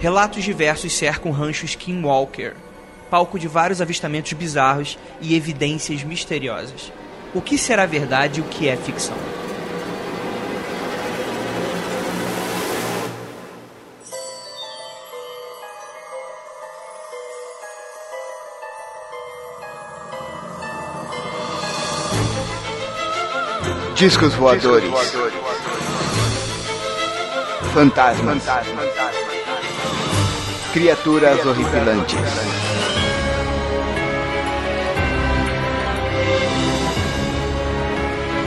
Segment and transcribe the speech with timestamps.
[0.00, 2.54] relatos diversos cercam o rancho Skinwalker,
[3.10, 6.90] palco de vários avistamentos bizarros e evidências misteriosas.
[7.34, 9.16] O que será verdade e o que é ficção?
[23.94, 24.90] Discos voadores.
[27.74, 28.42] Fantasmas.
[30.72, 32.16] Criaturas horripilantes.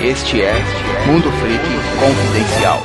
[0.02, 0.54] Este é
[1.06, 1.66] Mundo Freak
[2.00, 2.82] Confidencial.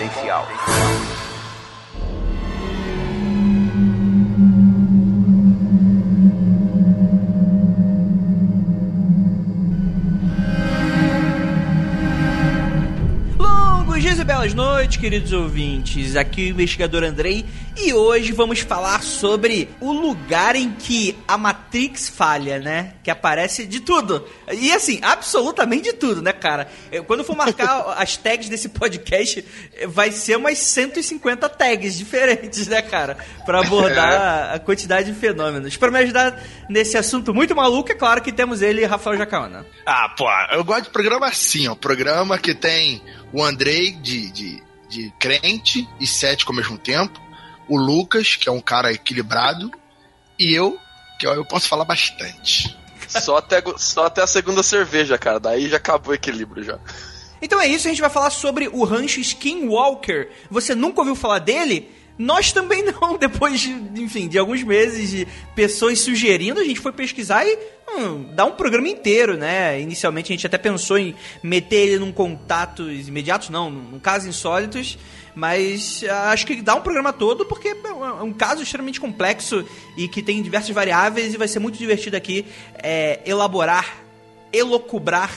[13.39, 16.17] Longos dias e belas noites, queridos ouvintes.
[16.17, 17.45] Aqui o investigador Andrei
[17.81, 22.95] e hoje vamos falar sobre o lugar em que a Matrix falha, né?
[23.03, 24.27] Que aparece de tudo.
[24.53, 26.69] E assim, absolutamente de tudo, né, cara?
[26.91, 29.45] Eu, Quando eu for marcar as tags desse podcast,
[29.89, 33.17] vai ser umas 150 tags diferentes, né, cara?
[33.45, 35.77] Pra abordar a quantidade de fenômenos.
[35.77, 39.67] Pra me ajudar nesse assunto muito maluco, é claro que temos ele, Rafael Jacaona.
[39.85, 41.75] Ah, pô, eu gosto de programa assim, ó.
[41.75, 43.03] Programa que tem
[43.33, 47.21] o Andrei de, de, de crente e cético ao mesmo tempo,
[47.69, 49.71] o Lucas, que é um cara equilibrado,
[50.39, 50.79] e eu,
[51.19, 52.77] que eu, eu posso falar bastante.
[53.09, 55.41] Só até, só até a segunda cerveja, cara.
[55.41, 56.79] Daí já acabou o equilíbrio já.
[57.41, 60.31] Então é isso, a gente vai falar sobre o rancho Skinwalker.
[60.51, 61.91] Você nunca ouviu falar dele?
[62.19, 66.93] Nós também não, depois de, enfim, de alguns meses de pessoas sugerindo, a gente foi
[66.93, 67.59] pesquisar e
[67.89, 69.81] hum, dá um programa inteiro, né?
[69.81, 74.99] Inicialmente a gente até pensou em meter ele num contatos imediatos, não, num casos insólitos,
[75.39, 79.01] mas ah, acho que dá um programa todo porque é um- é um caso extremamente
[79.01, 79.65] complexo
[79.97, 83.99] e que tem diversas variáveis e vai ser muito divertido aqui é, elaborar,
[84.53, 85.31] elocubrar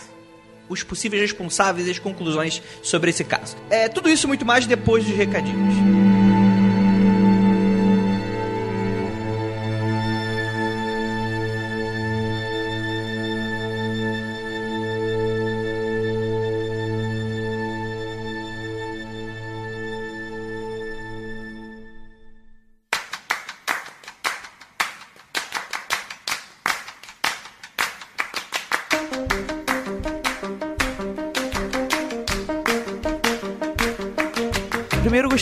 [0.68, 3.56] os possíveis responsáveis e as conclusões sobre esse caso.
[3.70, 6.21] É tudo isso muito mais depois dos recadinhos.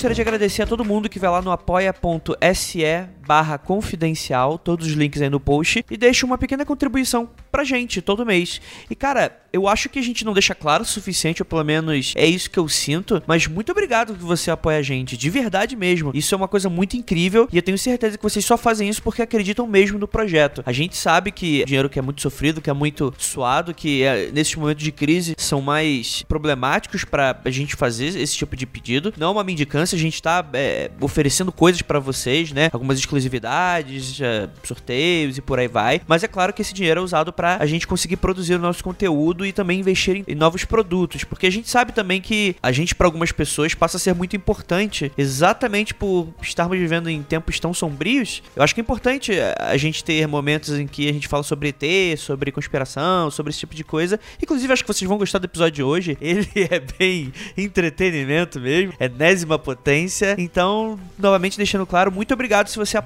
[0.09, 2.83] Gostaria de agradecer a todo mundo que vai lá no apoia.se
[3.29, 8.01] barra confidencial, todos os links aí no post, e deixa uma pequena contribuição pra gente
[8.01, 8.59] todo mês.
[8.89, 12.13] E cara, eu acho que a gente não deixa claro o suficiente, ou pelo menos
[12.15, 15.75] é isso que eu sinto, mas muito obrigado que você apoia a gente, de verdade
[15.75, 16.11] mesmo.
[16.13, 19.03] Isso é uma coisa muito incrível e eu tenho certeza que vocês só fazem isso
[19.03, 20.63] porque acreditam mesmo no projeto.
[20.65, 24.31] A gente sabe que dinheiro que é muito sofrido, que é muito suado, que é,
[24.31, 29.13] nesses momentos de crise são mais problemáticos pra a gente fazer esse tipo de pedido.
[29.17, 32.69] Não é uma mendicância, a gente tá é, oferecendo coisas pra vocês, né?
[32.71, 36.01] Algumas exclusividades, é, sorteios e por aí vai.
[36.07, 38.83] Mas é claro que esse dinheiro é usado pra a gente conseguir produzir o nosso
[38.83, 42.95] conteúdo e também investir em, novos produtos, porque a gente sabe também que a gente
[42.95, 47.73] pra algumas pessoas passa a ser muito importante, exatamente por estarmos vivendo em tempos tão
[47.73, 48.41] sombrios.
[48.55, 51.43] Eu acho que é importante é, a gente ter momentos em que a gente fala
[51.43, 54.19] sobre ET, sobre conspiração, sobre esse tipo de coisa.
[54.41, 56.17] Inclusive, acho que vocês vão gostar do episódio de hoje.
[56.21, 60.35] Ele é bem entretenimento mesmo, é enésima potência.
[60.37, 62.99] Então, novamente deixando claro, muito obrigado se você.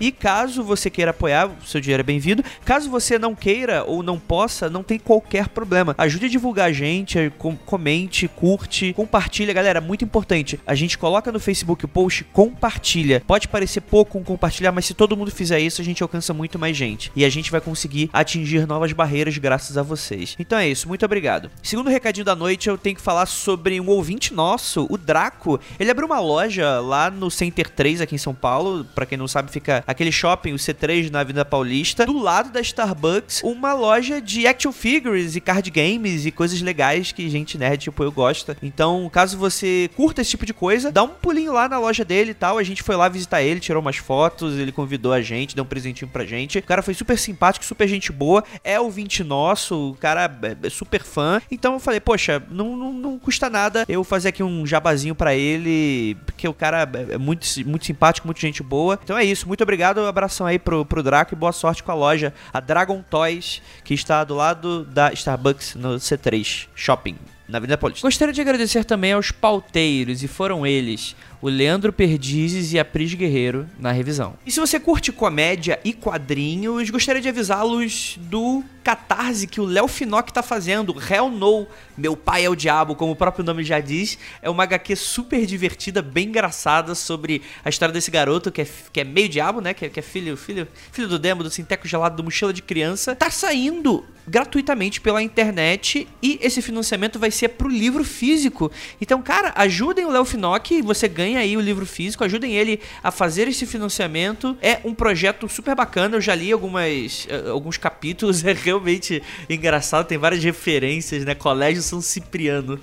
[0.00, 2.44] E caso você queira apoiar, seu dinheiro é bem-vindo.
[2.64, 5.94] Caso você não queira ou não possa, não tem qualquer problema.
[5.98, 10.58] Ajude a divulgar a gente, com- comente, curte, compartilha, galera, muito importante.
[10.66, 13.22] A gente coloca no Facebook o post, compartilha.
[13.26, 16.58] Pode parecer pouco um compartilhar, mas se todo mundo fizer isso, a gente alcança muito
[16.58, 17.12] mais gente.
[17.14, 20.34] E a gente vai conseguir atingir novas barreiras graças a vocês.
[20.38, 21.50] Então é isso, muito obrigado.
[21.62, 25.60] Segundo recadinho da noite, eu tenho que falar sobre um ouvinte nosso, o Draco.
[25.78, 28.84] Ele abriu uma loja lá no Center 3 aqui em São Paulo.
[28.94, 32.60] Pra quem não sabe, fica aquele shopping, o C3 na Avenida Paulista, do lado da
[32.60, 37.84] Starbucks, uma loja de action figures e card games e coisas legais que gente nerd
[37.84, 38.56] tipo eu gosta.
[38.62, 42.32] Então, caso você curta esse tipo de coisa, dá um pulinho lá na loja dele
[42.32, 42.58] e tal.
[42.58, 45.66] A gente foi lá visitar ele, tirou umas fotos, ele convidou a gente, deu um
[45.66, 46.58] presentinho pra gente.
[46.58, 50.70] O cara foi super simpático, super gente boa, é ouvinte nosso, o cara é é
[50.70, 51.40] super fã.
[51.50, 55.34] Então eu falei, poxa, não, não, não custa nada eu fazer aqui um jabazinho pra
[55.34, 58.98] ele, porque o cara é muito, muito simpático, muito gente boa.
[59.02, 61.92] Então é isso, muito obrigado, um abração aí pro, pro Draco e boa sorte com
[61.92, 67.16] a loja, a Dragon Toys, que está do lado da Starbucks no C3 Shopping.
[67.48, 68.06] na Avenida Paulista.
[68.06, 73.14] Gostaria de agradecer também aos pauteiros, e foram eles o Leandro Perdizes e a Pris
[73.14, 74.34] Guerreiro na revisão.
[74.46, 79.88] E se você curte comédia e quadrinhos, gostaria de avisá-los do catarse que o Léo
[79.88, 81.66] Finock tá fazendo, Hell No,
[81.98, 84.16] Meu Pai é o Diabo, como o próprio nome já diz.
[84.40, 89.00] É uma HQ super divertida, bem engraçada, sobre a história desse garoto que é, que
[89.00, 89.74] é meio diabo, né?
[89.74, 92.62] Que é, que é filho, filho, filho do demo, do sinteco gelado, do mochila de
[92.62, 93.16] criança.
[93.16, 98.70] Tá saindo gratuitamente pela internet e esse financiamento vai ser pro livro físico.
[99.00, 103.10] Então, cara, ajudem o Léo Finock, você ganha aí o livro físico, ajudem ele a
[103.10, 104.54] fazer esse financiamento.
[104.60, 110.06] É um projeto super bacana, eu já li algumas, eh, alguns capítulos, é realmente engraçado,
[110.06, 111.34] tem várias referências, né?
[111.34, 112.78] Colégio São Cipriano.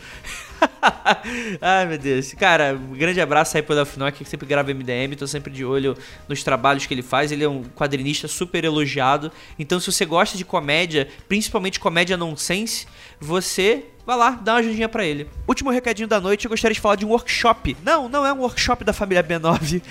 [1.61, 2.33] Ai, meu Deus.
[2.33, 5.63] Cara, um grande abraço aí pro Léo Finock, que sempre grava MDM, tô sempre de
[5.63, 5.95] olho
[6.27, 7.31] nos trabalhos que ele faz.
[7.31, 9.31] Ele é um quadrinista super elogiado.
[9.57, 12.87] Então, se você gosta de comédia, principalmente comédia nonsense,
[13.19, 15.29] você Vai lá, dá uma ajudinha pra ele.
[15.47, 17.77] Último recadinho da noite, eu gostaria de falar de um workshop.
[17.85, 19.81] Não, não é um workshop da família B9.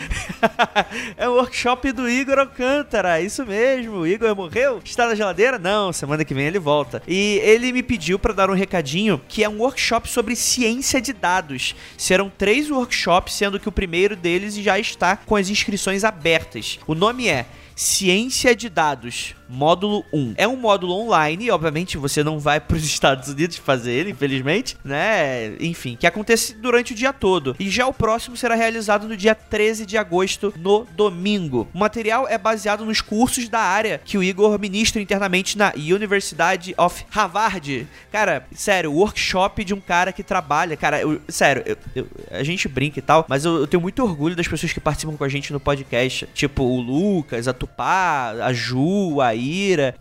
[1.17, 4.01] é um workshop do Igor Alcântara, isso mesmo.
[4.01, 4.83] O Igor morreu?
[4.85, 5.59] Está na geladeira?
[5.59, 7.03] Não, semana que vem ele volta.
[7.09, 11.15] E ele me pediu para dar um recadinho que é um workshop sobre ciência de
[11.15, 11.75] dados.
[11.97, 16.79] Serão três workshops, sendo que o primeiro deles já está com as inscrições abertas.
[16.87, 20.35] O nome é Ciência de Dados módulo 1.
[20.37, 24.77] É um módulo online, obviamente você não vai para os Estados Unidos fazer ele, infelizmente,
[24.85, 25.55] né?
[25.61, 27.55] Enfim, que acontece durante o dia todo.
[27.59, 31.69] E já o próximo será realizado no dia 13 de agosto, no domingo.
[31.75, 36.75] O material é baseado nos cursos da área que o Igor ministra internamente na University
[36.79, 37.87] of Harvard.
[38.11, 42.69] Cara, sério, workshop de um cara que trabalha, cara, eu, sério, eu, eu, a gente
[42.69, 45.53] brinca e tal, mas eu, tenho muito orgulho das pessoas que participam com a gente
[45.53, 49.35] no podcast, tipo o Lucas, a Tupá, a Ju, a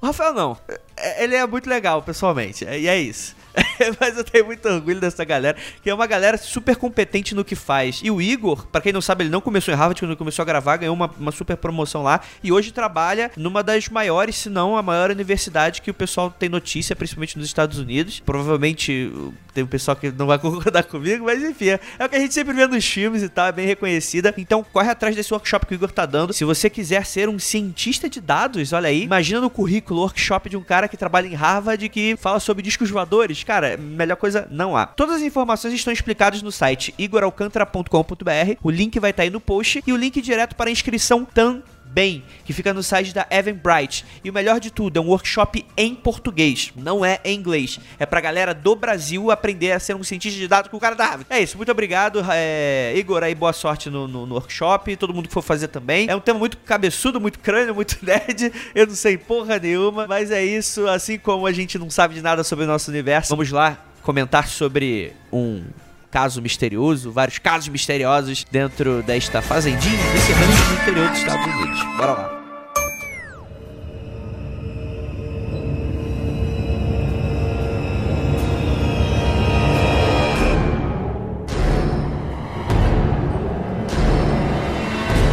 [0.02, 0.58] O Rafael não.
[0.96, 2.64] É, ele é muito legal, pessoalmente.
[2.66, 3.36] E é isso.
[4.00, 7.56] Mas eu tenho muito orgulho dessa galera, que é uma galera super competente no que
[7.56, 8.02] faz.
[8.04, 10.46] E o Igor, para quem não sabe, ele não começou em Harvard, quando começou a
[10.46, 12.22] gravar, ganhou uma, uma super promoção lá.
[12.44, 16.50] E hoje trabalha numa das maiores, se não a maior universidade que o pessoal tem
[16.50, 18.20] notícia, principalmente nos Estados Unidos.
[18.20, 19.12] Provavelmente
[19.54, 22.20] tem um pessoal que não vai concordar comigo, mas enfim, é, é o que a
[22.20, 24.34] gente sempre vê nos filmes e tal, é bem reconhecida.
[24.38, 26.34] Então corre atrás desse workshop que o Igor tá dando.
[26.34, 30.58] Se você quiser ser um cientista de dados, olha aí, imagina no currículo workshop de
[30.58, 34.76] um cara que trabalha em Harvard que fala sobre discos voadores cara, melhor coisa não
[34.76, 34.86] há.
[34.86, 38.58] Todas as informações estão explicadas no site igoralcantara.com.br.
[38.62, 41.26] O link vai estar tá aí no post e o link direto para a inscrição
[41.26, 44.06] também bem, que fica no site da Eventbrite.
[44.24, 47.80] E o melhor de tudo, é um workshop em português, não é em inglês.
[48.00, 50.96] É pra galera do Brasil aprender a ser um cientista de dados com o cara
[50.96, 51.28] da Harvard.
[51.30, 55.28] É isso, muito obrigado, é, Igor, aí boa sorte no, no, no, workshop, todo mundo
[55.28, 56.10] que for fazer também.
[56.10, 60.32] É um tema muito cabeçudo, muito crânio, muito nerd, eu não sei porra nenhuma, mas
[60.32, 63.52] é isso, assim como a gente não sabe de nada sobre o nosso universo, vamos
[63.52, 65.64] lá comentar sobre um
[66.12, 71.84] caso misterioso, vários casos misteriosos dentro desta fazendinha desse rancho no interior dos Estados Unidos.
[71.98, 72.38] Bora lá.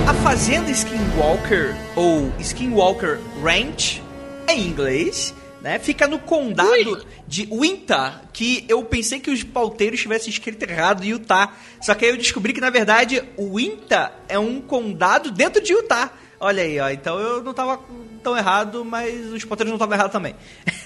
[0.06, 4.00] A fazenda Skinwalker ou Skinwalker Ranch
[4.48, 5.78] em inglês né?
[5.78, 7.02] Fica no condado Ui.
[7.26, 11.52] de Utah, que eu pensei que os pauteiros tivessem escrito errado Utah.
[11.80, 15.72] Só que aí eu descobri que, na verdade, o Utah é um condado dentro de
[15.72, 16.12] Utah.
[16.40, 16.88] Olha aí, ó.
[16.88, 17.80] Então eu não tava
[18.22, 20.36] tão errado, mas os pauteiros não estavam errados também.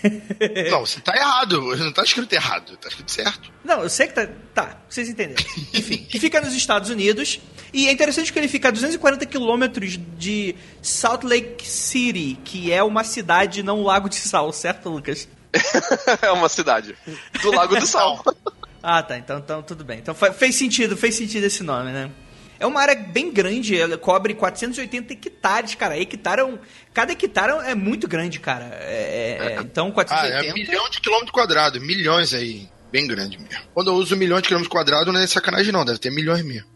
[0.71, 1.76] não, você tá errado.
[1.76, 2.76] Não tá escrito errado.
[2.79, 3.52] Tá escrito certo.
[3.62, 4.29] Não, eu sei que tá.
[4.55, 5.45] Tá, vocês entenderam.
[5.75, 7.41] Enfim, que fica nos Estados Unidos.
[7.73, 12.83] E é interessante que ele fica a 240 quilômetros de Salt Lake City, que é
[12.83, 15.26] uma cidade, não um lago de sal, certo, Lucas?
[16.23, 16.97] é uma cidade.
[17.43, 18.23] Do Lago do Sal.
[18.83, 19.19] ah, tá.
[19.19, 19.99] Então, então tudo bem.
[19.99, 22.11] Então fez sentido, fez sentido esse nome, né?
[22.59, 26.00] É uma área bem grande, ela cobre 480 hectares, cara.
[26.00, 26.59] Hectare é um,
[26.95, 28.71] cada hectare é muito grande, cara.
[28.83, 29.61] É, é, é.
[29.61, 30.14] então, 480...
[30.14, 32.69] Ah, é um milhão de quilômetros quadrados, milhões aí.
[32.93, 33.64] Bem grande mesmo.
[33.75, 36.69] Quando eu uso milhões de quilômetros quadrados, não é sacanagem não, deve ter milhões mesmo.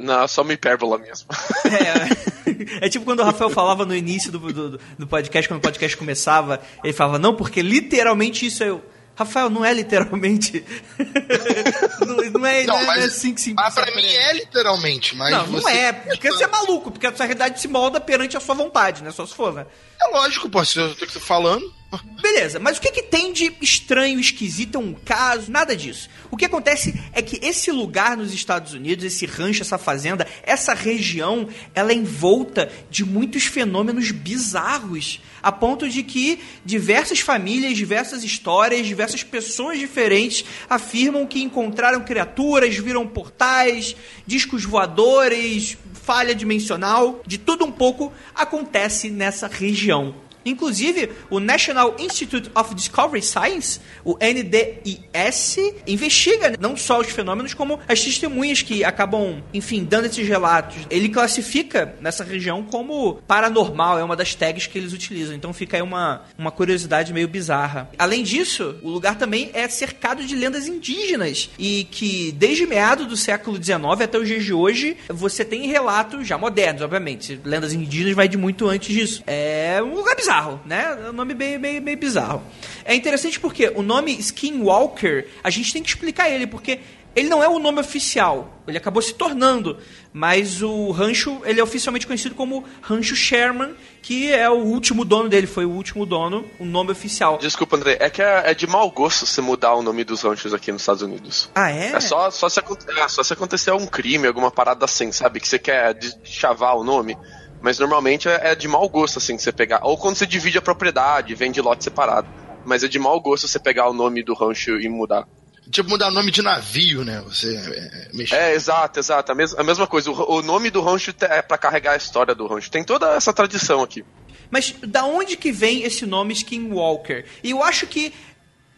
[0.00, 1.28] Não, só uma hipérbola mesmo.
[1.70, 5.62] É, é tipo quando o Rafael falava no início do, do, do podcast, quando o
[5.62, 8.70] podcast começava, ele falava, não, porque literalmente isso é...
[8.70, 8.82] Eu
[9.20, 10.64] Rafael, não é literalmente.
[12.00, 15.30] não, não, é, não, não é assim que se Mas pra mim é literalmente, mas.
[15.30, 18.40] Não, não é, porque você é maluco, porque a sua realidade se molda perante a
[18.40, 19.10] sua vontade, né?
[19.10, 19.66] Só se for, né?
[20.00, 21.79] É lógico, pô, se eu tô falando.
[22.22, 26.08] Beleza, mas o que, que tem de estranho, esquisito, é um caso, nada disso.
[26.30, 30.72] O que acontece é que esse lugar nos Estados Unidos, esse rancho, essa fazenda, essa
[30.72, 38.22] região, ela é envolta de muitos fenômenos bizarros, a ponto de que diversas famílias, diversas
[38.22, 47.38] histórias, diversas pessoas diferentes afirmam que encontraram criaturas, viram portais, discos voadores, falha dimensional, de
[47.38, 50.29] tudo um pouco acontece nessa região.
[50.44, 55.56] Inclusive, o National Institute of Discovery Science, o NDIS,
[55.86, 60.78] investiga não só os fenômenos, como as testemunhas que acabam, enfim, dando esses relatos.
[60.90, 65.34] Ele classifica nessa região como paranormal, é uma das tags que eles utilizam.
[65.34, 67.90] Então fica aí uma, uma curiosidade meio bizarra.
[67.98, 73.16] Além disso, o lugar também é cercado de lendas indígenas e que desde meados do
[73.16, 77.40] século XIX até os dias de hoje, você tem relatos já modernos, obviamente.
[77.44, 79.22] Lendas indígenas vai de muito antes disso.
[79.26, 80.98] É um lugar bizarro bizarro, né?
[81.06, 82.42] É um nome bem, bem, bem bizarro.
[82.84, 86.80] É interessante porque o nome Skinwalker, a gente tem que explicar ele, porque
[87.14, 89.78] ele não é o nome oficial, ele acabou se tornando,
[90.12, 95.28] mas o rancho, ele é oficialmente conhecido como Rancho Sherman, que é o último dono
[95.28, 97.36] dele, foi o último dono, o nome oficial.
[97.38, 100.54] Desculpa, André, é que é, é de mau gosto você mudar o nome dos ranchos
[100.54, 101.50] aqui nos Estados Unidos.
[101.52, 101.88] Ah, é?
[101.88, 105.40] É só, só, se, é, só se acontecer um crime, alguma parada assim, sabe?
[105.40, 107.18] Que você quer chavar o nome.
[107.60, 109.80] Mas normalmente é, é de mau gosto, assim, você pegar.
[109.82, 112.28] Ou quando você divide a propriedade, vende lote separado.
[112.64, 115.26] Mas é de mau gosto você pegar o nome do rancho e mudar.
[115.70, 117.22] Tipo, mudar o nome de navio, né?
[117.26, 118.34] Você é, mexer.
[118.34, 119.30] É, exato, exato.
[119.30, 120.10] A, mes a mesma coisa.
[120.10, 122.70] O, o nome do rancho é para carregar a história do rancho.
[122.70, 124.04] Tem toda essa tradição aqui.
[124.50, 127.24] Mas da onde que vem esse nome Skinwalker?
[127.42, 128.12] E eu acho que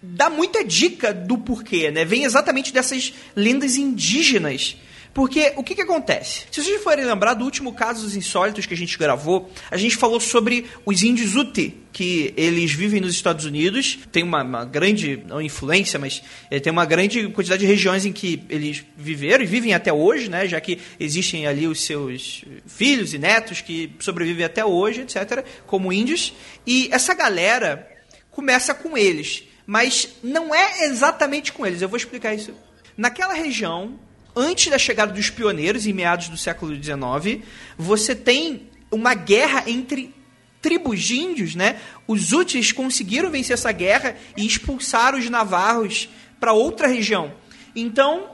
[0.02, 2.04] dá muita dica do porquê, né?
[2.04, 4.76] Vem exatamente dessas lendas indígenas
[5.14, 6.46] porque o que, que acontece?
[6.50, 9.96] Se vocês forem lembrar do último caso dos insólitos que a gente gravou, a gente
[9.96, 15.22] falou sobre os índios Ute, que eles vivem nos Estados Unidos, tem uma, uma grande,
[15.26, 19.46] não influência, mas é, tem uma grande quantidade de regiões em que eles viveram e
[19.46, 20.48] vivem até hoje, né?
[20.48, 25.92] Já que existem ali os seus filhos e netos que sobrevivem até hoje, etc., como
[25.92, 26.32] índios.
[26.66, 27.86] E essa galera
[28.30, 31.82] começa com eles, mas não é exatamente com eles.
[31.82, 32.54] Eu vou explicar isso.
[32.96, 33.98] Naquela região,
[34.34, 37.42] antes da chegada dos pioneiros, em meados do século XIX,
[37.76, 40.14] você tem uma guerra entre
[40.60, 41.80] tribos de índios, né?
[42.06, 46.08] Os úteis conseguiram vencer essa guerra e expulsar os navarros
[46.38, 47.34] para outra região.
[47.74, 48.30] Então,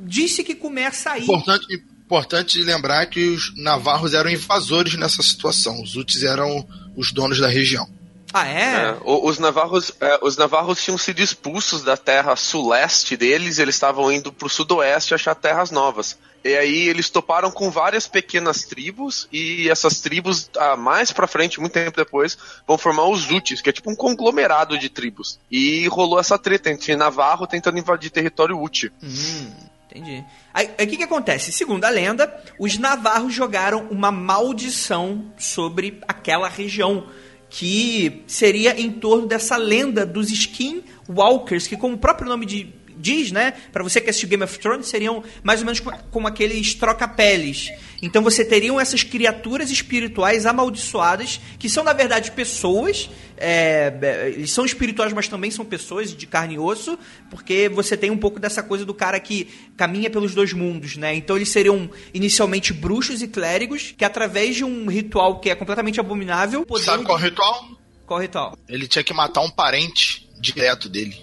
[0.00, 1.22] disse que começa aí.
[1.22, 1.66] Importante,
[2.04, 5.82] importante lembrar que os navarros eram invasores nessa situação.
[5.82, 6.66] Os úteis eram
[6.96, 7.88] os donos da região.
[8.32, 8.74] Ah, é?
[8.74, 14.10] é os, navarros, é, os navarros tinham sido expulsos da terra suleste deles, eles estavam
[14.10, 16.18] indo para o sudoeste achar terras novas.
[16.44, 21.60] E aí eles toparam com várias pequenas tribos, e essas tribos, ah, mais pra frente,
[21.60, 22.36] muito tempo depois,
[22.66, 25.38] vão formar os Utis, que é tipo um conglomerado de tribos.
[25.50, 28.90] E rolou essa treta entre Navarro tentando invadir território Uti.
[29.02, 29.52] Hum.
[29.94, 30.24] Entendi.
[30.54, 31.52] Aí, o que, que acontece?
[31.52, 37.06] Segundo a lenda, os navarros jogaram uma maldição sobre aquela região
[37.52, 43.32] que seria em torno dessa lenda dos Skinwalkers, que como o próprio nome de, diz,
[43.32, 45.80] né, para você que assistiu Game of Thrones, seriam mais ou menos
[46.10, 47.70] como aqueles troca-peles.
[48.02, 54.50] Então você teriam essas criaturas espirituais amaldiçoadas, que são na verdade pessoas, é, é, eles
[54.50, 56.98] são espirituais, mas também são pessoas de carne e osso,
[57.30, 61.14] porque você tem um pouco dessa coisa do cara que caminha pelos dois mundos, né?
[61.14, 66.00] Então eles seriam inicialmente bruxos e clérigos, que através de um ritual que é completamente
[66.00, 66.66] abominável...
[66.80, 67.68] Sabe qual é ritual?
[68.04, 68.58] Qual é ritual?
[68.68, 71.16] Ele tinha que matar um parente direto dele.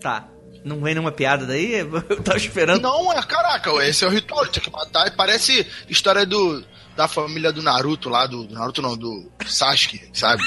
[0.00, 0.28] Tá.
[0.66, 1.74] Não vem nenhuma piada daí?
[2.10, 2.82] Eu tava esperando.
[2.82, 5.14] Não, é caraca, esse é o ritual, tinha que matar.
[5.14, 6.64] Parece história do,
[6.96, 10.42] da família do Naruto lá, do, do Naruto não, do Sasuke, sabe?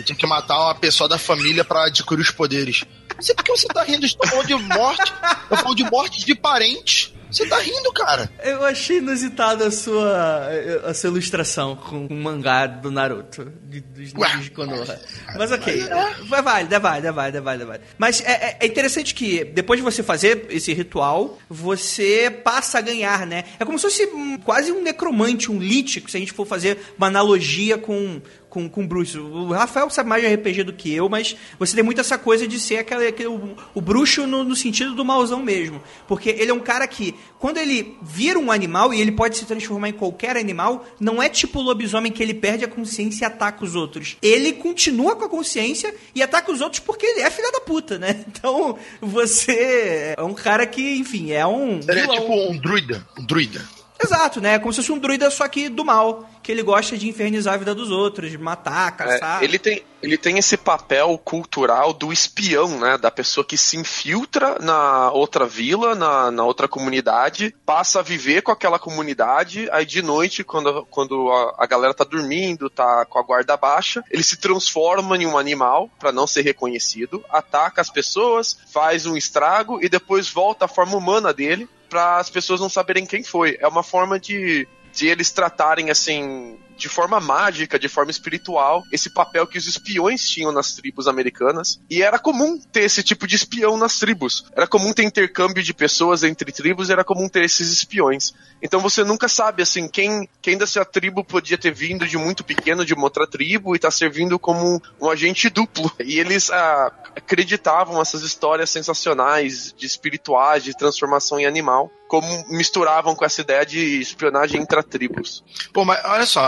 [0.00, 2.84] Eu tinha que matar uma pessoa da família para adquirir os poderes.
[3.14, 5.12] Não sei por que você tá rindo, estou falando de morte.
[5.48, 7.12] Eu falo de morte de parentes.
[7.32, 8.30] Você tá rindo, cara.
[8.42, 10.48] Eu achei inusitada a sua,
[10.84, 14.12] a sua ilustração com o mangá do Naruto, de, dos
[14.42, 15.00] de Konoha.
[15.36, 15.82] Mas ok,
[16.28, 17.84] vai válido, é válido, é válido, é válido, é válido.
[17.96, 22.80] Mas é, é, é interessante que depois de você fazer esse ritual, você passa a
[22.80, 23.44] ganhar, né?
[23.58, 24.06] É como se fosse
[24.44, 28.20] quase um necromante, um lich, se a gente for fazer uma analogia com,
[28.52, 29.22] com, com bruxo.
[29.22, 32.46] O Rafael sabe mais de RPG do que eu, mas você tem muito essa coisa
[32.46, 35.82] de ser aquele, aquele o, o bruxo no, no, sentido do mauzão mesmo.
[36.06, 39.46] Porque ele é um cara que, quando ele vira um animal, e ele pode se
[39.46, 43.26] transformar em qualquer animal, não é tipo o lobisomem que ele perde a consciência e
[43.26, 44.18] ataca os outros.
[44.20, 47.98] Ele continua com a consciência e ataca os outros porque ele é filha da puta,
[47.98, 48.22] né?
[48.42, 51.80] Então, você é um cara que, enfim, é um.
[51.88, 53.06] Ele é tipo um druida.
[53.16, 53.62] Um druida.
[54.02, 54.58] Exato, né?
[54.58, 56.28] Como se fosse um druida só que do mal.
[56.42, 59.40] Que ele gosta de infernizar a vida dos outros, de matar, caçar.
[59.40, 62.98] É, ele, tem, ele tem esse papel cultural do espião, né?
[62.98, 68.42] Da pessoa que se infiltra na outra vila, na, na outra comunidade, passa a viver
[68.42, 73.18] com aquela comunidade, aí de noite, quando, quando a, a galera tá dormindo, tá com
[73.18, 77.90] a guarda baixa, ele se transforma em um animal para não ser reconhecido, ataca as
[77.90, 82.70] pessoas, faz um estrago e depois volta à forma humana dele para as pessoas não
[82.70, 83.58] saberem quem foi.
[83.60, 89.10] É uma forma de, de eles tratarem assim de forma mágica, de forma espiritual, esse
[89.10, 91.80] papel que os espiões tinham nas tribos americanas.
[91.88, 94.44] E era comum ter esse tipo de espião nas tribos.
[94.56, 98.32] Era comum ter intercâmbio de pessoas entre tribos, era comum ter esses espiões.
[98.62, 102.44] Então você nunca sabe, assim, quem, quem da sua tribo podia ter vindo de muito
[102.44, 105.90] pequeno de uma outra tribo e tá servindo como um agente duplo.
[106.12, 113.16] E eles ah, acreditavam essas histórias sensacionais de espirituais, de transformação em animal como misturavam
[113.16, 115.42] com essa ideia de espionagem intra-tribos.
[115.72, 116.42] Pô, mas olha só,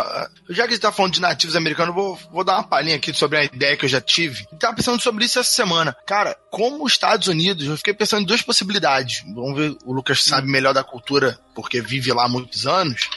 [0.51, 3.13] já que a gente tá falando de nativos americanos, vou, vou dar uma palhinha aqui
[3.13, 4.47] sobre a ideia que eu já tive.
[4.51, 5.97] Eu tava pensando sobre isso essa semana.
[6.07, 9.23] Cara, como os Estados Unidos, eu fiquei pensando em duas possibilidades.
[9.35, 13.09] Vamos ver, o Lucas sabe melhor da cultura, porque vive lá há muitos anos,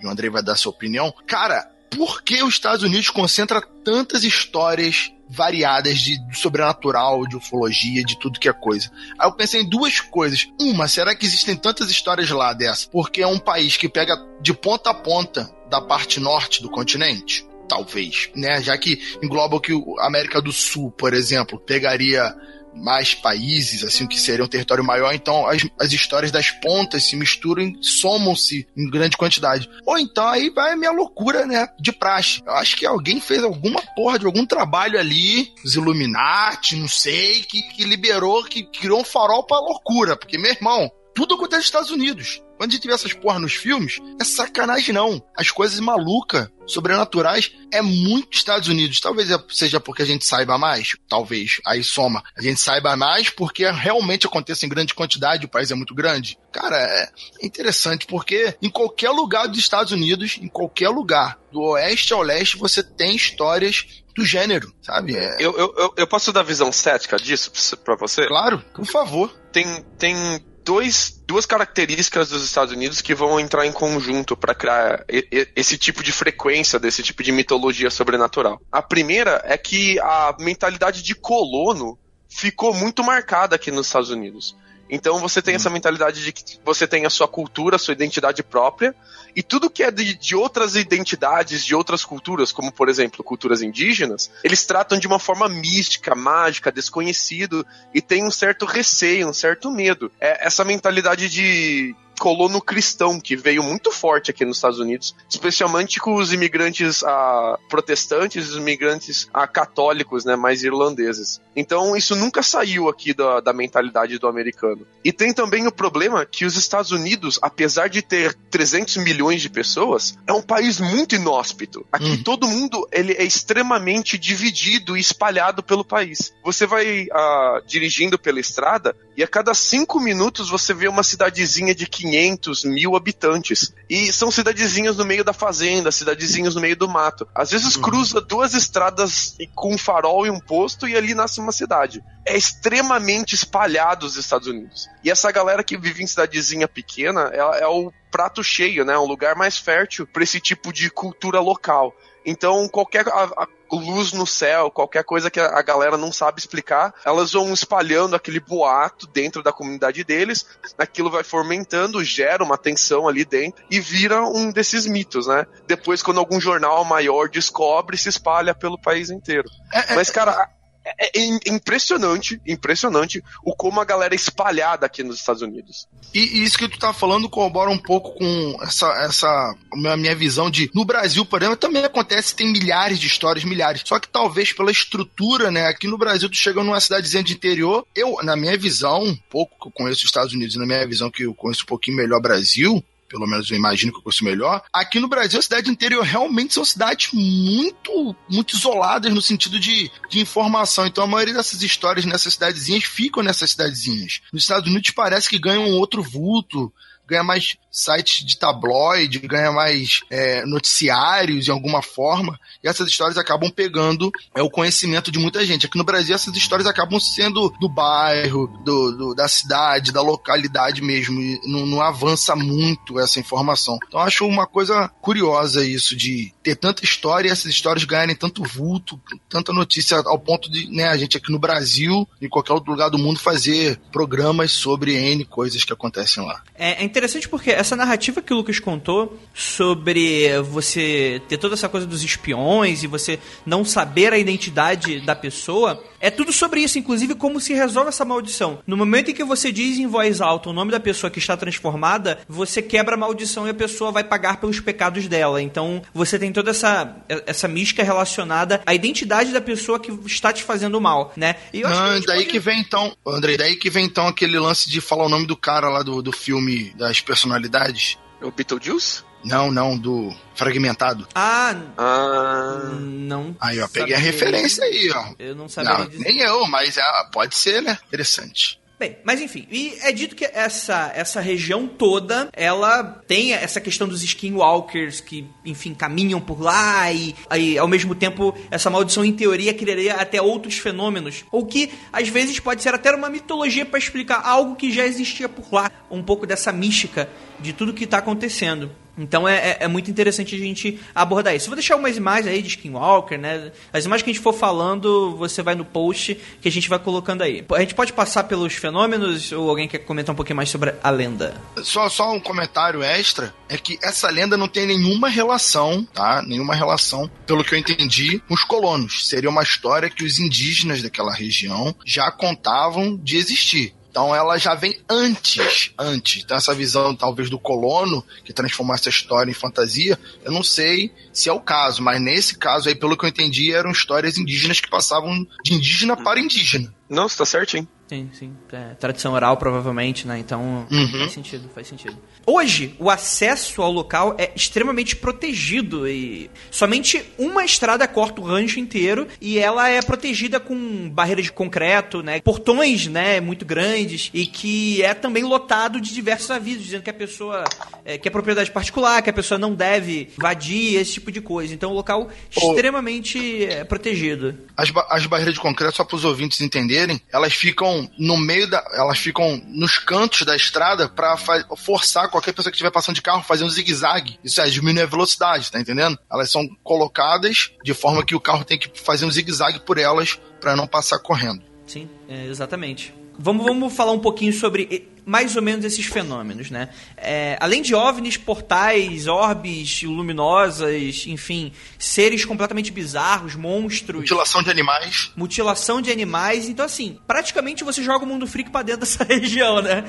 [0.00, 1.12] e o Andrei vai dar sua opinião.
[1.26, 8.18] Cara, por que os Estados Unidos concentra tantas histórias variadas de, sobrenatural, de ufologia, de
[8.18, 8.90] tudo que é coisa.
[9.18, 10.48] Aí eu pensei em duas coisas.
[10.60, 12.88] Uma, será que existem tantas histórias lá dessa?
[12.90, 17.46] Porque é um país que pega de ponta a ponta da parte norte do continente?
[17.68, 18.60] Talvez, né?
[18.60, 22.34] Já que engloba que a América do Sul, por exemplo, pegaria
[22.74, 27.16] mais países, assim, que seria um território maior, então as, as histórias das pontas se
[27.16, 29.68] misturam, somam-se em grande quantidade.
[29.84, 32.42] Ou então aí vai a minha loucura, né, de praxe.
[32.46, 37.42] Eu acho que alguém fez alguma porra de algum trabalho ali, os Illuminati, não sei,
[37.42, 41.66] que, que liberou, que criou um farol pra loucura, porque, meu irmão, tudo acontece nos
[41.66, 42.42] Estados Unidos.
[42.56, 45.22] Quando a gente vê essas porra nos filmes, é sacanagem não.
[45.36, 49.00] As coisas malucas, sobrenaturais, é muito Estados Unidos.
[49.00, 51.60] Talvez é, seja porque a gente saiba mais, talvez.
[51.66, 52.22] Aí soma.
[52.36, 56.38] A gente saiba mais porque realmente acontece em grande quantidade, o país é muito grande.
[56.52, 57.10] Cara, é
[57.42, 62.56] interessante porque em qualquer lugar dos Estados Unidos, em qualquer lugar, do oeste ao leste,
[62.56, 65.16] você tem histórias do gênero, sabe?
[65.16, 65.36] É...
[65.38, 68.26] Eu, eu, eu posso dar visão cética disso pra você?
[68.26, 69.30] Claro, por favor.
[69.52, 75.04] Tem, tem dois, duas características dos Estados Unidos que vão entrar em conjunto para criar
[75.08, 78.62] esse tipo de frequência desse tipo de mitologia sobrenatural.
[78.70, 84.56] A primeira é que a mentalidade de colono ficou muito marcada aqui nos Estados Unidos.
[84.90, 85.56] Então você tem hum.
[85.56, 88.94] essa mentalidade de que você tem a sua cultura, a sua identidade própria,
[89.34, 93.62] e tudo que é de, de, outras identidades, de outras culturas, como por exemplo culturas
[93.62, 99.32] indígenas, eles tratam de uma forma mística, mágica, desconhecido, e tem um certo receio, um
[99.32, 100.10] certo medo.
[100.20, 105.98] É essa mentalidade de colono cristão que veio muito forte aqui nos Estados Unidos, especialmente
[105.98, 111.40] com os imigrantes ah, protestantes, os imigrantes ah, católicos, né, mais irlandeses.
[111.56, 114.86] Então isso nunca saiu aqui da, da mentalidade do americano.
[115.02, 119.48] E tem também o problema que os Estados Unidos, apesar de ter 300 milhões de
[119.48, 121.86] pessoas, é um país muito inóspito.
[121.90, 122.22] Aqui hum.
[122.22, 126.34] todo mundo ele é extremamente dividido e espalhado pelo país.
[126.44, 131.74] Você vai ah, dirigindo pela estrada e a cada cinco minutos você vê uma cidadezinha
[131.74, 133.72] de 500 500 mil habitantes.
[133.88, 137.26] E são cidadezinhas no meio da fazenda, cidadezinhas no meio do mato.
[137.34, 137.82] Às vezes uhum.
[137.82, 142.02] cruza duas estradas com um farol e um posto e ali nasce uma cidade.
[142.26, 144.88] É extremamente espalhado os Estados Unidos.
[145.04, 148.98] E essa galera que vive em cidadezinha pequena é, é o prato cheio, né?
[148.98, 151.94] Um lugar mais fértil para esse tipo de cultura local.
[152.24, 156.92] Então, qualquer a, a luz no céu, qualquer coisa que a, galera não sabe explicar,
[157.04, 163.06] elas vão espalhando aquele boato dentro da comunidade deles, aquilo vai fomentando, gera uma tensão
[163.06, 165.46] ali dentro e vira um desses mitos, né?
[165.66, 169.48] Depois, quando algum jornal maior descobre, se espalha pelo país inteiro.
[169.72, 170.48] É, é Mas, cara,
[170.98, 175.86] é, é impressionante, impressionante o como a galera é espalhada aqui nos Estados Unidos.
[176.14, 179.54] E, e isso que tu tá falando corrobora um pouco com essa, essa
[179.86, 183.82] a minha visão de no Brasil, por exemplo, também acontece, tem milhares de histórias, milhares.
[183.84, 185.66] Só que talvez pela estrutura, né?
[185.66, 189.56] Aqui no Brasil, tu chega numa cidadezinha de interior, eu, na minha visão, um pouco
[189.60, 192.18] que eu conheço os Estados Unidos, na minha visão que eu conheço um pouquinho melhor
[192.18, 194.62] o Brasil, pelo menos eu imagino que eu melhor.
[194.72, 199.90] Aqui no Brasil, a cidade interior realmente são cidades muito, muito isoladas no sentido de,
[200.08, 200.86] de informação.
[200.86, 204.20] Então a maioria dessas histórias nessas cidadezinhas ficam nessas cidadezinhas.
[204.32, 206.72] Nos Estados Unidos parece que ganham um outro vulto,
[207.10, 213.18] ganha mais sites de tabloide, ganha mais é, noticiários de alguma forma, e essas histórias
[213.18, 215.66] acabam pegando é, o conhecimento de muita gente.
[215.66, 220.82] Aqui no Brasil, essas histórias acabam sendo do bairro, do, do da cidade, da localidade
[220.82, 223.78] mesmo, e não, não avança muito essa informação.
[223.86, 228.42] Então, acho uma coisa curiosa isso de ter tanta história e essas histórias ganharem tanto
[228.42, 232.70] vulto, tanta notícia, ao ponto de né, a gente aqui no Brasil, em qualquer outro
[232.70, 236.42] lugar do mundo, fazer programas sobre N coisas que acontecem lá.
[236.54, 241.68] É, é interessante porque essa narrativa que o Lucas contou sobre você ter toda essa
[241.68, 246.78] coisa dos espiões e você não saber a identidade da pessoa, é tudo sobre isso,
[246.78, 248.58] inclusive como se resolve essa maldição.
[248.66, 251.36] No momento em que você diz em voz alta o nome da pessoa que está
[251.36, 255.40] transformada, você quebra a maldição e a pessoa vai pagar pelos pecados dela.
[255.40, 260.42] Então você tem toda essa, essa mística relacionada à identidade da pessoa que está te
[260.42, 261.36] fazendo mal, né?
[261.52, 262.30] E Não, que daí pode...
[262.30, 265.36] que vem então, André, daí que vem então aquele lance de falar o nome do
[265.36, 267.96] cara lá do, do filme das personalidades.
[268.20, 269.02] O Beetlejuice?
[269.24, 271.06] Não, não, do fragmentado.
[271.14, 272.70] Ah, ah.
[272.80, 273.36] não.
[273.40, 275.14] Aí, ó, peguei a referência aí, ó.
[275.18, 276.04] Eu não sabia não, dizer.
[276.04, 277.78] Nem eu, mas é, pode ser, né?
[277.86, 278.60] Interessante.
[278.80, 283.86] Bem, mas enfim, e é dito que essa, essa região toda, ela tem essa questão
[283.86, 289.12] dos skinwalkers que, enfim, caminham por lá e aí, ao mesmo tempo, essa maldição em
[289.12, 293.78] teoria criaria até outros fenômenos, ou que às vezes pode ser até uma mitologia para
[293.78, 297.06] explicar algo que já existia por lá, um pouco dessa mística
[297.38, 298.70] de tudo que está acontecendo.
[299.00, 301.46] Então é, é, é, muito interessante a gente abordar isso.
[301.46, 303.50] vou deixar umas imagens aí de Skinwalker, né?
[303.72, 306.78] As imagens que a gente for falando, você vai no post que a gente vai
[306.78, 307.44] colocando aí.
[307.52, 310.90] A gente pode passar pelos fenômenos ou alguém quer comentar um pouquinho mais sobre a
[310.90, 311.34] lenda?
[311.62, 316.22] Só, só um comentário extra é que essa lenda não tem nenhuma relação, tá?
[316.22, 319.08] Nenhuma relação, pelo que eu entendi, com os colonos.
[319.08, 323.74] Seria uma história que os indígenas daquela região já contavam de existir.
[323.90, 326.22] Então ela já vem antes, antes.
[326.22, 330.92] Então essa visão talvez do colono que transformou essa história em fantasia, eu não sei
[331.12, 334.60] se é o caso, mas nesse caso aí, pelo que eu entendi, eram histórias indígenas
[334.60, 336.72] que passavam de indígena para indígena.
[336.88, 337.68] Não, está certinho.
[337.90, 338.36] Sim, sim.
[338.52, 340.16] É, tradição oral, provavelmente, né?
[340.16, 340.88] Então uhum.
[340.92, 341.96] faz sentido, faz sentido.
[342.24, 348.60] Hoje, o acesso ao local é extremamente protegido e somente uma estrada corta o rancho
[348.60, 352.20] inteiro e ela é protegida com barreiras de concreto, né?
[352.20, 353.18] Portões, né?
[353.20, 357.42] Muito grandes e que é também lotado de diversos avisos dizendo que a pessoa
[357.84, 361.52] é, que é propriedade particular, que a pessoa não deve invadir esse tipo de coisa.
[361.52, 364.38] Então, o local extremamente é, protegido.
[364.56, 368.48] As, ba as barreiras de concreto, só para os ouvintes entenderem, elas ficam no meio
[368.48, 368.64] da.
[368.72, 371.16] Elas ficam nos cantos da estrada para
[371.56, 374.18] forçar qualquer pessoa que estiver passando de carro fazer um zigue-zague.
[374.24, 375.98] Isso é, diminuir a velocidade, tá entendendo?
[376.10, 380.18] Elas são colocadas de forma que o carro tem que fazer um zigue-zague por elas
[380.40, 381.42] para não passar correndo.
[381.66, 382.92] Sim, é, exatamente.
[383.22, 386.70] Vamos, vamos falar um pouquinho sobre mais ou menos esses fenômenos, né?
[386.96, 394.00] É, além de OVNIs, portais, orbes luminosas, enfim, seres completamente bizarros, monstros.
[394.00, 395.12] Mutilação de animais.
[395.14, 396.48] Mutilação de animais.
[396.48, 399.84] Então, assim, praticamente você joga o mundo freak pra dentro dessa região, né?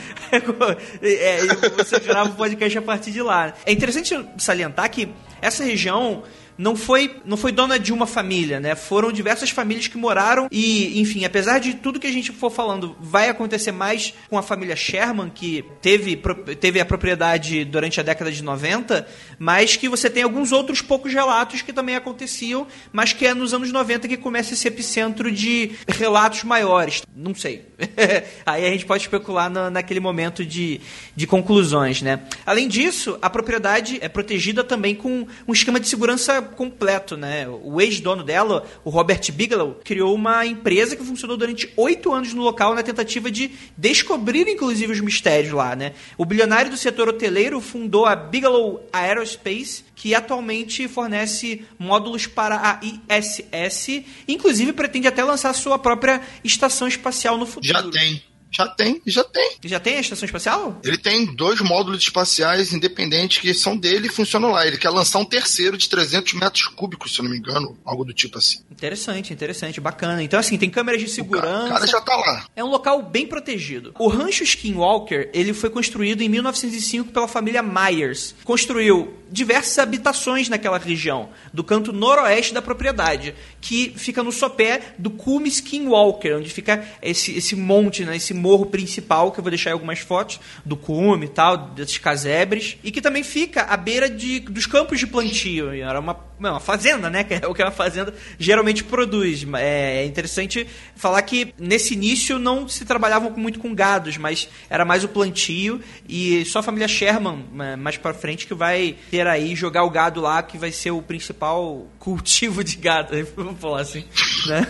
[1.02, 1.38] É,
[1.78, 3.54] você grava o podcast a partir de lá.
[3.65, 5.08] É interessante salientar que
[5.41, 6.24] essa região
[6.62, 8.76] não foi, não foi dona de uma família, né?
[8.76, 12.95] Foram diversas famílias que moraram e, enfim, apesar de tudo que a gente for falando,
[13.00, 16.21] vai acontecer mais com a família Sherman, que teve,
[16.60, 19.08] teve a propriedade durante a década de 90,
[19.39, 23.56] mas que você tem alguns outros poucos relatos que também aconteciam, mas que é nos
[23.56, 27.02] anos 90 que começa esse epicentro de relatos maiores.
[27.15, 27.65] Não sei.
[28.45, 30.80] Aí a gente pode especular na, naquele momento de,
[31.15, 32.21] de conclusões, né?
[32.45, 37.47] Além disso, a propriedade é protegida também com um esquema de segurança completo, né?
[37.47, 42.41] O ex-dono dela, o Robert Bigelow, criou uma empresa que funcionou durante oito anos no
[42.41, 45.93] local na tentativa de descobrir, inclusive, os mistérios lá, né?
[46.17, 52.79] O bilionário do setor hoteleiro fundou a Bigelow Aerospace, que atualmente fornece módulos para a
[52.83, 57.73] ISS, inclusive pretende até lançar sua própria estação espacial no futuro.
[57.73, 58.31] Já tem.
[58.51, 59.51] Já tem, já tem.
[59.63, 60.79] Já tem a estação espacial?
[60.83, 64.67] Ele tem dois módulos espaciais independentes que são dele e funcionam lá.
[64.67, 68.03] Ele quer lançar um terceiro de 300 metros cúbicos, se eu não me engano, algo
[68.03, 68.59] do tipo assim.
[68.69, 70.21] Interessante, interessante, bacana.
[70.21, 71.65] Então, assim, tem câmeras de segurança.
[71.65, 72.45] O cara já tá lá.
[72.55, 73.93] É um local bem protegido.
[73.97, 78.35] O rancho Skinwalker, ele foi construído em 1905 pela família Myers.
[78.43, 85.09] Construiu diversas habitações naquela região, do canto noroeste da propriedade, que fica no sopé do
[85.09, 89.71] cume Skinwalker, onde fica esse, esse monte, né, esse morro principal, que eu vou deixar
[89.71, 94.39] algumas fotos do cume e tal, desses casebres, e que também fica à beira de,
[94.39, 95.71] dos campos de plantio.
[95.71, 97.23] Era uma, uma fazenda, né?
[97.32, 99.45] Que é o que uma fazenda geralmente produz.
[99.56, 105.04] É interessante falar que nesse início não se trabalhavam muito com gados, mas era mais
[105.04, 109.56] o plantio e só a família Sherman né, mais para frente que vai ter aí
[109.56, 114.04] jogar o gado lá, que vai ser o principal cultivo de gado, vamos falar assim,
[114.47, 114.67] né?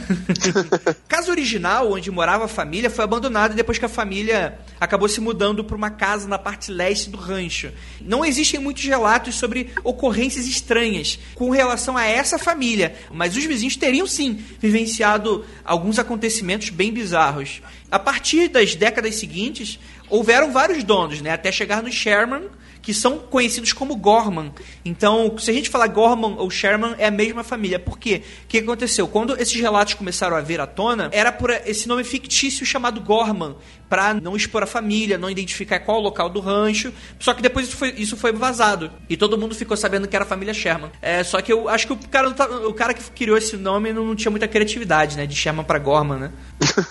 [1.07, 5.63] casa original onde morava a família foi abandonada depois que a família acabou se mudando
[5.63, 7.71] para uma casa na parte leste do rancho.
[8.01, 13.75] Não existem muitos relatos sobre ocorrências estranhas com relação a essa família, mas os vizinhos
[13.75, 17.61] teriam sim vivenciado alguns acontecimentos bem bizarros.
[17.91, 19.77] A partir das décadas seguintes,
[20.09, 22.49] houveram vários donos, né, até chegar no Sherman,
[22.81, 24.51] que são conhecidos como Gorman.
[24.83, 27.77] Então, se a gente falar Gorman ou Sherman, é a mesma família.
[27.77, 28.23] Por quê?
[28.43, 29.07] O que aconteceu?
[29.07, 33.50] Quando esses relatos começaram a vir à tona, era por esse nome fictício chamado Gorman,
[33.51, 36.93] ano para não expor a família, não identificar qual o local do rancho.
[37.19, 38.89] Só que depois isso foi, isso foi vazado.
[39.09, 40.89] E todo mundo ficou sabendo que era a família Sherman.
[41.01, 43.91] É, só que eu acho que o cara, tá, o cara que criou esse nome
[43.91, 45.25] não, não tinha muita criatividade, né?
[45.25, 46.31] De Sherman para Gorman, né?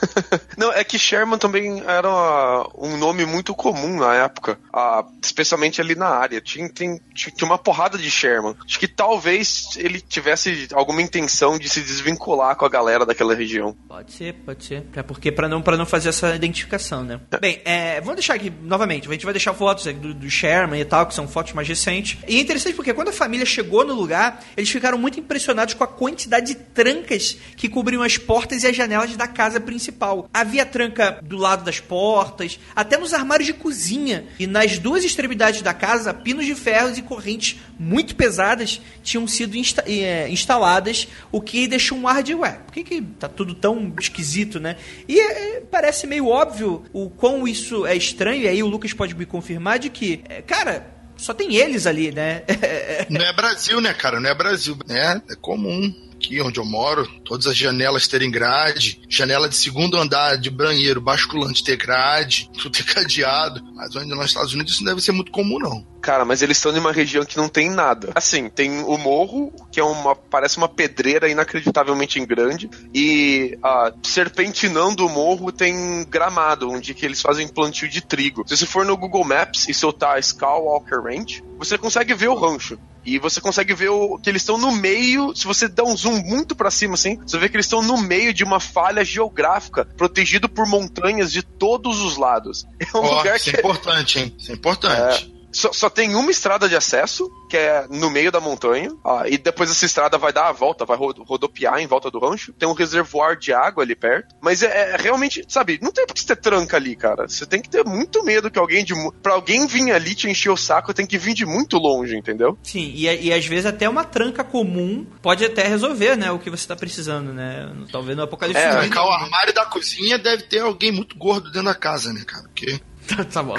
[0.59, 4.59] não, é que Sherman também era um nome muito comum na época.
[4.71, 6.39] Ah, especialmente ali na área.
[6.39, 8.55] Tinha, tem, tinha uma porrada de Sherman.
[8.63, 13.75] Acho que talvez ele tivesse alguma intenção de se desvincular com a galera daquela região.
[13.89, 14.85] Pode ser, pode ser.
[14.95, 17.21] É porque para não, pra não fazer essa identificação né?
[17.31, 17.39] É.
[17.39, 19.09] Bem, é, vamos deixar aqui novamente.
[19.09, 22.19] A gente vai deixar fotos do, do Sherman e tal, que são fotos mais recentes.
[22.27, 25.85] E é interessante porque quando a família chegou no lugar, eles ficaram muito impressionados com
[25.85, 30.29] a quantidade de trancas que cobriam as portas e as janelas da casa principal.
[30.33, 34.27] Havia tranca do lado das portas, até nos armários de cozinha.
[34.39, 39.57] E nas duas extremidades da casa, pinos de ferros e correntes muito pesadas tinham sido
[39.57, 43.55] insta é, instaladas, o que deixou um ar de, ué, por que, que tá tudo
[43.55, 44.77] tão esquisito, né?
[45.09, 49.15] E é, parece meio óbvio o quão isso é estranho, e aí o Lucas pode
[49.15, 52.43] me confirmar de que, é, cara, só tem eles ali, né?
[53.11, 54.21] Não é Brasil, né, cara?
[54.21, 55.21] Não é Brasil, né?
[55.31, 60.37] É comum aqui onde eu moro, todas as janelas terem grade, janela de segundo andar
[60.37, 63.63] de banheiro basculante ter grade, tudo ter cadeado.
[63.75, 65.87] Mas ainda nos Estados Unidos isso não deve ser muito comum, não.
[66.01, 68.11] Cara, mas eles estão em uma região que não tem nada.
[68.15, 70.15] Assim, tem o morro, que é uma.
[70.17, 72.71] parece uma pedreira inacreditavelmente grande.
[72.95, 78.45] E ah, serpentinando o morro tem gramado, onde que eles fazem plantio de trigo.
[78.47, 82.79] Se você for no Google Maps e soltar Skywalker Ranch, você consegue ver o rancho.
[83.05, 85.35] E você consegue ver o, que eles estão no meio.
[85.35, 87.97] Se você der um zoom muito para cima, assim, você vê que eles estão no
[87.99, 92.67] meio de uma falha geográfica, protegido por montanhas de todos os lados.
[92.79, 94.35] É um oh, lugar isso é que é importante, hein?
[94.39, 95.33] Isso é importante.
[95.37, 99.25] É, só, só, tem uma estrada de acesso, que é no meio da montanha, ah,
[99.29, 102.53] e depois essa estrada vai dar a volta, vai rodopiar em volta do rancho.
[102.53, 104.35] Tem um reservoir de água ali perto.
[104.41, 107.29] Mas é, é realmente, sabe, não tem por que você ter tranca ali, cara.
[107.29, 108.95] Você tem que ter muito medo que alguém de.
[109.23, 112.59] Pra alguém vir ali te encher o saco, tem que vir de muito longe, entendeu?
[112.63, 116.51] Sim, e, e às vezes até uma tranca comum pode até resolver, né, o que
[116.51, 117.73] você tá precisando, né?
[117.91, 118.63] Talvez no apocalipse.
[118.63, 122.23] É, trancar o armário da cozinha deve ter alguém muito gordo dentro da casa, né,
[122.27, 122.45] cara?
[122.45, 122.81] Porque.
[123.07, 123.55] Tá, tá bom.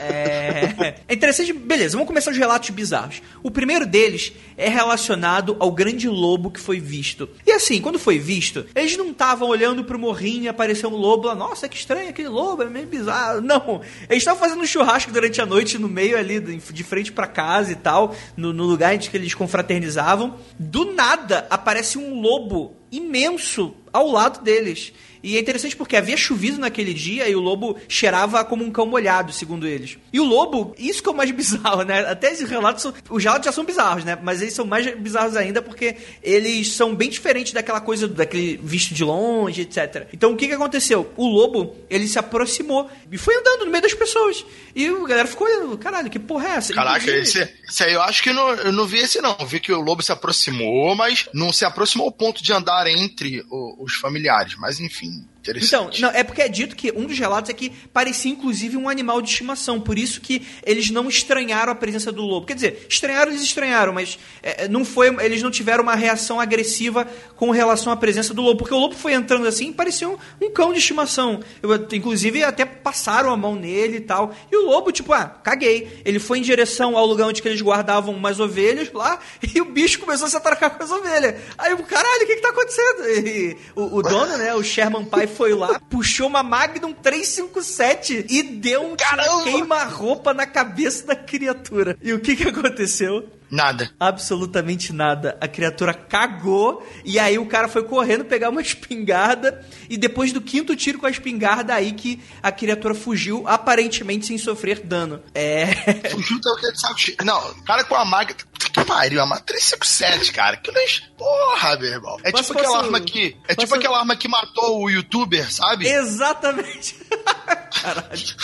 [0.00, 0.94] É...
[1.08, 1.52] é interessante.
[1.52, 3.22] Beleza, vamos começar os relatos bizarros.
[3.42, 7.28] O primeiro deles é relacionado ao grande lobo que foi visto.
[7.46, 11.28] E assim, quando foi visto, eles não estavam olhando pro morrinho e apareceu um lobo
[11.28, 11.34] lá.
[11.34, 13.40] Nossa, que estranho aquele lobo, é meio bizarro.
[13.40, 13.80] Não.
[14.08, 17.72] Eles estavam fazendo um churrasco durante a noite no meio ali, de frente para casa
[17.72, 20.36] e tal, no, no lugar em que eles confraternizavam.
[20.58, 24.92] Do nada aparece um lobo imenso ao lado deles.
[25.22, 28.86] E é interessante porque havia chovido naquele dia e o lobo cheirava como um cão
[28.86, 29.98] molhado, segundo eles.
[30.12, 32.00] E o lobo, isso que é o mais bizarro, né?
[32.00, 34.18] Até esses relatos, são, os relatos já são bizarros, né?
[34.22, 38.94] Mas eles são mais bizarros ainda porque eles são bem diferentes daquela coisa, daquele visto
[38.94, 40.08] de longe, etc.
[40.12, 41.12] Então o que que aconteceu?
[41.16, 44.44] O lobo, ele se aproximou e foi andando no meio das pessoas.
[44.74, 46.74] E a galera ficou olhando, caralho, que porra é essa?
[46.74, 49.36] Caraca, esse, esse aí eu acho que não, eu não vi esse não.
[49.38, 52.86] Eu vi que o lobo se aproximou, mas não se aproximou ao ponto de andar
[52.86, 54.54] entre os familiares.
[54.56, 57.70] Mas enfim, making então, não, é porque é dito que um dos relatos é que
[57.92, 62.22] parecia inclusive um animal de estimação, por isso que eles não estranharam a presença do
[62.22, 62.46] lobo.
[62.46, 67.06] Quer dizer, estranharam, eles estranharam, mas é, não foi, eles não tiveram uma reação agressiva
[67.36, 70.18] com relação à presença do lobo, porque o lobo foi entrando assim e parecia um,
[70.42, 71.40] um cão de estimação.
[71.62, 74.34] Eu, inclusive, até passaram a mão nele e tal.
[74.50, 76.02] E o lobo, tipo, ah, caguei.
[76.04, 79.18] Ele foi em direção ao lugar onde eles guardavam umas ovelhas lá,
[79.54, 81.36] e o bicho começou a se atracar com as ovelhas.
[81.56, 83.08] Aí o caralho, o que, que tá acontecendo?
[83.08, 88.42] E, o, o dono, né, o Sherman Pai foi lá, puxou uma Magnum 357 e
[88.42, 88.96] deu um
[89.44, 91.96] queima-roupa na cabeça da criatura.
[92.02, 93.24] E o que que aconteceu?
[93.50, 93.90] Nada.
[93.98, 95.36] Absolutamente nada.
[95.40, 100.40] A criatura cagou e aí o cara foi correndo pegar uma espingarda e depois do
[100.40, 105.22] quinto tiro com a espingarda aí que a criatura fugiu aparentemente sem sofrer dano.
[105.34, 105.66] É.
[106.10, 107.16] Fugiu que de saco cheio.
[107.24, 108.34] Não, o cara com a maga.
[108.34, 110.56] Que pariu, a 357, cara.
[110.56, 110.84] Que é.
[111.16, 112.16] Porra, meu irmão.
[112.24, 113.36] É Mas tipo aquela posso- arma que.
[113.48, 115.88] É posso- tipo aquela arma que matou o youtuber, sabe?
[115.88, 116.96] Exatamente.
[117.82, 118.36] Caralho.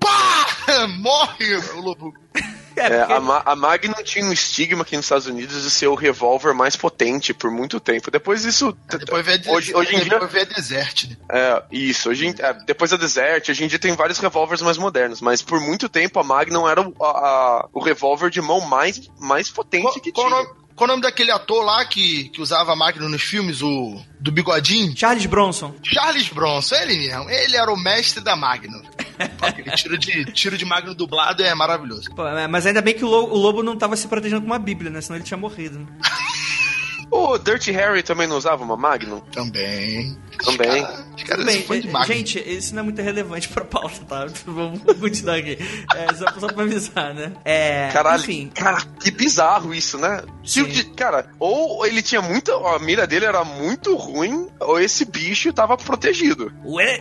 [0.00, 0.86] Pá!
[0.98, 2.14] Morre o lobo.
[2.80, 5.86] É, porque- a, Ma- a Magnum tinha um estigma aqui nos Estados Unidos de ser
[5.88, 8.10] o revólver mais potente por muito tempo.
[8.10, 8.76] Depois isso.
[8.88, 10.18] Depois vê a hoje, hoje em dia.
[10.26, 11.16] vê a Desert, né?
[11.30, 12.10] É, isso.
[12.10, 15.20] Hoje, em- é, depois da Desert, hoje em dia tem vários revólveres mais modernos.
[15.20, 19.00] Mas por muito tempo a Magnum era o, a- a- o revólver de mão mais,
[19.18, 20.46] mais potente Qual, que tinha.
[20.78, 24.30] Qual o nome daquele ator lá que, que usava a máquina nos filmes, o do
[24.30, 24.96] bigodinho?
[24.96, 25.74] Charles Bronson.
[25.82, 27.28] Charles Bronson, ele mesmo.
[27.28, 28.80] Ele era o mestre da Magnum.
[29.42, 32.08] Aquele tiro de, tiro de Magnum dublado é maravilhoso.
[32.14, 34.58] Pô, mas ainda bem que o lobo, o lobo não tava se protegendo com uma
[34.58, 35.00] bíblia, né?
[35.00, 35.80] Senão ele tinha morrido.
[35.80, 35.86] Né?
[37.10, 39.20] O Dirty Harry também não usava uma Magnum?
[39.32, 40.16] Também.
[40.44, 40.86] Também.
[41.16, 42.14] Os caras- bem, de Magnum.
[42.14, 44.26] gente, isso não é muito relevante pra pauta, tá?
[44.46, 45.58] Vamos continuar aqui.
[45.96, 47.32] É, só, só pra avisar, né?
[47.44, 48.50] É, Caralho, enfim.
[48.54, 50.22] cara, que bizarro isso, né?
[50.42, 52.52] De- cara, ou ele tinha muita.
[52.54, 56.52] A mira dele era muito ruim, ou esse bicho tava protegido.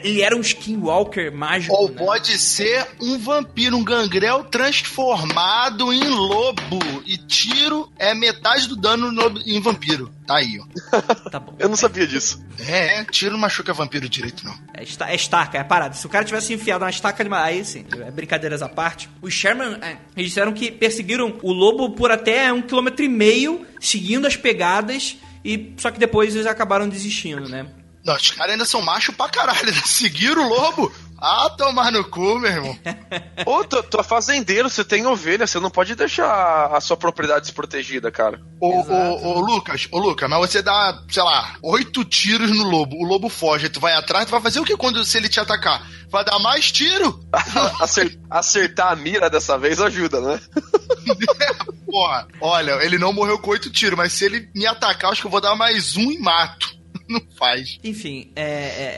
[0.03, 1.95] Ele era um skinwalker mágico, Ou né?
[1.97, 6.79] pode ser um vampiro, um gangrel transformado em lobo.
[7.05, 9.96] E tiro é metade do dano no- em vampiro.
[10.25, 10.65] Tá aí, ó.
[11.29, 11.55] Tá bom.
[11.59, 12.43] Eu não sabia disso.
[12.59, 14.53] É, tiro não machuca vampiro direito, não.
[14.73, 15.93] É, esta- é estaca, é parada.
[15.95, 17.33] Se o cara tivesse enfiado uma estaca de.
[17.33, 19.09] Aí sim, é brincadeiras à parte.
[19.21, 23.65] Os Sherman, é, eles disseram que perseguiram o lobo por até um quilômetro e meio,
[23.79, 27.65] seguindo as pegadas, e só que depois eles acabaram desistindo, né?
[28.03, 29.65] Não, os caras ainda são macho pra caralho.
[29.73, 29.81] né?
[29.85, 30.91] Seguiram o lobo.
[31.19, 32.77] Ah, tomar no cu, meu irmão.
[33.45, 37.41] Ô, tu, tu é fazendeiro, você tem ovelha, você não pode deixar a sua propriedade
[37.41, 38.39] desprotegida, cara.
[38.61, 42.95] Ô, ô, ô, Lucas, ô, Lucas, mas você dá, sei lá, oito tiros no lobo.
[42.97, 45.39] O lobo foge, tu vai atrás, tu vai fazer o que quando se ele te
[45.39, 45.81] atacar?
[46.09, 47.19] Vai dar mais tiro?
[47.81, 50.39] Acer- acertar a mira dessa vez ajuda, né?
[51.85, 55.27] Porra, olha, ele não morreu com oito tiros, mas se ele me atacar, acho que
[55.27, 56.76] eu vou dar mais um e mato.
[57.09, 57.79] Não faz.
[57.83, 58.41] Enfim, é,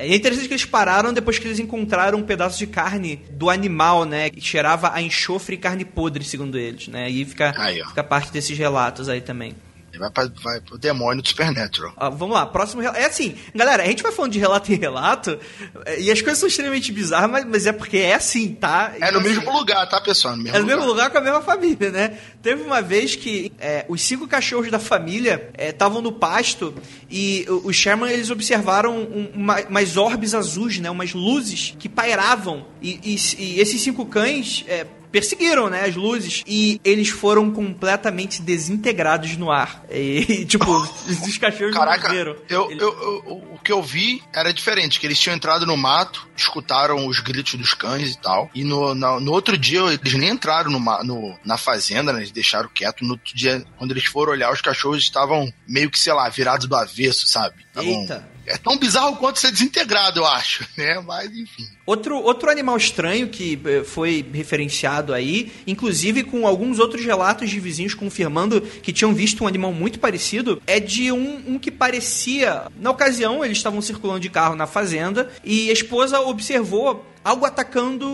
[0.04, 3.50] é- é interessante que eles pararam depois que eles encontraram um pedaço de carne do
[3.50, 4.30] animal, né?
[4.30, 7.10] Que cheirava a enxofre e carne podre, segundo eles, né?
[7.10, 9.54] E fica, Aí, fica parte desses relatos aí também.
[9.92, 11.94] Ele vai, pra, vai pro demônio do Supernatural.
[11.98, 13.00] Ó, vamos lá, próximo relato.
[13.00, 15.40] É assim, galera, a gente vai falando de relato em relato,
[15.86, 18.94] é, e as coisas são extremamente bizarras, mas, mas é porque é assim, tá?
[18.96, 20.36] É no Então, mesmo lugar, tá, pessoal?
[20.36, 20.78] No mesmo É no lugar.
[20.78, 22.18] mesmo lugar com a mesma família, né?
[22.42, 26.74] Teve uma vez que é, os cinco cachorros da família estavam no pasto
[27.10, 30.90] e os Sherman eles observaram um- uma- umas orbes azuis, né?
[30.90, 32.66] Umas luzes que pairavam.
[32.82, 35.86] E, e- e esses cinco cães é, perseguiram, né?
[35.86, 36.44] As luzes.
[36.48, 39.84] E eles foram completamente desintegrados no ar.
[39.90, 42.36] E, tipo, os cachorros não Caraca, morreram.
[42.50, 45.76] eu, Eles- eu, eu- o que eu vi era diferente, que eles tinham entrado no
[45.76, 50.14] mato, escutaram os gritos dos cães e tal, e no, na- no outro dia eles
[50.14, 54.06] nem entraram no, no- na fazenda, né, eles deixaram quieto, no outro dia, quando eles
[54.06, 57.56] foram olhar, os cachorros estavam meio que, sei lá, virados do avesso, sabe?
[57.74, 58.30] Tavam- Eita.
[58.50, 61.68] É tão bizarro quanto ser desintegrado, eu acho, né, mas enfim.
[61.86, 67.60] Outro, outro animal estranho que eh, foi referenciado aí, inclusive com alguns outros relatos de
[67.60, 72.64] vizinhos confirmando que tinham visto um animal muito parecido, é de um, um que parecia.
[72.80, 78.08] Na ocasião, eles estavam circulando de carro na fazenda e a esposa observou algo atacando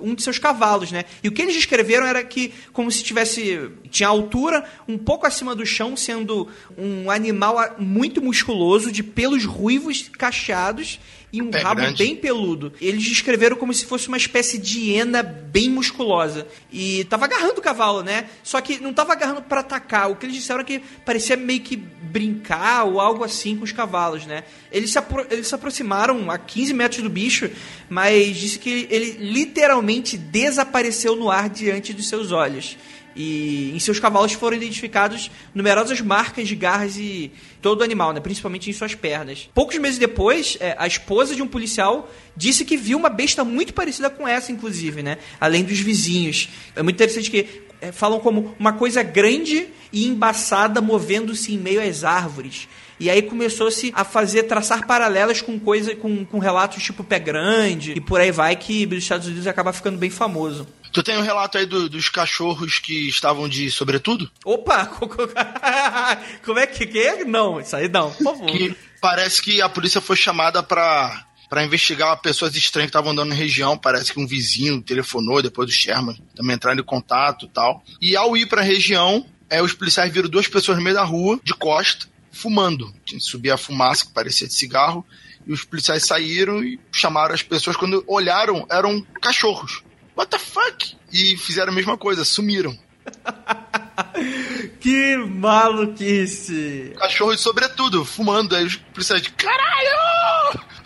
[0.00, 1.04] um de seus cavalos, né?
[1.22, 5.54] E o que eles descreveram era que como se tivesse tinha altura um pouco acima
[5.54, 10.98] do chão, sendo um animal a- muito musculoso de pelos ruivos cacheados
[11.32, 12.02] e um Pé rabo grande.
[12.02, 12.72] bem peludo.
[12.80, 16.46] Eles descreveram como se fosse uma espécie de hiena bem musculosa.
[16.72, 18.28] E tava agarrando o cavalo, né?
[18.42, 20.10] Só que não tava agarrando pra atacar.
[20.10, 23.72] O que eles disseram é que parecia meio que brincar ou algo assim com os
[23.72, 24.44] cavalos, né?
[24.70, 24.98] Eles se,
[25.30, 27.50] eles se aproximaram a 15 metros do bicho,
[27.88, 32.76] mas disse que ele literalmente desapareceu no ar diante dos seus olhos.
[33.16, 38.20] E em seus cavalos foram identificados numerosas marcas de garras e todo o animal, né?
[38.20, 39.48] principalmente em suas pernas.
[39.54, 43.72] Poucos meses depois, é, a esposa de um policial disse que viu uma besta muito
[43.72, 45.16] parecida com essa, inclusive, né?
[45.40, 46.50] além dos vizinhos.
[46.76, 51.80] É muito interessante que é, falam como uma coisa grande e embaçada movendo-se em meio
[51.80, 52.68] às árvores.
[52.98, 57.92] E aí começou-se a fazer, traçar paralelas com coisa, com, com relatos tipo pé grande
[57.92, 60.66] e por aí vai, que nos Estados Unidos acaba ficando bem famoso.
[60.92, 64.30] Tu tem um relato aí do- dos cachorros que estavam de sobretudo?
[64.44, 64.86] Opa!
[66.44, 67.24] Como é que que é?
[67.24, 68.46] Não, isso aí não, por favor.
[68.46, 73.28] Que, Parece que a polícia foi chamada pra, pra investigar pessoas estranhas que estavam andando
[73.28, 73.76] na região.
[73.76, 77.84] Parece que um vizinho telefonou depois do Sherman, também entraram em contato e tal.
[78.00, 81.38] E ao ir pra região, é, os policiais viram duas pessoas no meio da rua,
[81.44, 82.92] de costa, fumando.
[83.20, 85.04] Subia a fumaça que parecia de cigarro.
[85.46, 87.76] E os policiais saíram e chamaram as pessoas.
[87.76, 89.82] Quando olharam, eram cachorros.
[90.16, 90.96] What the fuck?
[91.12, 92.76] E fizeram a mesma coisa, sumiram.
[94.80, 96.94] que maluquice!
[96.98, 98.56] Cachorros, sobretudo, fumando.
[98.56, 100.05] Aí os policiais de caralho!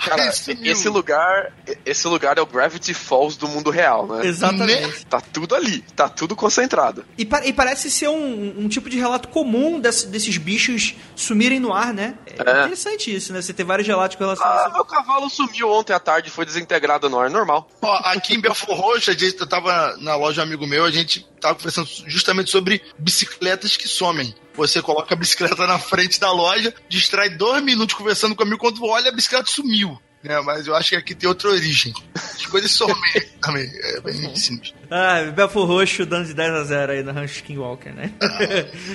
[0.04, 1.52] Cara, esse lugar,
[1.84, 4.26] esse lugar é o Gravity Falls do mundo real, né?
[4.26, 5.04] Exatamente.
[5.06, 7.04] Tá tudo ali, tá tudo concentrado.
[7.18, 11.60] E, pa- e parece ser um, um tipo de relato comum desse- desses bichos sumirem
[11.60, 12.14] no ar, né?
[12.26, 12.60] É, É.
[12.62, 13.42] interessante isso, né?
[13.42, 14.72] Você ter vários relatos com relação a Ah, isso.
[14.74, 17.68] meu cavalo sumiu ontem à tarde, foi desintegrado no ar, normal.
[17.82, 20.84] Ó, aqui em Belfor Roxo, a gente eu tava na loja de um amigo meu,
[20.84, 24.34] a gente tava conversando justamente sobre bicicletas que somem.
[24.54, 29.08] Você coloca a bicicleta na frente da loja, distrai dois minutos conversando comigo, quando olha,
[29.10, 30.00] a bicicleta sumiu.
[30.22, 31.94] Né, mas eu acho que aqui tem outra origem.
[32.14, 32.94] As coisas somem
[33.40, 33.66] também.
[33.74, 34.74] É bem simples.
[34.90, 38.12] Ah, Belfor Roxo dando de 10 a 0 aí no Rancho Skinwalker, né?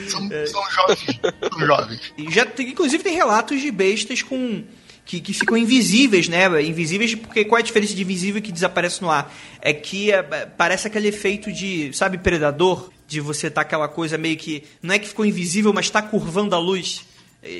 [0.07, 1.19] São, são jovens.
[1.51, 2.01] São jovens.
[2.15, 4.63] E já, tem- inclusive tem relatos de bestas com
[5.05, 6.45] que, que ficam invisíveis, né?
[6.63, 9.31] Invisíveis porque qual é a diferença de invisível que desaparece no ar?
[9.61, 14.17] É que é, é, parece aquele efeito de, sabe, predador, de você tá aquela coisa
[14.17, 17.05] meio que não é que ficou invisível, mas tá curvando a luz.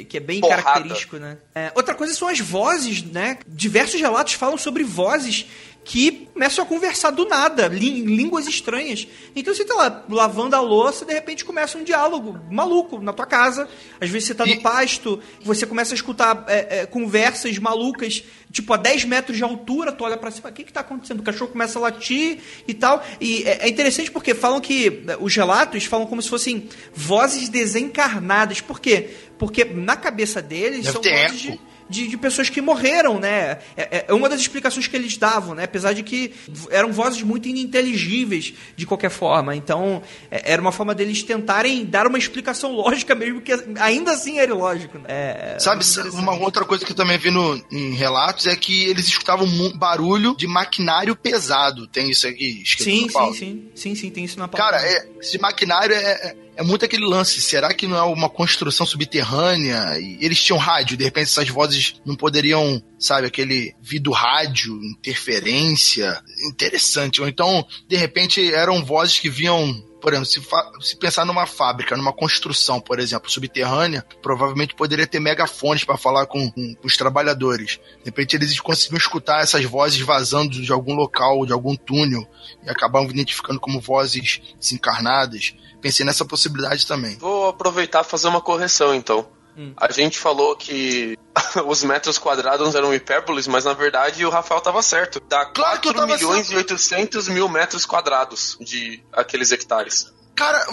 [0.09, 0.63] Que é bem Porrada.
[0.63, 1.37] característico, né?
[1.53, 3.37] É, outra coisa são as vozes, né?
[3.47, 5.45] Diversos relatos falam sobre vozes
[5.86, 9.07] que começam a conversar do nada, línguas estranhas.
[9.36, 13.27] Então você tá lá lavando a louça, de repente começa um diálogo maluco na tua
[13.27, 13.69] casa.
[14.01, 18.73] Às vezes você tá no pasto, você começa a escutar é, é, conversas malucas, tipo
[18.73, 21.19] a 10 metros de altura, tu olha pra cima, o que que tá acontecendo?
[21.19, 23.05] O cachorro começa a latir e tal.
[23.21, 27.47] E é, é interessante porque falam que é, os relatos falam como se fossem vozes
[27.47, 28.59] desencarnadas.
[28.59, 29.11] Por quê?
[29.38, 31.57] Porque na cabeça deles Deve são vozes eco.
[31.57, 31.59] de,
[31.89, 33.59] de, de pessoas que morreram, né?
[33.77, 35.63] É, é uma das explicações que eles davam, né?
[35.65, 36.33] Apesar de que
[36.69, 39.55] eram vozes muito ininteligíveis de qualquer forma.
[39.55, 44.39] Então, é- era uma forma deles tentarem dar uma explicação lógica mesmo, que ainda assim
[44.39, 44.97] era ilógico.
[44.99, 45.05] Né?
[45.07, 45.83] É, Sabe,
[46.13, 50.36] uma outra coisa que eu também vi no, em relatos é que eles escutavam barulho
[50.36, 51.88] de maquinário pesado.
[51.88, 53.69] Tem isso aqui escrito Sim, no sim, sim.
[53.75, 54.88] Sim, sim, tem isso na Cara, palavra.
[54.89, 57.41] é, esse maquinário é, é, muito aquele lance.
[57.41, 59.99] Será que não é uma construção subterrânea?
[59.99, 66.22] E eles tinham rádio, de repente essas vozes não poderiam, sabe, aquele vidro rádio, interferência.
[66.47, 67.22] Interessante.
[67.22, 69.84] Ou então, de repente, eram vozes que vinham.
[70.06, 75.20] Por exemplo, se, se pensar numa fábrica, numa construção, por exemplo, subterrânea, provavelmente poderia ter
[75.20, 77.80] megafones para falar com, com os trabalhadores.
[78.03, 82.24] De repente eles conseguiam escutar essas vozes vazando de algum local, de algum túnel,
[82.64, 85.56] e acabavam identificando como vozes desencarnadas.
[85.82, 87.18] Pensei nessa possibilidade também.
[87.18, 89.28] Vou aproveitar e fazer uma correção, então.
[89.58, 89.74] Hum.
[89.78, 91.18] A gente falou que
[91.66, 95.20] os metros quadrados eram hipérboles, mas na verdade o Rafael tava certo.
[95.20, 96.72] Dá Claro que eu 4 tava milhões certo.
[96.72, 100.14] e 800 mil metros quadrados de aqueles hectares.
[100.36, 100.66] Cara,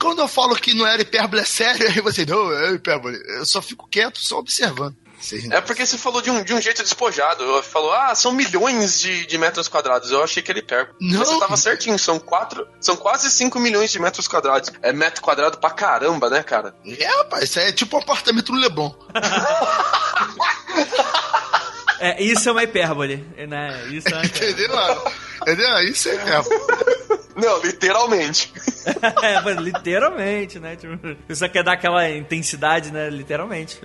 [0.00, 3.18] quando eu falo que não era hipérbole, é sério, aí você, não, é hipérbole.
[3.36, 4.96] Eu só fico quieto, só observando.
[5.50, 7.42] É porque você falou de um, de um jeito despojado.
[7.42, 10.10] Eu falou, ah, são milhões de, de metros quadrados.
[10.10, 10.96] Eu achei que era hipérbole.
[11.00, 11.18] Não.
[11.20, 14.70] Mas Você tava certinho, são quatro, são quase 5 milhões de metros quadrados.
[14.82, 16.74] É metro quadrado pra caramba, né, cara?
[16.86, 18.92] É, rapaz, isso aí é tipo um apartamento no Leblon.
[22.00, 23.86] É, isso é uma hipérbole, né?
[23.90, 24.52] Isso é uma hipérbole.
[24.52, 24.76] Entendeu?
[24.76, 25.02] mano?
[25.42, 25.78] Entendeu?
[25.88, 26.50] Isso aí mesmo.
[27.36, 28.52] Não, literalmente.
[29.22, 30.76] é, literalmente, né?
[30.76, 33.08] Tipo, você quer dar aquela intensidade, né?
[33.10, 33.78] Literalmente.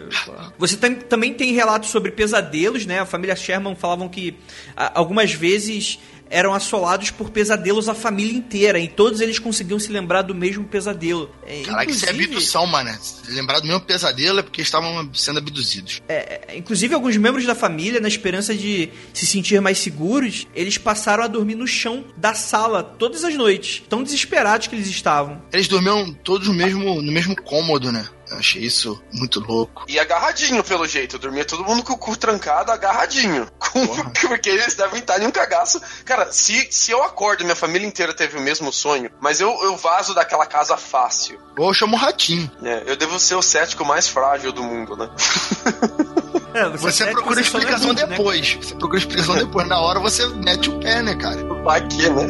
[0.57, 2.99] Você tem- também tem relatos sobre pesadelos, né?
[2.99, 4.37] A família Sherman falavam que
[4.75, 5.99] algumas vezes
[6.29, 10.63] eram assolados por pesadelos a família inteira e todos eles conseguiam se lembrar do mesmo
[10.65, 11.29] pesadelo.
[11.45, 12.89] É, Caraca, isso é inclusive- abdução, mano.
[13.29, 16.01] Lembrar do mesmo pesadelo é porque estavam sendo abduzidos.
[16.07, 21.23] É, inclusive, alguns membros da família, na esperança de se sentir mais seguros, eles passaram
[21.23, 23.83] a dormir no chão da sala todas as noites.
[23.89, 25.41] Tão desesperados que eles estavam.
[25.51, 28.07] Eles dormiam todos no mesmo, no mesmo cômodo, né?
[28.31, 29.83] Eu achei isso muito louco.
[29.87, 31.17] E agarradinho, pelo jeito.
[31.17, 33.47] Dormia todo mundo com o cu trancado, agarradinho.
[33.57, 33.87] Com-.
[34.27, 35.81] Porque eles devem estar em um cagaço.
[36.05, 39.49] Cara, se, se eu acordo e minha família inteira teve o mesmo sonho, mas eu,
[39.63, 41.39] eu vazo daquela casa fácil.
[41.57, 42.49] Ou eu chamo o ratinho.
[42.61, 42.83] né?
[42.85, 45.09] Eu devo ser o cético mais frágil do mundo, né?
[46.51, 48.05] É, Você até que procura você é explicação né?
[48.07, 48.53] depois.
[48.55, 49.67] Você procura explicação depois.
[49.67, 51.37] Na hora você mete o pé, né, cara?
[51.63, 52.25] Vai que, né?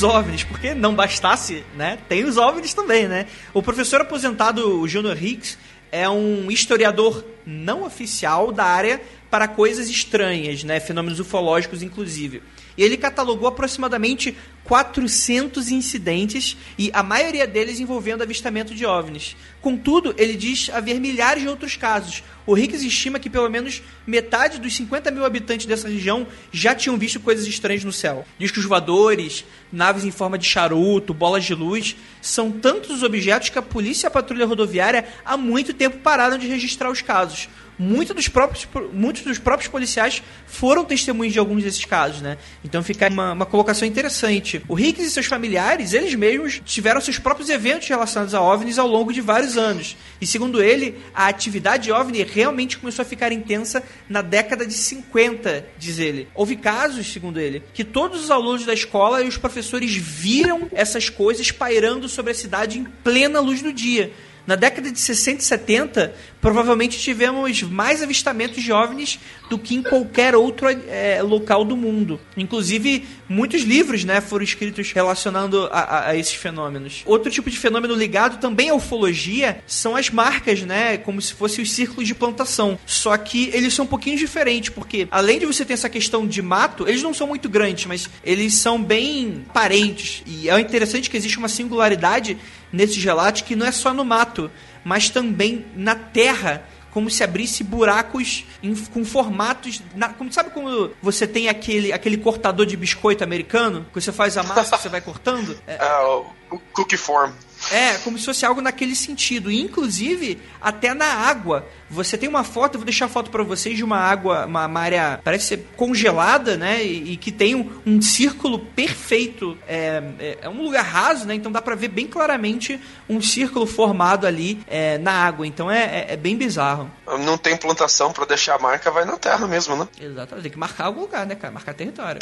[0.00, 1.98] Dos OVNIs, porque não bastasse, né?
[2.08, 3.26] Tem os OVNIs também, né?
[3.52, 5.58] O professor aposentado Junior Hicks
[5.92, 10.80] é um historiador não oficial da área para coisas estranhas, né?
[10.80, 12.42] Fenômenos ufológicos, inclusive.
[12.80, 19.36] E ele catalogou aproximadamente 400 incidentes e a maioria deles envolvendo avistamento de OVNIs.
[19.60, 22.22] Contudo, ele diz haver milhares de outros casos.
[22.46, 26.96] O Hicks estima que pelo menos metade dos 50 mil habitantes dessa região já tinham
[26.96, 28.24] visto coisas estranhas no céu.
[28.38, 33.02] Diz que os voadores, naves em forma de charuto, bolas de luz, são tantos os
[33.02, 37.02] objetos que a polícia e a patrulha rodoviária há muito tempo pararam de registrar os
[37.02, 37.46] casos
[37.80, 42.36] muitos dos próprios, muitos dos próprios policiais foram testemunhas de alguns desses casos, né?
[42.62, 44.62] Então fica uma, uma colocação interessante.
[44.68, 48.86] O Hicks e seus familiares, eles mesmos tiveram seus próprios eventos relacionados a OVNIs ao
[48.86, 49.96] longo de vários anos.
[50.20, 55.64] E segundo ele, a atividade OVNI realmente começou a ficar intensa na década de 50,
[55.78, 56.28] diz ele.
[56.34, 61.08] Houve casos, segundo ele, que todos os alunos da escola e os professores viram essas
[61.08, 64.12] coisas pairando sobre a cidade em plena luz do dia.
[64.46, 69.18] Na década de 60 e 70, provavelmente tivemos mais avistamentos de OVNIs
[69.48, 72.20] do que em qualquer outro é, local do mundo.
[72.36, 77.02] Inclusive, muitos livros né, foram escritos relacionando a, a, a, esses fenômenos.
[77.04, 81.62] Outro tipo de fenômeno ligado também à ufologia são as marcas, né, como se fossem
[81.62, 82.78] os círculos de plantação.
[82.86, 86.40] Só que eles são um pouquinho diferentes, porque além de você ter essa questão de
[86.40, 90.22] mato, eles não são muito grandes, mas eles são bem parentes.
[90.26, 92.36] E é interessante que existe uma singularidade
[92.72, 94.50] nesses relatos que não é só no mato,
[94.84, 99.82] mas também na terra como se abrisse buracos em, com formatos.
[99.94, 103.86] Na, como, sabe quando você tem aquele, aquele cortador de biscoito americano?
[103.92, 105.56] Que você faz a massa você vai cortando?
[105.66, 107.32] É, uh, o cookie form.
[107.70, 109.50] É, como se fosse algo naquele sentido.
[109.50, 111.66] E, inclusive, até na água.
[111.88, 114.66] Você tem uma foto, eu vou deixar a foto para vocês de uma água, uma,
[114.66, 116.84] uma, área, parece ser congelada, né?
[116.84, 119.58] E, e que tem um, um círculo perfeito.
[119.66, 121.34] É, é, é, um lugar raso, né?
[121.34, 125.46] Então dá para ver bem claramente um círculo formado ali é, na água.
[125.46, 126.88] Então é, é, é bem bizarro.
[127.24, 129.88] Não tem plantação para deixar a marca, vai na terra mesmo, né?
[130.00, 130.42] Exatamente.
[130.44, 131.52] Tem que marcar algum lugar, né, cara?
[131.52, 132.20] Marcar território.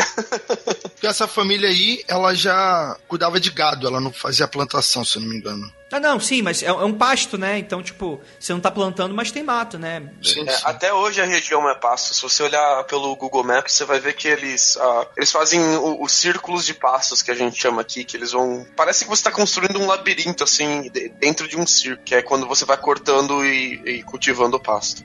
[1.02, 5.37] Essa família aí, ela já cuidava de gado, ela não fazia plantação, se não me
[5.38, 5.72] engano.
[5.90, 7.58] Ah, não, sim, mas é, é, um pasto, né?
[7.58, 10.10] Então, tipo, você não tá plantando, mas tem mato, né?
[10.22, 10.62] Sim, é, sim.
[10.64, 12.12] até hoje a região é pasto.
[12.12, 16.12] Se você olhar pelo Google Maps, você vai ver que eles, uh, eles fazem os
[16.12, 18.66] círculos de pastos que a gente chama aqui, que eles vão.
[18.76, 22.46] Parece que você está construindo um labirinto, assim, dentro de um círculo, que é quando
[22.46, 25.02] você vai cortando e, e cultivando o pasto.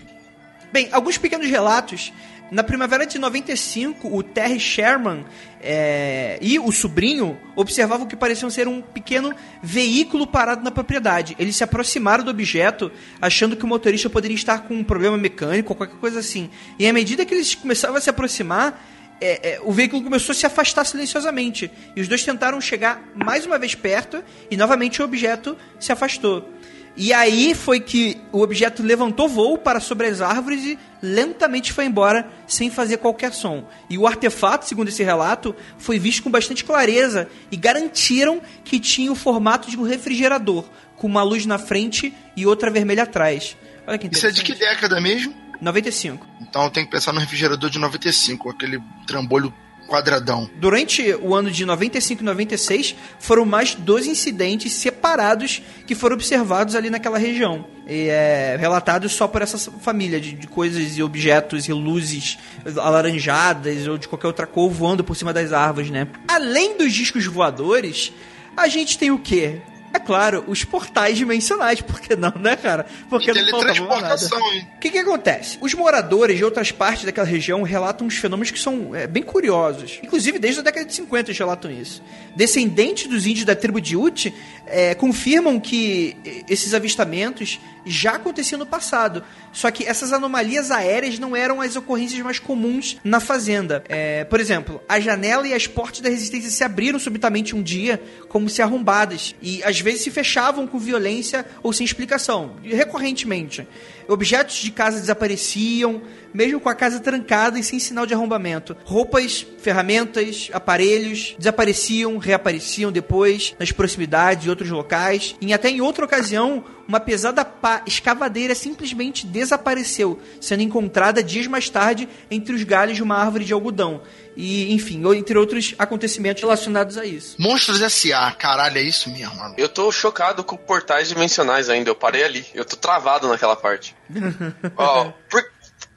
[0.73, 2.11] Bem, alguns pequenos relatos
[2.53, 5.25] na primavera de 95, o Terry Sherman
[5.59, 9.33] é, e o sobrinho observavam que pareciam ser um pequeno
[9.63, 11.35] veículo parado na propriedade.
[11.39, 15.73] Eles se aproximaram do objeto, achando que o motorista poderia estar com um problema mecânico
[15.73, 16.47] ou qualquer coisa assim.
[16.77, 18.87] E à medida que eles começavam a se aproximar,
[19.19, 21.71] é, é, o veículo começou a se afastar silenciosamente.
[21.95, 26.47] E os dois tentaram chegar mais uma vez perto e novamente o objeto se afastou.
[26.95, 31.85] E aí foi que o objeto levantou voo para sobre as árvores e lentamente foi
[31.85, 33.67] embora sem fazer qualquer som.
[33.89, 39.11] E o artefato, segundo esse relato, foi visto com bastante clareza e garantiram que tinha
[39.11, 40.63] o formato de um refrigerador,
[40.95, 43.57] com uma luz na frente e outra vermelha atrás.
[43.85, 45.35] Olha que Isso é de que década mesmo?
[45.59, 46.25] 95.
[46.41, 49.53] Então tem que pensar no refrigerador de 95, aquele trambolho
[49.93, 50.49] quadradão.
[50.55, 56.75] Durante o ano de 95 e 96, foram mais dois incidentes separados que foram observados
[56.75, 57.63] ali naquela região.
[57.87, 62.39] E, é, relatados só por essa família de, de, coisas e objetos e luzes
[62.81, 66.07] alaranjadas ou de qualquer outra cor voando por cima das árvores, né?
[66.27, 68.11] Além dos discos voadores,
[68.57, 69.61] a gente tem o quê?
[69.93, 72.83] É claro, os portais dimensionais, por que não, né, cara?
[73.07, 74.67] Porque e não teletransportação, hein?
[74.75, 75.59] O que que acontece?
[75.61, 79.99] Os moradores de outras partes daquela região relatam uns fenômenos que são é, bem curiosos.
[80.01, 82.01] Inclusive, desde a década de 50 eles relatam isso.
[82.35, 84.33] Descendentes dos índios da tribo de Ute
[84.65, 86.17] é, confirmam que
[86.49, 89.23] esses avistamentos já aconteciam no passado.
[89.51, 93.83] Só que essas anomalias aéreas não eram as ocorrências mais comuns na fazenda.
[93.87, 98.01] É, por exemplo, a janela e as portas da resistência se abriram subitamente um dia,
[98.27, 99.35] como se arrombadas.
[99.41, 103.67] E às vezes se fechavam com violência ou sem explicação, recorrentemente.
[104.07, 106.01] Objetos de casa desapareciam,
[106.33, 108.75] mesmo com a casa trancada e sem sinal de arrombamento.
[108.83, 115.35] Roupas, ferramentas, aparelhos desapareciam, reapareciam depois nas proximidades de outros locais.
[115.39, 121.69] E até em outra ocasião, uma pesada pá escavadeira simplesmente desapareceu, sendo encontrada dias mais
[121.69, 124.01] tarde entre os galhos de uma árvore de algodão.
[124.35, 127.35] E, enfim, entre outros acontecimentos relacionados a isso.
[127.39, 129.53] Monstros S.A., caralho, é isso mesmo, mano.
[129.57, 132.45] Eu tô chocado com portais dimensionais ainda, eu parei ali.
[132.53, 133.95] Eu tô travado naquela parte.
[134.75, 135.43] Ó, oh, por,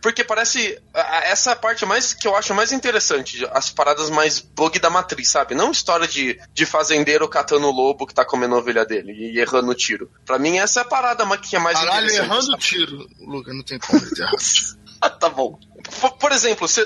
[0.07, 0.81] Porque parece.
[1.25, 3.45] Essa é a parte mais que eu acho mais interessante.
[3.51, 5.53] As paradas mais bug da matriz, sabe?
[5.53, 9.41] Não história de, de fazendeiro catando o lobo que tá comendo a ovelha dele e
[9.41, 10.09] errando o tiro.
[10.25, 12.25] Pra mim, essa é a parada que é mais Caralho, interessante.
[12.25, 13.09] errando o tiro.
[13.19, 14.01] Luca, não tem como.
[14.99, 15.59] Ah, tá bom.
[16.19, 16.85] Por, exemplo, você,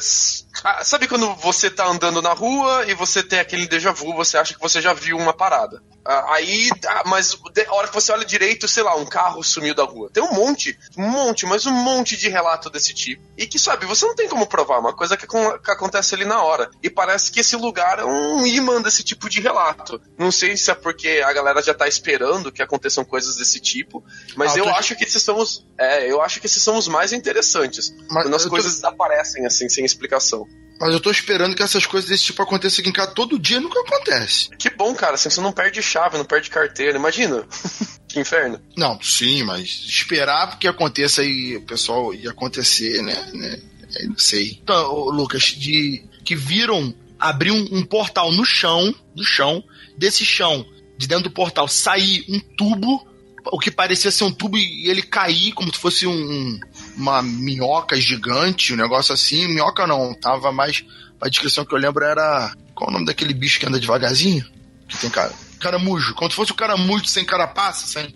[0.64, 4.36] ah, sabe quando você tá andando na rua e você tem aquele déjà vu, você
[4.38, 5.82] acha que você já viu uma parada.
[6.04, 7.36] Ah, aí, ah, mas
[7.68, 10.08] a hora que você olha direito, sei lá, um carro sumiu da rua.
[10.12, 13.22] Tem um monte, um monte, mas um monte de relato desse tipo.
[13.36, 16.42] E que, sabe, você não tem como provar, uma coisa que, que acontece ali na
[16.42, 16.70] hora.
[16.82, 20.00] E parece que esse lugar é um imã desse tipo de relato.
[20.18, 24.02] Não sei se é porque a galera já tá esperando que aconteçam coisas desse tipo,
[24.36, 25.66] mas Ah, eu tô- acho que esses são os.
[25.78, 27.94] É, eu acho que esses são os mais interessantes.
[28.10, 28.56] Mas quando as eu tô-
[28.90, 30.46] desaparecem assim, sem explicação.
[30.80, 33.60] Mas eu tô esperando que essas coisas desse tipo aconteçam aqui em casa todo dia,
[33.60, 34.48] nunca acontece.
[34.56, 37.46] Que bom, cara, assim, você não perde chave, não perde carteira, imagina.
[38.08, 38.58] que inferno.
[38.76, 43.30] Não, sim, mas esperar que aconteça e o pessoal ia acontecer, né?
[43.34, 43.60] né
[44.04, 44.58] não sei.
[44.62, 49.62] Então, Lucas, de que viram abrir um, um portal no chão, no chão,
[49.98, 50.64] desse chão,
[50.96, 53.06] de dentro do portal, sair um tubo,
[53.52, 56.58] o que parecia ser um tubo e ele cair como se fosse um-
[57.00, 59.48] uma minhoca gigante, um negócio assim.
[59.48, 60.84] Minhoca não, tava mais.
[61.20, 62.54] A descrição que eu lembro era.
[62.74, 64.44] Qual o nome daquele bicho que anda devagarzinho?
[64.88, 65.32] Que tem cara.
[65.60, 66.14] Caramujo.
[66.14, 68.14] Como se fosse o caramujo sem carapaça, sem.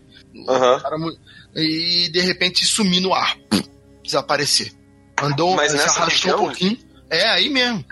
[0.49, 0.81] Aham.
[0.81, 1.19] Caramujo.
[1.55, 3.37] E de repente sumir no ar.
[4.03, 4.73] Desaparecer.
[5.21, 6.79] Andou, Mas se arrastou um pouquinho.
[7.09, 7.85] É, aí mesmo.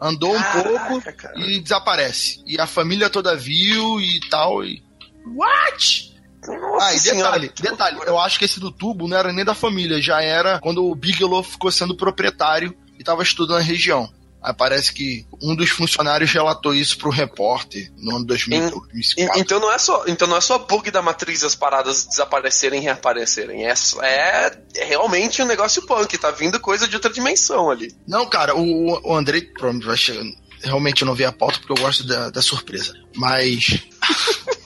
[0.00, 1.40] Andou um pouco Caraca, cara.
[1.40, 2.40] e desaparece.
[2.46, 4.64] E a família toda viu e tal.
[4.64, 4.82] E...
[5.26, 6.07] What?
[6.56, 9.54] Nossa Ah, e detalhe, detalhe, eu acho que esse do tubo não era nem da
[9.54, 14.08] família, já era quando o Bigelow ficou sendo proprietário e estava estudando a região.
[14.40, 19.40] Aí parece que um dos funcionários relatou isso pro repórter no ano 2000, En- 2004.
[19.40, 22.84] Então não, é só, então não é só bug da matriz as paradas desaparecerem e
[22.84, 23.66] reaparecerem.
[23.66, 27.92] É, é, é realmente um negócio punk, tá vindo coisa de outra dimensão ali.
[28.06, 30.22] Não, cara, o, o Andrei provavelmente vai chegar.
[30.62, 32.94] Realmente eu não vi a pauta porque eu gosto da, da surpresa.
[33.16, 33.80] Mas.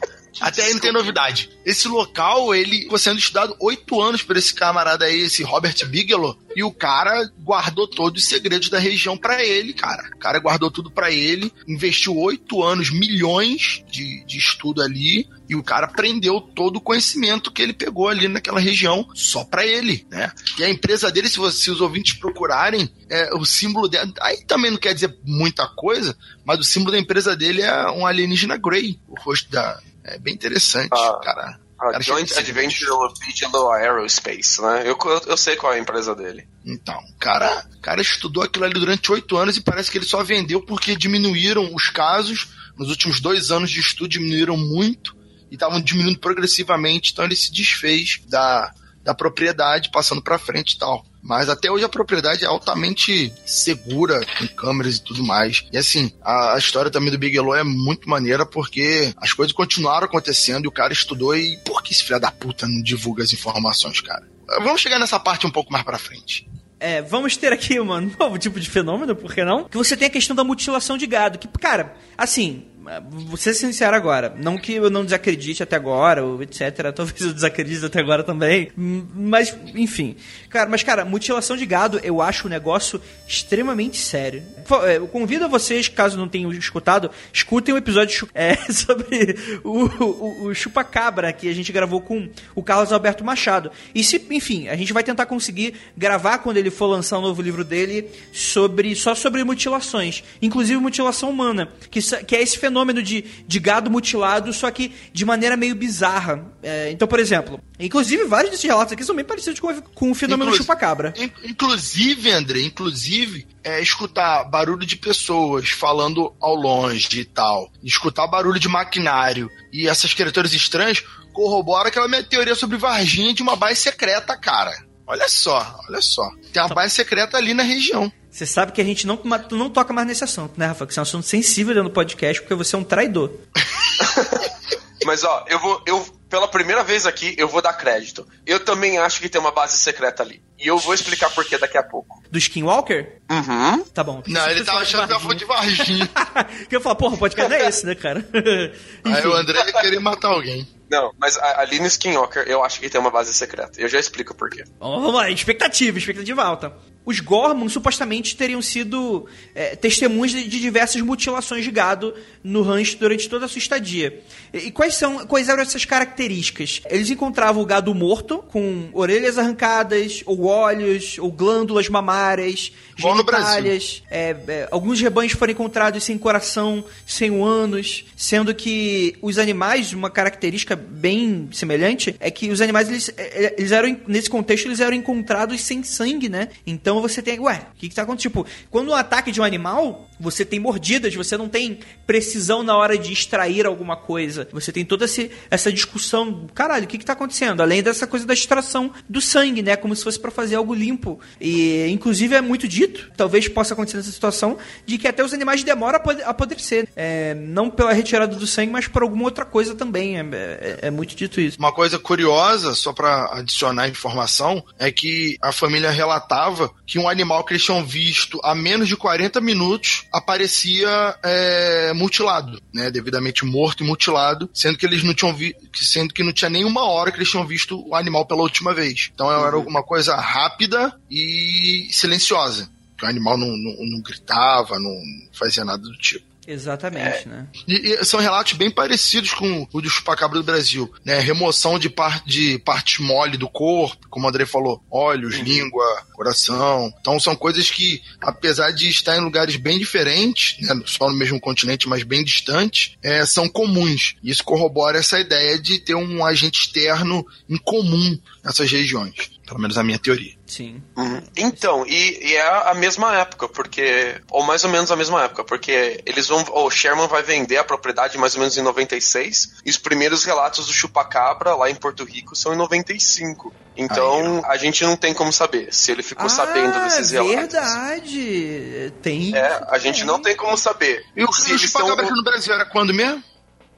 [0.42, 1.50] Até aí não tem novidade.
[1.64, 6.36] Esse local, ele ficou sendo estudado oito anos por esse camarada aí, esse Robert Bigelow,
[6.56, 10.10] e o cara guardou todos os segredos da região pra ele, cara.
[10.14, 15.54] O cara guardou tudo pra ele, investiu oito anos, milhões de, de estudo ali, e
[15.54, 20.06] o cara aprendeu todo o conhecimento que ele pegou ali naquela região só pra ele,
[20.10, 20.32] né?
[20.58, 24.44] E a empresa dele, se, você- se os ouvintes procurarem, é, o símbolo dela, aí
[24.44, 28.56] também não quer dizer muita coisa, mas o símbolo da empresa dele é um alienígena
[28.56, 29.78] Grey, o rosto da.
[30.04, 31.20] É bem interessante, Ah.
[31.22, 31.60] cara.
[31.78, 34.82] A Cara, Joint Adventure Bigelow Aerospace, né?
[34.86, 36.46] Eu, eu, eu sei qual é a empresa dele.
[36.64, 40.62] Então, cara, cara estudou aquilo ali durante oito anos e parece que ele só vendeu
[40.64, 42.46] porque diminuíram os casos.
[42.78, 45.16] Nos últimos dois anos de estudo diminuíram muito
[45.50, 47.10] e estavam diminuindo progressivamente.
[47.12, 48.72] Então ele se desfez da,
[49.02, 51.04] da propriedade, passando para frente e tal.
[51.22, 55.64] Mas até hoje a propriedade é altamente segura, com câmeras e tudo mais.
[55.72, 60.06] E assim, a, a história também do Bigelow é muito maneira porque as coisas continuaram
[60.06, 63.32] acontecendo e o cara estudou e por que esse filho da puta não divulga as
[63.32, 64.26] informações, cara?
[64.62, 66.50] Vamos chegar nessa parte um pouco mais pra frente.
[66.80, 67.84] É, vamos ter aqui um
[68.18, 69.62] novo tipo de fenômeno, por que não?
[69.62, 71.38] Que você tem a questão da mutilação de gado.
[71.38, 72.64] Que, cara, assim,
[73.10, 74.34] vou ser sincero agora.
[74.38, 76.92] Não que eu não desacredite até agora, ou etc.
[76.94, 78.70] Talvez eu desacredite até agora também.
[78.76, 80.16] Mas, enfim.
[80.50, 84.42] Cara, mas, cara, mutilação de gado eu acho um negócio extremamente sério.
[84.84, 89.36] É, Eu convido a vocês, caso não tenham escutado, escutem o episódio chu- é, sobre
[89.62, 93.70] o, o, o Chupacabra que a gente gravou com o Carlos Alberto Machado.
[93.94, 97.40] E se, enfim, a gente vai tentar conseguir gravar quando ele for lançar o novo
[97.40, 102.71] livro dele sobre só sobre mutilações, inclusive mutilação humana, que, que é esse fenômeno
[103.02, 106.44] de, de gado mutilado, só que de maneira meio bizarra.
[106.62, 110.14] É, então, por exemplo, inclusive vários desses relatos aqui são bem parecidos com, com o
[110.14, 111.12] fenômeno Inclusive- chupacabra.
[111.16, 118.26] In- Inclusive, André, inclusive, é, escutar barulho de pessoas falando ao longe e tal, escutar
[118.26, 121.02] barulho de maquinário e essas criaturas estranhas
[121.32, 124.72] corrobora aquela minha teoria sobre Varginha de uma base secreta, cara.
[125.12, 126.26] Olha só, olha só.
[126.54, 128.10] Tem uma base secreta ali na região.
[128.30, 130.86] Você sabe que a gente não, tu não toca mais nesse assunto, né, Rafa?
[130.86, 133.30] Que isso é um assunto sensível dentro do podcast, porque você é um traidor.
[135.04, 135.82] Mas ó, eu vou.
[135.86, 136.02] Eu,
[136.32, 138.26] pela primeira vez aqui, eu vou dar crédito.
[138.46, 140.42] Eu também acho que tem uma base secreta ali.
[140.58, 142.22] E eu vou explicar por que daqui a pouco.
[142.30, 143.20] Do Skinwalker?
[143.30, 143.84] Uhum.
[143.84, 144.22] Tá bom.
[144.26, 146.08] Não, ele tava achando que ela foi de Varginha.
[146.70, 148.26] que eu falo, porra, o podcast é esse, né, cara?
[149.04, 150.66] Aí o André ia querer matar alguém.
[150.90, 153.78] Não, mas ali no Skinwalker eu acho que tem uma base secreta.
[153.78, 154.64] Eu já explico por quê.
[154.80, 156.72] Vamos lá, expectativa, expectativa alta.
[157.04, 162.96] Os Gorman supostamente teriam sido é, testemunhas de, de, diversas mutilações de gado no rancho
[162.98, 164.20] durante toda a sua estadia.
[164.52, 166.80] E, e, quais são quais eram essas características?
[166.88, 174.02] Eles encontravam o gado morto, com orelhas arrancadas, ou olhos, ou glândulas mamárias, genitálias.
[174.10, 180.10] É, é, alguns rebanhos foram encontrados sem coração, sem ânus, sendo que os animais, uma
[180.10, 184.96] característica bem semelhante, é que os animais, eles, é, eles eram, nesse contexto, eles eram
[184.96, 186.48] encontrados sem sangue, né?
[186.66, 188.22] Então você tem, ué, o que, que tá acontecendo?
[188.22, 192.76] Tipo, quando um ataque de um animal, você tem mordidas, você não tem precisão na
[192.76, 194.48] hora de extrair alguma coisa.
[194.52, 197.60] Você tem toda esse, essa discussão, caralho, o que, que tá acontecendo?
[197.60, 199.76] Além dessa coisa da extração do sangue, né?
[199.76, 201.18] Como se fosse para fazer algo limpo.
[201.40, 205.64] E, inclusive, é muito dito, talvez possa acontecer nessa situação, de que até os animais
[205.64, 206.88] demoram a apodrecer.
[206.94, 210.18] É, não pela retirada do sangue, mas por alguma outra coisa também.
[210.18, 211.58] É, é, é muito dito isso.
[211.58, 217.42] Uma coisa curiosa, só para adicionar informação, é que a família relatava que um animal
[217.42, 222.90] que eles tinham visto há menos de 40 minutos aparecia é, mutilado, né?
[222.90, 226.84] Devidamente morto e mutilado, sendo que eles não tinham visto, sendo que não tinha nenhuma
[226.84, 229.10] hora que eles tinham visto o animal pela última vez.
[229.14, 229.66] Então era uhum.
[229.66, 232.68] uma coisa rápida e silenciosa.
[232.98, 234.94] Que o animal não, não, não gritava, não
[235.32, 236.26] fazia nada do tipo.
[236.46, 237.46] Exatamente, é, né?
[237.68, 241.20] E, e, são relatos bem parecidos com o do chupacabra do Brasil, né?
[241.20, 245.44] Remoção de, par, de parte mole do corpo, como o André falou, olhos, uhum.
[245.44, 246.92] língua, coração.
[247.00, 250.80] Então são coisas que, apesar de estar em lugares bem diferentes, né?
[250.84, 254.16] só no mesmo continente, mas bem distantes, é, são comuns.
[254.22, 259.30] Isso corrobora essa ideia de ter um agente externo em comum nessas regiões.
[259.52, 260.32] Pelo menos a minha teoria.
[260.46, 260.82] Sim.
[260.96, 261.22] Uhum.
[261.36, 264.20] Então, e, e, é a mesma época, porque.
[264.30, 266.42] Ou mais ou menos a mesma época, porque eles vão.
[266.52, 269.56] O Sherman vai vender a propriedade mais ou menos em 96.
[269.64, 273.52] E os primeiros relatos do Chupacabra lá em Porto Rico são em 95.
[273.76, 277.34] Então, a gente não tem como saber se ele ficou ah, sabendo desses relatos.
[277.34, 278.92] verdade.
[279.02, 279.34] Tem.
[279.36, 281.04] É, a gente não tem como saber.
[281.16, 282.16] E o, o Chupacabra são...
[282.16, 283.22] no Brasil era quando mesmo?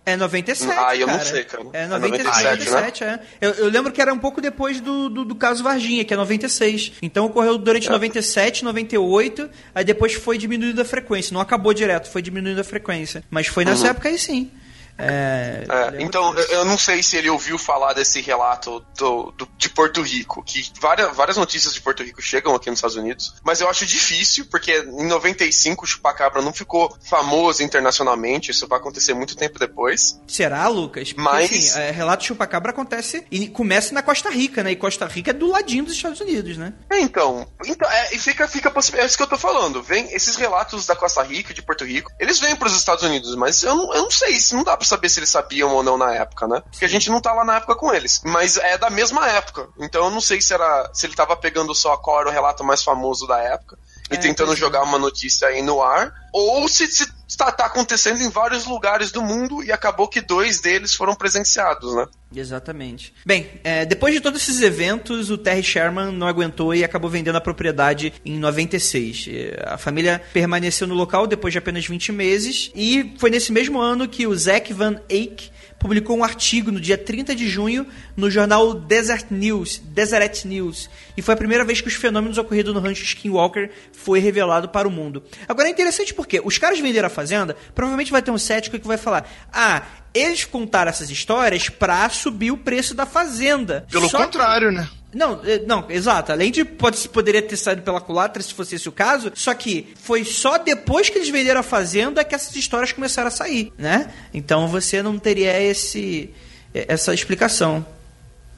[0.07, 1.19] É 97, Ah, eu cara.
[1.19, 1.65] não sei, cara.
[1.73, 3.21] É 97, é 97 né?
[3.41, 3.47] é.
[3.47, 6.17] Eu, eu, lembro que era um pouco depois do, do, do, caso Varginha, que é
[6.17, 6.93] 96.
[7.01, 7.91] Então ocorreu durante é.
[7.91, 11.33] 97, 98, aí depois foi diminuindo a frequência.
[11.33, 13.25] Não acabou direto, foi diminuindo a frequência.
[13.31, 13.91] Mas foi nessa uhum.
[13.91, 14.51] época aí sim.
[14.97, 19.69] É, é, então, eu não sei se ele ouviu falar desse relato do, do, de
[19.69, 23.61] Porto Rico, que várias, várias notícias de Porto Rico chegam aqui nos Estados Unidos, mas
[23.61, 29.15] eu acho difícil, porque em 95 o Chupacabra não ficou famoso internacionalmente, isso vai acontecer
[29.15, 30.21] muito tempo depois.
[30.27, 31.13] Será, Lucas?
[31.13, 31.51] Porque, mas...
[31.51, 34.73] Assim, é, relato de Chupacabra acontece e começa na Costa Rica, né?
[34.73, 36.73] E Costa Rica é do ladinho dos Estados Unidos, né?
[36.91, 39.83] É, então, então é, e fica, fica é isso que eu tô falando.
[39.83, 43.35] Vem esses relatos da Costa Rica, de Porto Rico, eles vêm para os Estados Unidos,
[43.35, 45.83] mas eu não, eu não sei, isso não dá pra saber se eles sabiam ou
[45.83, 46.63] não na época, né?
[46.71, 48.21] Porque a gente não tá lá na época com eles.
[48.25, 49.69] Mas é da mesma época.
[49.79, 52.65] Então eu não sei se era se ele tava pegando só qual era o relato
[52.65, 53.79] mais famoso da época
[54.11, 58.23] e é, tentando jogar uma notícia aí no ar, ou se, se está tá acontecendo
[58.23, 62.07] em vários lugares do mundo e acabou que dois deles foram presenciados, né?
[62.35, 63.13] Exatamente.
[63.25, 67.37] Bem, é, depois de todos esses eventos, o Terry Sherman não aguentou e acabou vendendo
[67.37, 69.29] a propriedade em 96.
[69.67, 74.09] A família permaneceu no local depois de apenas 20 meses e foi nesse mesmo ano
[74.09, 75.51] que o Zack Van Eyck
[75.85, 81.21] publicou um artigo no dia 30 de junho no jornal Desert News, Deseret News, e
[81.21, 84.91] foi a primeira vez que os fenômenos ocorridos no rancho Skinwalker foi revelado para o
[84.91, 85.23] mundo.
[85.47, 88.87] Agora é interessante porque os caras venderam a fazenda, provavelmente vai ter um cético que
[88.87, 89.83] vai falar: "Ah,
[90.15, 93.87] eles contaram essas histórias para subir o preço da fazenda".
[93.91, 94.77] Pelo Só contrário, que...
[94.77, 94.89] né?
[95.15, 96.33] Não, é, não, exato.
[96.33, 99.93] Além de pode, poderia ter saído pela culatra se fosse esse o caso, só que
[99.97, 104.13] foi só depois que eles venderam a fazenda que essas histórias começaram a sair, né?
[104.33, 106.31] Então você não teria esse
[106.75, 107.87] essa explicação.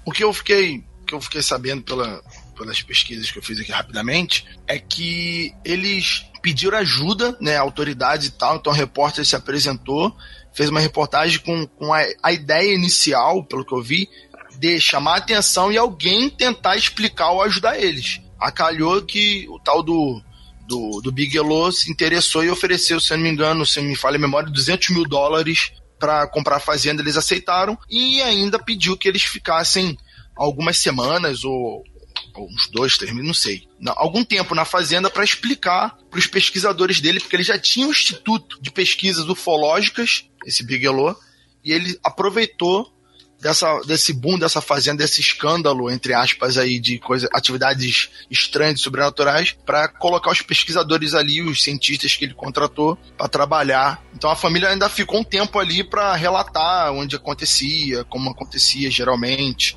[0.05, 2.21] O que eu fiquei que eu fiquei sabendo pela,
[2.57, 8.33] pelas pesquisas que eu fiz aqui rapidamente é que eles pediram ajuda, né, autoridades e
[8.33, 10.17] tal, então o repórter se apresentou,
[10.53, 14.09] fez uma reportagem com, com a, a ideia inicial, pelo que eu vi,
[14.59, 18.21] de chamar atenção e alguém tentar explicar ou ajudar eles.
[18.39, 20.21] Acalhou que o tal do,
[20.67, 24.21] do, do Bigelow se interessou e ofereceu, se não me engano, se me falha a
[24.21, 27.03] memória, 200 mil dólares para comprar a fazenda.
[27.03, 29.97] Eles aceitaram e ainda pediu que eles ficassem
[30.37, 31.83] algumas semanas ou,
[32.35, 37.01] ou uns dois, três não sei, algum tempo na fazenda para explicar para os pesquisadores
[37.01, 41.17] dele, porque ele já tinha um instituto de pesquisas ufológicas, esse Bigelow,
[41.65, 42.93] e ele aproveitou
[43.41, 49.57] dessa, desse boom dessa fazenda, desse escândalo, entre aspas, aí, de coisa, atividades estranhas sobrenaturais,
[49.65, 54.03] para colocar os pesquisadores ali, os cientistas que ele contratou, para trabalhar.
[54.15, 59.77] Então a família ainda ficou um tempo ali para relatar onde acontecia, como acontecia geralmente,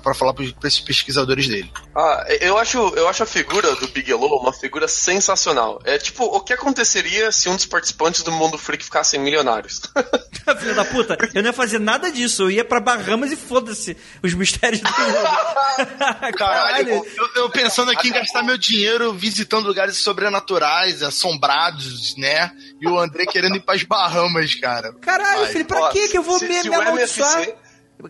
[0.00, 1.70] para falar para esses pesquisadores dele.
[1.96, 5.80] Ah, eu acho, eu acho a figura do Bigelow uma figura sensacional.
[5.84, 9.80] É tipo, o que aconteceria se um dos participantes do Mundo Freak ficassem milionários?
[10.60, 12.44] Filho da puta, eu não ia fazer nada disso.
[12.44, 15.78] Eu ia pra Bahamas e foda-se os mistérios do mundo.
[16.36, 22.50] Caralho, eu, eu pensando aqui em gastar meu dinheiro visitando lugares sobrenaturais, assombrados, né?
[22.80, 24.92] E o André querendo ir pras Bahamas, cara.
[25.00, 25.52] Caralho, Vai.
[25.52, 27.34] filho, pra Ó, que que eu vou se- me, se me amaldiçoar?
[27.42, 27.54] MFC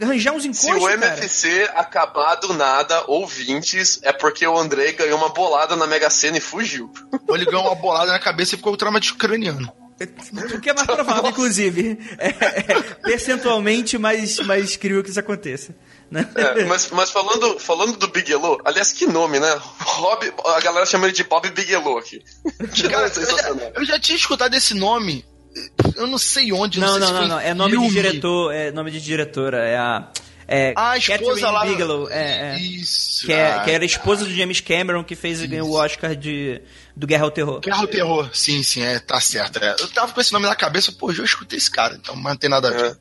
[0.01, 1.17] Arranjar uns Se encostos, o cara.
[1.17, 6.37] MFC acabar do nada, ouvintes, é porque o André ganhou uma bolada na Mega Sena
[6.37, 6.93] e fugiu.
[7.27, 9.73] Ou ele ganhou uma bolada na cabeça e ficou com trauma de craniano.
[10.55, 11.99] O que é mais provável, inclusive.
[12.19, 15.75] É, é percentualmente mais, mais crível que isso aconteça.
[16.11, 16.27] Né?
[16.37, 19.61] É, mas mas falando, falando do Bigelow, aliás, que nome, né?
[19.81, 22.23] Rob, a galera chama ele de Bob Bigelow aqui.
[22.73, 23.73] Que Cara, nome sensacional.
[23.75, 25.25] eu já tinha escutado esse nome.
[25.97, 26.81] Eu não sei onde.
[26.81, 27.41] Não, sei não, se não, foi não.
[27.41, 27.91] É nome de filme.
[27.91, 29.59] diretor, é nome de diretora.
[29.59, 30.09] É a.
[30.51, 31.65] É a esposa Catherine lá.
[31.67, 32.11] Bigelow.
[32.11, 32.59] É, é.
[32.59, 33.27] Isso.
[33.27, 35.75] Que, é, ah, que era a esposa do James Cameron que fez e ganhou o
[35.75, 36.63] Oscar de,
[36.97, 37.61] do Guerra ao Terror.
[37.61, 38.31] Guerra ao Terror.
[38.33, 39.63] Sim, sim, é, tá certo.
[39.63, 39.77] é.
[39.79, 42.49] Eu tava com esse nome na cabeça, pô, eu escutei esse cara, então não tem
[42.49, 42.99] nada a ver.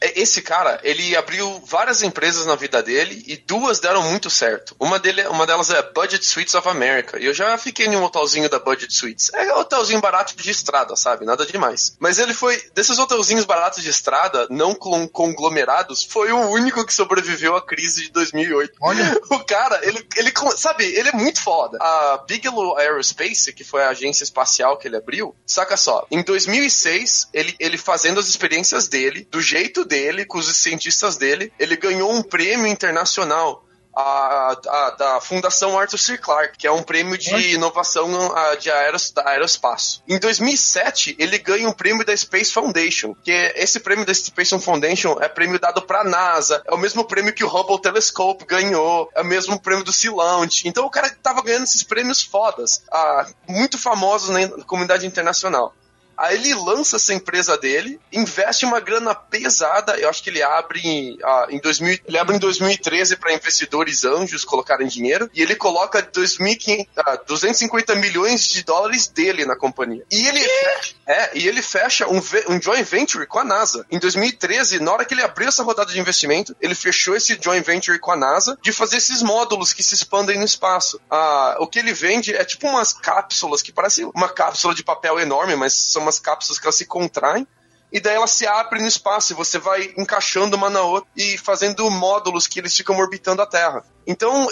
[0.00, 4.74] Esse cara, ele abriu várias empresas na vida dele e duas deram muito certo.
[4.80, 7.18] Uma, dele, uma delas é Budget Suites of America.
[7.20, 9.30] E eu já fiquei em um hotelzinho da Budget Suites.
[9.32, 11.24] É hotelzinho barato de estrada, sabe?
[11.24, 11.96] Nada demais.
[12.00, 16.92] Mas ele foi, desses hotelzinhos baratos de estrada, não con- conglomerados, foi o único que
[16.92, 18.74] sobreviveu à crise de 2008.
[18.80, 19.20] Olha.
[19.30, 21.78] O cara, ele, ele, sabe, ele é muito foda.
[21.80, 27.28] A Bigelow Aerospace, que foi a agência espacial que ele abriu, saca só, em 2006,
[27.32, 32.10] ele, ele fazendo as experiências dele, do jeito dele, com os cientistas dele, ele ganhou
[32.12, 33.64] um prêmio internacional.
[33.92, 36.16] a- a- da Fundação Arthur C.
[36.16, 40.00] Clarke, que é um prêmio de inovação ah, de aeros, da aeroespaço.
[40.08, 44.56] Em 2007, ele ganha um prêmio da Space Foundation, que é- esse prêmio da Space
[44.60, 49.10] Foundation é prêmio dado pra NASA, é o mesmo prêmio que o Hubble Telescope ganhou,
[49.12, 50.68] é o mesmo prêmio do Sea Launch.
[50.68, 55.74] Então o cara tava ganhando esses prêmios fodas, ah, muito famosos na comunidade internacional.
[56.20, 59.98] Aí ele lança essa empresa dele, investe uma grana pesada.
[59.98, 64.44] Eu acho que ele abre ah, em 2000, ele abre em 2013 para investidores anjos
[64.44, 70.04] colocarem dinheiro e ele coloca 2.500, ah, 250 milhões de dólares dele na companhia.
[70.10, 73.86] E ele fecha, é, e ele fecha um, um joint venture com a NASA.
[73.90, 77.64] Em 2013, na hora que ele abriu essa rodada de investimento, ele fechou esse joint
[77.64, 81.00] venture com a NASA de fazer esses módulos que se expandem no espaço.
[81.10, 85.18] Ah, o que ele vende é tipo umas cápsulas que parecem uma cápsula de papel
[85.18, 87.46] enorme, mas são umas cápsulas que elas se contraem.
[87.92, 91.36] E daí ela se abre no espaço e você vai encaixando uma na outra e
[91.38, 93.84] fazendo módulos que eles ficam orbitando a Terra.
[94.06, 94.48] Então,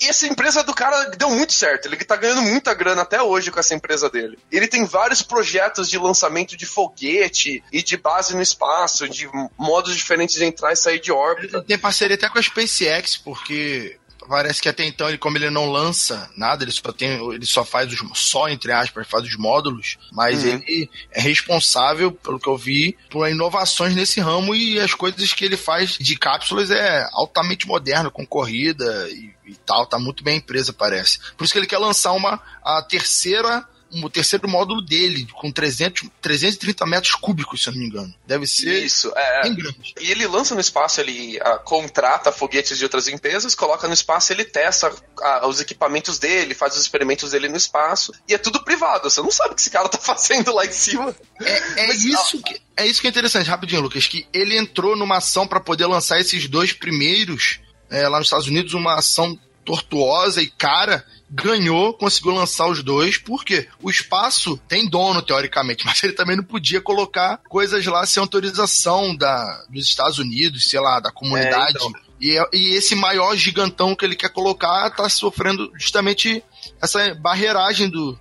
[0.00, 1.86] essa empresa do cara deu muito certo.
[1.86, 4.38] Ele tá ganhando muita grana até hoje com essa empresa dele.
[4.52, 9.28] Ele tem vários projetos de lançamento de foguete e de base no espaço, de
[9.58, 11.58] modos diferentes de entrar e sair de órbita.
[11.58, 13.98] Ele tem parceria até com a SpaceX, porque
[14.28, 17.10] parece que até então, ele, como ele não lança nada, ele só tem.
[17.32, 18.00] Ele só faz os.
[18.18, 20.50] Só, entre aspas, faz os módulos, mas Uhum.
[20.50, 25.44] ele é responsável, pelo que eu vi, por inovações nesse ramo e as coisas que
[25.44, 29.86] ele faz de cápsulas é altamente moderno, com corrida e, e tal.
[29.86, 31.18] Tá muito bem a empresa, parece.
[31.36, 33.64] Por isso que ele quer lançar uma a terceira.
[33.96, 38.14] Um- O terceiro módulo dele, com 300, 330 metros cúbicos, se eu não me engano.
[38.26, 39.42] Deve ser Isso, é.
[39.42, 39.94] bem grande.
[40.00, 44.32] E ele lança no espaço, ele ah, contrata foguetes de outras empresas, coloca no espaço,
[44.32, 44.92] ele testa
[45.22, 49.08] ah, os equipamentos dele, faz os experimentos dele no espaço, e é tudo privado.
[49.10, 51.14] Você não sabe o que esse cara tá fazendo lá em cima.
[51.42, 54.96] É, é Mas, isso que, é isso que é interessante, rapidinho, Lucas, que ele entrou
[54.96, 59.38] numa ação para poder lançar esses dois primeiros é, lá nos Estados Unidos, uma ação
[59.64, 66.02] tortuosa e cara, ganhou, conseguiu lançar os dois, porque o espaço tem dono, teoricamente, mas
[66.02, 71.00] ele também não podia colocar coisas lá sem autorização da, dos Estados Unidos, sei lá,
[71.00, 71.76] da comunidade.
[71.76, 71.92] É, então.
[72.20, 76.42] e, e esse maior gigantão que ele quer colocar tá sofrendo justamente
[76.80, 78.18] essa barreiragem do,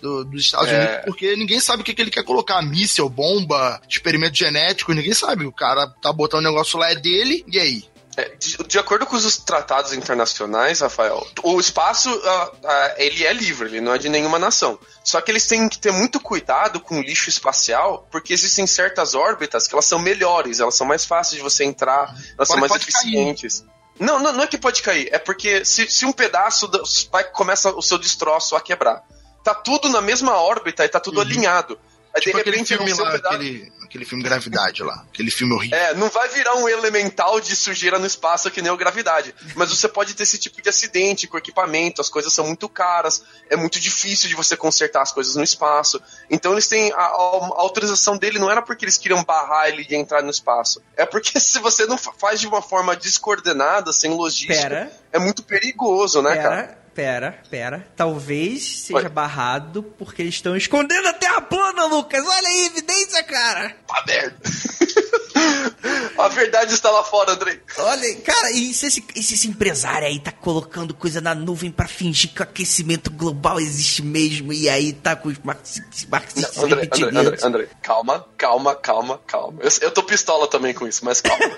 [0.00, 0.76] do- dos Estados É.
[0.78, 2.62] Unidos, porque ninguém sabe o que, que ele quer colocar.
[2.62, 5.44] Míssel, bomba, experimento genético, ninguém sabe.
[5.44, 7.84] O cara tá botando o negócio lá, é dele, e aí?
[8.16, 13.32] É, de, de acordo com os tratados internacionais, Rafael, o espaço ah, ah, ele é
[13.32, 14.78] livre, ele não é de nenhuma nação.
[15.04, 19.14] Só que eles têm que ter muito cuidado com o lixo espacial, porque existem certas
[19.14, 22.60] órbitas que elas são melhores, elas são mais fáceis de você entrar, elas são Pode-
[22.60, 23.04] mais pode cair.
[23.14, 23.64] eficientes.
[24.00, 27.24] Não, não, não é que pode cair, é porque se, se um pedaço da- vai,
[27.24, 29.02] começa o seu destroço a quebrar,
[29.44, 31.78] tá tudo na mesma órbita e tá tudo alinhado.
[32.16, 35.04] Aí Tipo de aquele repente filme no seu lá, pedaço- aquele, aquele filme Gravidade lá.
[35.12, 35.76] Aquele filme horrível.
[35.78, 39.34] É, não vai virar um elemental de sujeira no espaço que nem o gravidade.
[39.54, 43.22] Mas você pode ter esse tipo de acidente com equipamento, as coisas são muito caras,
[43.50, 46.00] é muito difícil de você consertar as coisas no espaço.
[46.30, 46.90] Então eles têm.
[46.92, 50.30] A, a- a autorização dele não era porque eles queriam barrar ele de entrar no
[50.30, 50.82] espaço.
[50.96, 54.90] É porque se você não fa- faz de uma forma descoordenada, sem logística, Pera.
[55.12, 56.85] é muito perigoso, né, cara?
[56.96, 57.86] Pera, pera.
[57.94, 59.08] Talvez seja Oi.
[59.10, 62.24] barrado porque eles estão escondendo a Terra plana, Lucas.
[62.26, 63.76] Olha aí, evidência, cara.
[63.86, 64.36] Tá merda.
[66.18, 67.60] a verdade está lá fora, Andrei.
[67.78, 71.70] Olha cara, e se esse, e se esse empresário aí tá colocando coisa na nuvem
[71.70, 76.58] pra fingir que o aquecimento global existe mesmo e aí tá com os marxistas, marxistas
[76.58, 77.20] André, André?
[77.20, 79.58] André, André, calma, calma, calma, calma.
[79.60, 81.44] Eu, eu tô pistola também com isso, mas calma.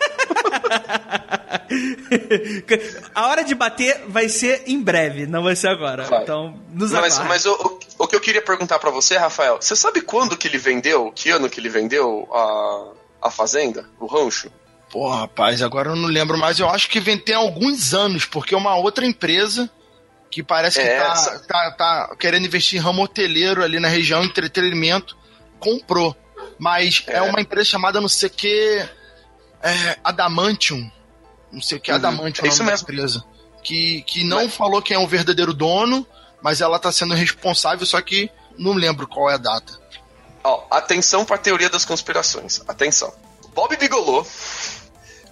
[3.14, 6.04] A hora de bater vai ser em breve, não vai ser agora.
[6.04, 6.22] Vai.
[6.22, 7.28] Então, nos mas aguarde.
[7.28, 10.48] mas o, o, o que eu queria perguntar pra você, Rafael, você sabe quando que
[10.48, 12.92] ele vendeu, que ano que ele vendeu a,
[13.22, 14.50] a fazenda, o rancho?
[14.90, 18.54] Pô, rapaz, agora eu não lembro, mas eu acho que vem tem alguns anos, porque
[18.54, 19.70] uma outra empresa
[20.30, 23.88] que parece que É, tá, essa- tá, tá querendo investir em ramo hoteleiro ali na
[23.88, 25.16] região, entretenimento,
[25.58, 26.16] comprou.
[26.58, 27.22] Mas é, É.
[27.22, 28.88] uma empresa chamada não sei o que.
[29.62, 30.90] É, Adamantium.
[31.52, 31.96] Não sei o que, Uhum.
[31.96, 32.84] Adamantium É é o isso nome da mesmo.
[32.90, 33.24] empresa.
[33.62, 36.06] Que, que não Mas- falou quem é o verdadeiro dono,
[36.42, 39.78] mas ela tá sendo responsável, só que não lembro qual é a data.
[40.44, 42.60] Ó, atenção pra teoria das conspirações.
[42.66, 43.12] Atenção.
[43.54, 44.24] Bob Bigolô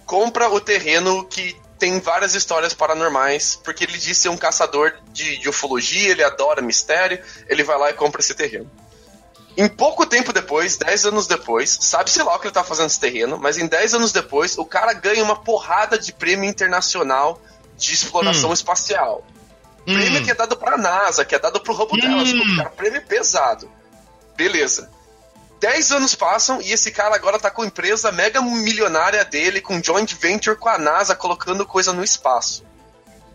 [0.05, 5.37] compra o terreno que tem várias histórias paranormais, porque ele diz ser um caçador de,
[5.37, 8.69] de ufologia, ele adora mistério, ele vai lá e compra esse terreno.
[9.55, 12.99] Em pouco tempo depois, 10 anos depois, sabe-se lá o que ele tá fazendo nesse
[12.99, 17.41] terreno, mas em 10 anos depois, o cara ganha uma porrada de prêmio internacional
[17.75, 19.23] de exploração espacial.
[19.85, 20.23] Prêmio Hum.
[20.23, 22.17] que é dado pra NASA, que é dado pro Hubble Hum.
[22.23, 23.69] Telescope, cara, prêmio pesado.
[24.35, 24.91] Beleza.
[25.59, 29.81] Dez anos passam e esse cara agora tá com a empresa mega milionária dele, com
[29.83, 32.63] joint venture com a NASA, colocando coisa no espaço.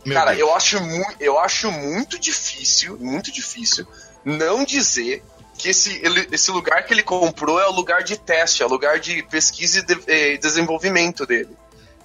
[0.05, 0.41] Meu cara, Deus.
[0.49, 0.79] eu acho,
[1.21, 3.87] eu acho muito difícil, muito difícil,
[4.25, 5.23] não dizer
[5.59, 8.69] que esse, ele- esse lugar que ele comprou é o lugar de teste, é o
[8.69, 11.57] lugar de pesquisa e de- eh, desenvolvimento dele.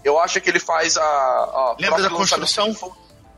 [0.04, 1.02] Eu acho que ele faz a.
[1.04, 2.74] a Lembra da lançamento construção?
[2.74, 2.96] fo-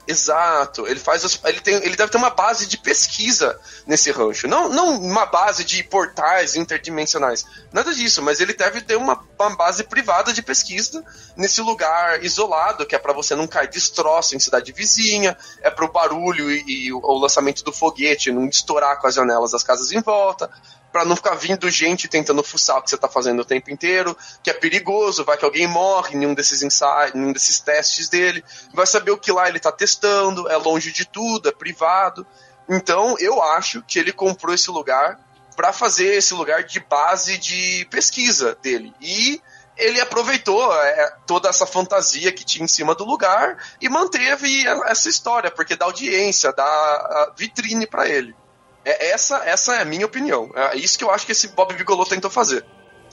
[0.10, 4.48] Exato, ele faz ele, tem, ele deve ter uma base de pesquisa nesse rancho.
[4.48, 7.46] Não, não uma base de portais interdimensionais.
[7.72, 11.06] Nada disso, mas ele deve ter uma, uma base privada de pesquisa
[11.38, 15.86] nesse lugar isolado, que é para você não cair destroço em cidade vizinha, é para
[15.86, 19.62] o barulho e, e o, o lançamento do foguete não estourar com as janelas das
[19.62, 20.50] casas em volta.
[20.92, 24.18] Pra não ficar vindo gente tentando fuçar o que você tá fazendo o tempo inteiro,
[24.42, 28.10] que é perigoso, vai que alguém morre em um desses ensaios, em um desses testes
[28.10, 32.26] dele, vai saber o que lá ele tá testando, é longe de tudo, é privado.
[32.68, 35.20] Então, eu acho que ele comprou esse lugar
[35.56, 38.94] para fazer esse lugar de base de pesquisa dele.
[39.02, 39.42] E
[39.80, 45.10] ele aproveitou é, toda essa fantasia que tinha em cima do lugar e manteve essa
[45.10, 48.36] história, porque dá audiência, dá vitrine para ele.
[48.92, 50.52] É, essa, essa é a minha opinião.
[50.56, 52.66] É isso que eu acho que esse Bob Vigolô tentou fazer.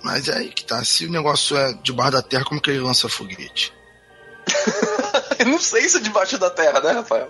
[0.03, 0.83] Mas é aí que tá.
[0.85, 3.73] Se o negócio é debaixo da terra, como que ele lança foguete?
[5.39, 7.29] Eu não sei se é debaixo da terra, né, Rafael?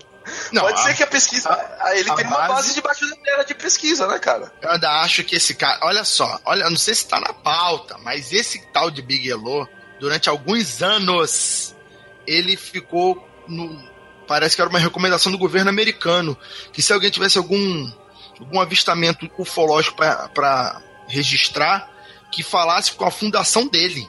[0.51, 1.49] Não, Pode a- ser que a pesquisa.
[1.49, 4.51] a- ele a tem uma base- base debaixo da terra de pesquisa, né, cara?
[4.61, 5.79] Eu ainda acho que esse cara.
[5.83, 9.67] Olha só, olha, não sei se tá na pauta, mas esse tal de Bigelow,
[9.99, 11.75] durante alguns anos,
[12.25, 13.87] ele ficou no.
[14.27, 16.37] Parece que era uma recomendação do governo americano.
[16.73, 17.89] Que se alguém tivesse algum,
[18.39, 21.89] algum avistamento ufológico para registrar,
[22.31, 24.07] que falasse com a fundação dele.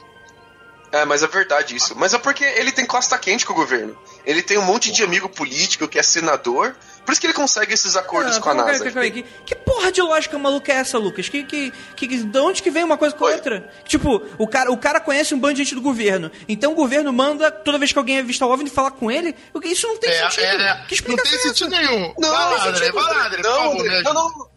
[0.91, 1.95] É, mas é verdade isso.
[1.95, 3.97] Mas é porque ele tem costa quente com o governo.
[4.25, 6.75] Ele tem um monte de amigo político que é senador.
[7.09, 8.91] Por isso que ele consegue esses acordos Ah, com a calma, NASA.
[9.11, 11.27] que, que porra de lógica maluca é essa, Lucas?
[11.27, 13.33] Que, que, que, que- de onde que vem uma coisa com a Oi.
[13.35, 13.67] outra?
[13.85, 16.31] Tipo, o cara, o cara conhece um bando de gente do governo.
[16.47, 19.35] Então o governo manda, toda vez que alguém avista o OVNI, falar com ele.
[19.53, 20.41] O que- Isso não tem sentido.
[20.41, 21.47] Que não explicação tem é essa?
[21.49, 22.13] sentido nenhum.
[22.19, 24.49] Não, vai não lá, André, vai lá, André, Não, não, não.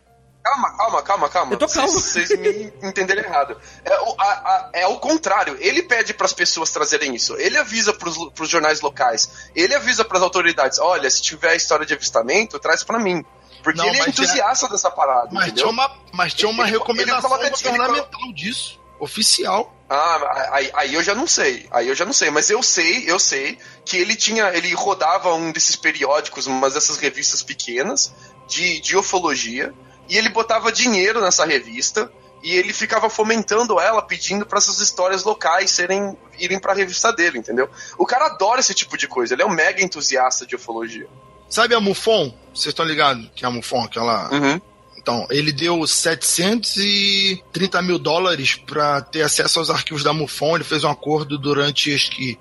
[0.42, 1.52] Calma, calma, calma, calma.
[1.54, 1.88] Eu tô calmo.
[1.92, 3.56] Vocês, vocês me entenderam errado.
[3.84, 5.56] É o, a- a- é o contrário.
[5.60, 7.36] Ele pede para as pessoas trazerem isso.
[7.36, 9.30] Ele avisa para os jornais locais.
[9.54, 13.24] Ele avisa para as autoridades: olha, se tiver história de avistamento, traz para mim.
[13.62, 15.28] Porque Não, ele é entusiasta dessa parada.
[15.30, 15.64] Mas entendeu?
[15.64, 18.80] tinha uma, mas tinha uma Ele- ele recomendação ele governamental disso.
[18.98, 19.72] Oficial.
[19.88, 21.68] Ah, aí, aí eu já não sei.
[21.70, 22.30] Aí eu já não sei.
[22.30, 24.48] Mas eu sei, eu sei que ele tinha.
[24.56, 28.12] Ele rodava um desses periódicos, umas dessas revistas pequenas
[28.48, 29.72] de, de ufologia.
[30.08, 32.10] E ele botava dinheiro nessa revista.
[32.42, 37.12] E ele ficava fomentando ela, pedindo para essas histórias locais serem irem para a revista
[37.12, 37.70] dele, entendeu?
[37.96, 39.34] O cara adora esse tipo de coisa.
[39.34, 41.08] Ele é um mega entusiasta de ufologia.
[41.48, 42.34] Sabe a MUFON?
[42.52, 44.60] Vocês estão ligados que é a MUFON, aquela Uhum.
[45.02, 50.54] Então, ele deu 730 mil dólares para ter acesso aos arquivos da MUFON.
[50.54, 52.38] Ele fez um acordo durante, acho que,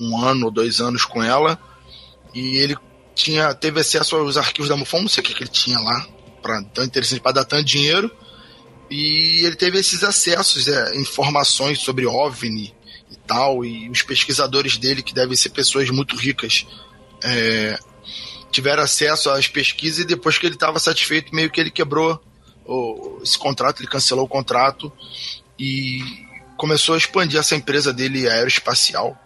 [0.00, 1.58] um ano ou dois anos com ela.
[2.32, 2.76] E ele
[3.14, 6.06] tinha, teve acesso aos arquivos da MUFON, não sei o que, que ele tinha lá,
[6.48, 8.10] pra, tão interessante para dar tanto dinheiro.
[8.90, 12.74] E ele teve esses acessos, é, informações sobre OVNI
[13.10, 16.66] e tal, e os pesquisadores dele, que devem ser pessoas muito ricas,
[17.22, 17.78] é,
[18.50, 22.18] tiveram acesso às pesquisas e depois que ele estava satisfeito, meio que ele quebrou
[22.64, 24.90] o, esse contrato, ele cancelou o contrato
[25.58, 26.00] e
[26.56, 29.18] começou a expandir essa empresa dele aeroespacial.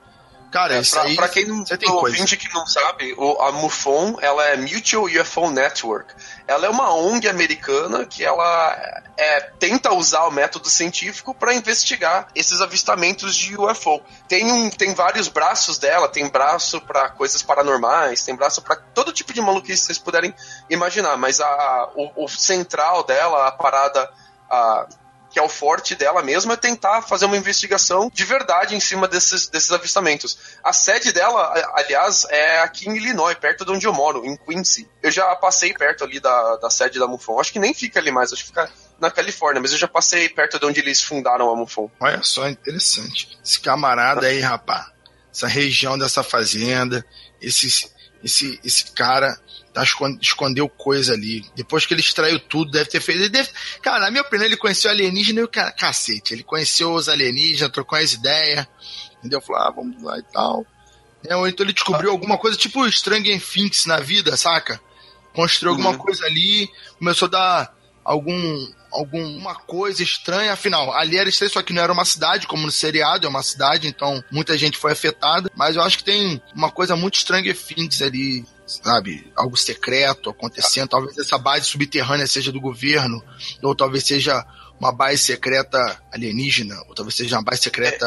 [0.52, 1.16] Cara, É, isso pra, aí.
[1.16, 2.14] pra quem não você tem coisa.
[2.14, 6.14] ouvinte que não sabe, a MUFON ela é Mutual UFO Network.
[6.46, 12.28] Ela é uma ONG americana que ela é, tenta usar o método científico para investigar
[12.34, 14.02] esses avistamentos de UFO.
[14.28, 19.10] Tem, um, tem vários braços dela, tem braço para coisas paranormais, tem braço para todo
[19.12, 20.34] tipo de maluquice que vocês puderem
[20.68, 24.10] imaginar, mas a, o, o central dela, a parada.
[24.50, 24.86] A,
[25.32, 29.08] que é o forte dela mesma, é tentar fazer uma investigação de verdade em cima
[29.08, 30.38] desses, desses avistamentos.
[30.62, 34.88] A sede dela, aliás, é aqui em Illinois, perto de onde eu moro, em Quincy.
[35.02, 37.40] Eu já passei perto ali da, da sede da MUFON.
[37.40, 38.70] Acho que nem fica ali mais, acho que fica
[39.00, 41.90] na Califórnia, mas eu já passei perto de onde eles fundaram a MUFON.
[41.98, 43.38] Olha só, interessante.
[43.42, 44.86] Esse camarada aí, rapaz,
[45.32, 47.04] essa região dessa fazenda,
[47.40, 47.90] esse,
[48.22, 49.36] esse, esse cara
[49.72, 51.44] tá escon- escondeu coisa ali.
[51.56, 53.28] Depois que ele extraiu tudo, deve ter feito.
[53.30, 53.48] Deve,
[53.80, 56.34] cara, na minha opinião, ele conheceu alienígena e o cara, cacete.
[56.34, 58.66] Ele conheceu os alienígenas, trocou as ideias,
[59.18, 59.40] entendeu?
[59.40, 60.66] Falou, ah, vamos lá e tal.
[61.26, 64.80] É, ou então ele descobriu alguma coisa tipo Stranger Things na vida, saca?
[65.32, 65.98] Construiu alguma Uhum.
[65.98, 66.68] coisa ali,
[66.98, 71.90] começou a dar algum alguma coisa estranha, afinal, ali era estranho, só que não era
[71.90, 75.82] uma cidade, como no seriado, é uma cidade, então muita gente foi afetada, mas eu
[75.82, 78.44] acho que tem uma coisa muito Stranger Things ali,
[78.82, 83.22] sabe, algo secreto acontecendo, talvez essa base subterrânea seja do governo,
[83.62, 84.44] ou talvez seja
[84.80, 85.78] uma base secreta
[86.12, 88.06] alienígena, ou talvez seja uma base secreta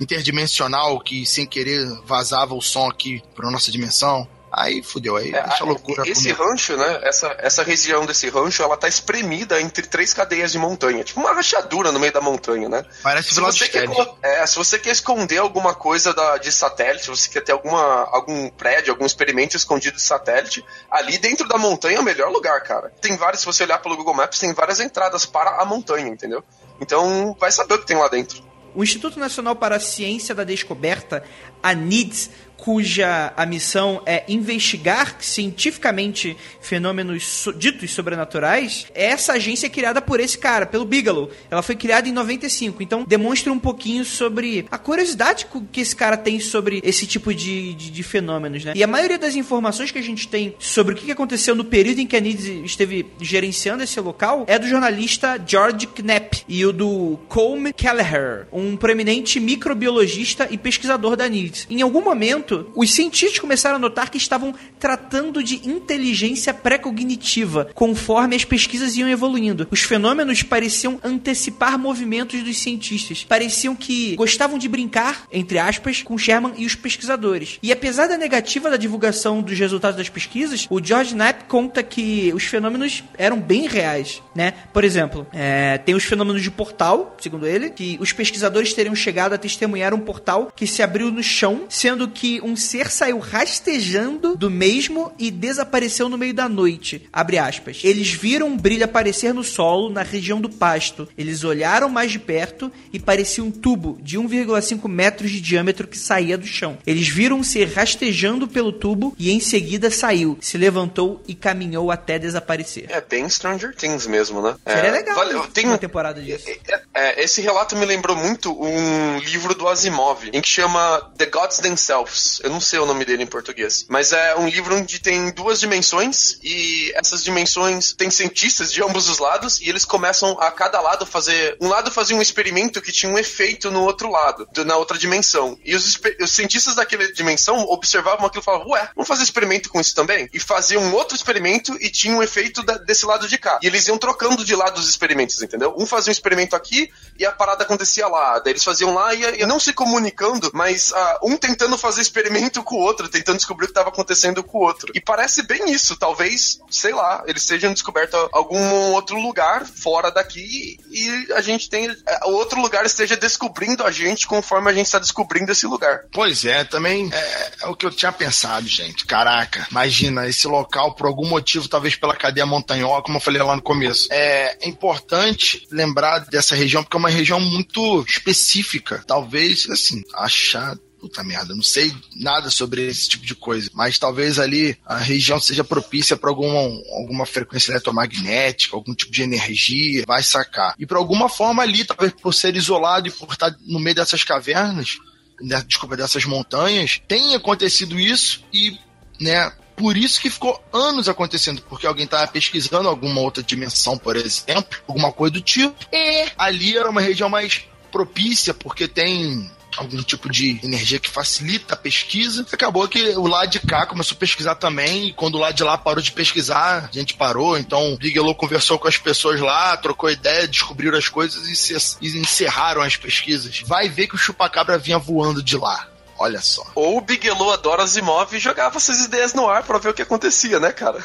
[0.00, 4.28] interdimensional que sem querer vazava o som aqui para nossa dimensão.
[4.58, 6.42] Aí fudeu, aí É, deixa a loucura Esse comigo.
[6.48, 7.00] rancho, né?
[7.02, 11.04] Essa, essa região desse rancho, ela tá espremida entre três cadeias de montanha.
[11.04, 12.82] Tipo uma rachadura no meio da montanha, né?
[13.02, 13.86] Parece Se você, quer,
[14.22, 18.08] é, se você quer esconder alguma coisa da- de satélite, se você quer ter alguma,
[18.10, 22.62] algum prédio, algum experimento escondido de satélite, ali dentro da montanha é o melhor lugar,
[22.62, 22.90] cara.
[23.00, 26.42] Tem vários, se você olhar pelo Google Maps, tem várias entradas para a montanha, entendeu?
[26.80, 28.42] Então vai saber o que tem lá dentro.
[28.74, 31.24] O Instituto Nacional para a Ciência da Descoberta,
[31.62, 32.28] a NIDS,
[32.66, 40.36] cuja a missão é investigar cientificamente fenômenos ditos sobrenaturais, essa agência é criada por esse
[40.36, 41.30] cara, pelo Bigelow.
[41.48, 46.16] Ela foi criada em 95, então demonstra um pouquinho sobre a curiosidade que esse cara
[46.16, 48.72] tem sobre esse tipo de, de, de fenômenos, né?
[48.74, 51.64] E a maioria das informações que a gente tem sobre o que que aconteceu no
[51.64, 56.66] período em que a NIDS esteve gerenciando esse local é do jornalista George Knapp e
[56.66, 61.68] o do Colm Kelleher, um proeminente microbiologista e pesquisador da NIDS.
[61.70, 68.36] Em algum momento, os cientistas começaram a notar que estavam tratando de inteligência pré-cognitiva, conforme
[68.36, 69.66] as pesquisas iam evoluindo.
[69.70, 73.24] Os fenômenos pareciam antecipar movimentos dos cientistas.
[73.24, 77.58] Pareciam que gostavam de brincar, entre aspas, com Sherman e os pesquisadores.
[77.62, 82.32] E apesar da negativa da divulgação dos resultados das pesquisas, o George Knapp conta que
[82.34, 84.52] os fenômenos eram bem reais, né?
[84.72, 89.32] Por exemplo, é, tem os fenômenos de portal, segundo ele, que os pesquisadores teriam chegado
[89.32, 94.36] a testemunhar um portal que se abriu no chão, sendo que um ser saiu rastejando
[94.36, 97.08] do mesmo e desapareceu no meio da noite.
[97.12, 97.80] Abre aspas.
[97.82, 101.08] Eles viram um brilho aparecer no solo, na região do pasto.
[101.16, 105.98] Eles olharam mais de perto e parecia um tubo de 1,5 metros de diâmetro que
[105.98, 106.78] saía do chão.
[106.86, 111.90] Eles viram um ser rastejando pelo tubo e em seguida saiu, se levantou e caminhou
[111.90, 112.86] até desaparecer.
[112.88, 114.56] É bem Stranger Things mesmo, né?
[114.66, 116.46] Seria é, legal vale- tem uma temporada disso.
[116.68, 121.26] É, é, esse relato me lembrou muito um livro do Asimov, em que chama The
[121.26, 122.25] Gods Themselves.
[122.42, 123.86] Eu não sei o nome dele em português.
[123.88, 129.08] Mas é um livro onde tem duas dimensões, e essas dimensões têm cientistas de ambos
[129.08, 131.56] os lados, e eles começam a cada lado fazer.
[131.60, 134.98] Um lado fazia um experimento que tinha um efeito no outro lado, do- na outra
[134.98, 135.58] dimensão.
[135.64, 139.80] E os, os cientistas daquela dimensão observavam aquilo e falavam, ué, vamos fazer experimento com
[139.80, 140.28] isso também?
[140.32, 143.58] E faziam um outro experimento e tinha um efeito da- desse lado de cá.
[143.62, 145.74] E eles iam trocando de lado os experimentos, entendeu?
[145.76, 148.38] Um fazia um experimento aqui e a parada acontecia lá.
[148.38, 152.62] Daí eles faziam lá e, e não se comunicando, mas ah, um tentando fazer experimento
[152.62, 154.90] com o outro, tentando descobrir o que estava acontecendo com o outro.
[154.94, 155.96] E parece bem isso.
[155.96, 161.90] Talvez, sei lá, eles sejam descobertos algum outro lugar fora daqui e a gente tem.
[162.24, 166.04] O outro lugar esteja descobrindo a gente conforme a gente está descobrindo esse lugar.
[166.12, 169.04] Pois é, também é, é, o que eu tinha pensado, gente.
[169.04, 173.54] Caraca, imagina esse local, por algum motivo, talvez pela cadeia montanhosa, como eu falei lá
[173.54, 174.08] no começo.
[174.10, 179.04] É, é importante lembrar dessa região, porque é uma região muito específica.
[179.06, 180.76] Talvez, assim, achar
[181.06, 185.40] puta merda, não sei nada sobre esse tipo de coisa, mas talvez ali a região
[185.40, 186.58] seja propícia para alguma,
[186.98, 190.74] alguma frequência eletromagnética, algum tipo de energia, vai sacar.
[190.78, 194.24] E por alguma forma ali, talvez por ser isolado e por estar no meio dessas
[194.24, 194.98] cavernas,
[195.40, 198.76] né, desculpa, dessas montanhas, tem acontecido isso e,
[199.20, 204.16] né, por isso que ficou anos acontecendo, porque alguém estava pesquisando alguma outra dimensão, por
[204.16, 205.76] exemplo, alguma coisa do tipo.
[205.92, 207.62] E ali era uma região mais
[207.92, 212.46] propícia, porque tem algum tipo de energia que facilita a pesquisa.
[212.52, 215.62] Acabou que o lado de cá começou a pesquisar também, e quando o lado de
[215.62, 217.58] lá parou de pesquisar, a gente parou.
[217.58, 222.18] Então, Bigelow conversou com as pessoas lá, trocou ideia, descobriram as coisas e, se, e
[222.18, 223.60] encerraram as pesquisas.
[223.60, 225.88] Vai ver que o chupacabra vinha voando de lá.
[226.18, 226.64] Olha só.
[226.74, 230.02] Ou o Bigelow adora Asimov e jogava essas ideias no ar para ver o que
[230.02, 231.04] acontecia, né, cara?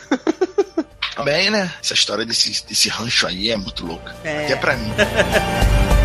[1.15, 1.71] Também, né?
[1.83, 4.15] Essa história desse, desse rancho aí é muito louca.
[4.23, 4.45] É.
[4.45, 4.91] Até pra mim.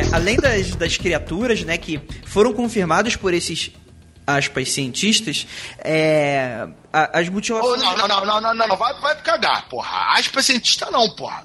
[0.00, 3.70] É, além das, das criaturas, né, que foram confirmadas por esses
[4.26, 5.46] aspas, cientistas,
[5.78, 7.82] é, as mutilações...
[7.82, 10.18] Não, não, não, não, não, não, vai, vai cagar, porra.
[10.18, 11.44] Aspas cientista não, porra.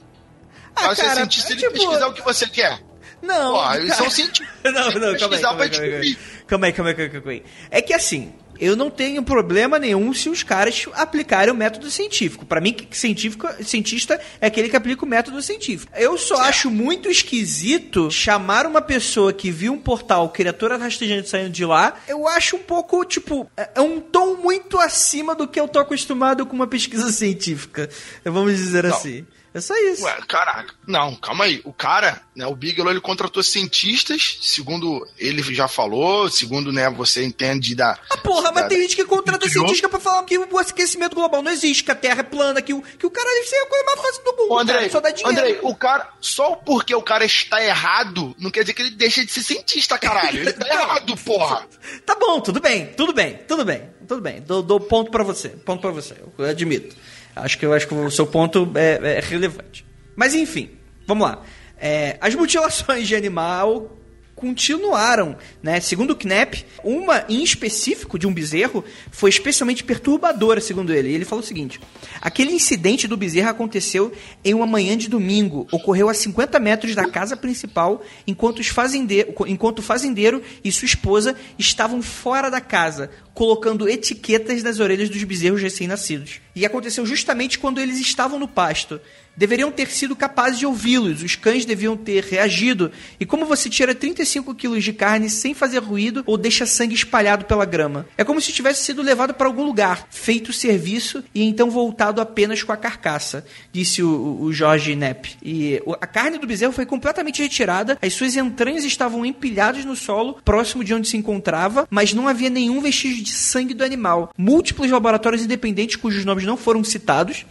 [0.75, 1.71] Ah, Você cara, cientista é, tipo...
[1.71, 2.79] pesquisar o que você quer.
[3.21, 3.53] Não.
[3.53, 4.47] Porra, eles são cientistas.
[4.63, 6.17] não, não, calma aí, calma aí, calma aí,
[6.47, 7.43] calma aí, calma aí, calma aí.
[7.71, 12.45] É que assim, eu não tenho problema nenhum se os caras aplicarem o método científico.
[12.45, 15.91] Para mim, científico, cientista é aquele que aplica o método científico.
[15.95, 16.49] Eu só certo.
[16.49, 21.97] acho muito esquisito chamar uma pessoa que viu um portal, criatura rastejante saindo de lá.
[22.07, 25.79] Eu acho um pouco, tipo, é, é um tom muito acima do que eu tô
[25.79, 27.89] acostumado com uma pesquisa científica.
[28.23, 28.91] Vamos dizer não.
[28.91, 29.25] assim.
[29.55, 30.03] É só isso.
[30.03, 30.75] Ué, caraca.
[30.85, 31.61] Não, calma aí.
[31.63, 37.23] O cara, né, o Bigelow, ele contratou cientistas, segundo ele já falou, segundo, né, você
[37.23, 37.97] entende da...
[38.11, 41.41] Ah, porra, da, mas tem gente que contrata cientista pra falar que o aquecimento global
[41.41, 43.65] não existe, que a Terra é plana, que o, que o cara deve ser a
[43.67, 45.39] coisa mais fácil do mundo, Andrei, cara, só dá dinheiro.
[45.39, 49.23] Andrei, o cara, só porque o cara está errado, não quer dizer que ele deixa
[49.23, 50.37] de ser cientista, caralho.
[50.37, 51.65] Ele tá errado, porra.
[52.05, 54.41] Tá bom, tudo bem, tudo bem, tudo bem, tudo bem.
[54.41, 56.93] Dou, dou ponto pra você, ponto pra você, eu admito.
[57.35, 59.85] Acho que eu acho que o seu ponto é, é relevante.
[60.15, 60.69] Mas enfim,
[61.05, 61.43] vamos lá.
[61.77, 63.95] É, as mutilações de animal
[64.35, 65.79] continuaram, né?
[65.79, 71.13] Segundo o Knapp, uma em específico de um bezerro foi especialmente perturbadora, segundo ele.
[71.13, 71.79] Ele falou o seguinte:
[72.21, 74.11] aquele incidente do bezerro aconteceu
[74.43, 79.33] em uma manhã de domingo, ocorreu a 50 metros da casa principal, enquanto, os fazendeiro,
[79.47, 85.23] enquanto o fazendeiro e sua esposa estavam fora da casa, colocando etiquetas nas orelhas dos
[85.23, 86.39] bezerros recém-nascidos.
[86.55, 88.99] E aconteceu justamente quando eles estavam no pasto
[89.35, 92.91] deveriam ter sido capazes de ouvi-los, os cães deviam ter reagido.
[93.19, 97.45] E como você tira 35 quilos de carne sem fazer ruído ou deixa sangue espalhado
[97.45, 98.07] pela grama?
[98.17, 102.21] É como se tivesse sido levado para algum lugar, feito o serviço e então voltado
[102.21, 105.35] apenas com a carcaça, disse o, o Jorge Nepp.
[105.43, 110.39] E a carne do bezerro foi completamente retirada, as suas entranhas estavam empilhadas no solo,
[110.45, 114.31] próximo de onde se encontrava, mas não havia nenhum vestígio de sangue do animal.
[114.37, 117.45] Múltiplos laboratórios independentes, cujos nomes não foram citados,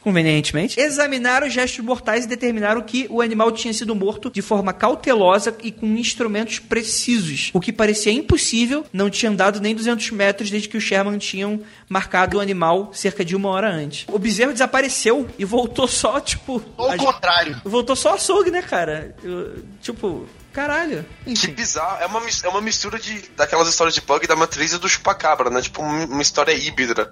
[0.00, 4.72] convenientemente, examinaram os gestos mortais e determinaram que o animal tinha sido morto de forma
[4.72, 10.50] cautelosa e com instrumentos precisos, o que parecia impossível, não tinha andado nem 200 metros
[10.50, 14.04] desde que os Sherman tinham marcado o animal cerca de uma hora antes.
[14.08, 16.60] O bezerro desapareceu e voltou só, tipo...
[16.76, 17.60] Ao contrário.
[17.64, 19.14] Voltou só açougue, né, cara?
[19.22, 20.26] Eu, tipo...
[20.52, 21.04] Caralho.
[21.26, 21.48] Enfim.
[21.48, 22.02] Que bizarro.
[22.02, 25.48] É uma, é uma mistura de, daquelas histórias de bug da matriz e do chupacabra,
[25.48, 25.62] né?
[25.62, 27.10] Tipo, uma história híbrida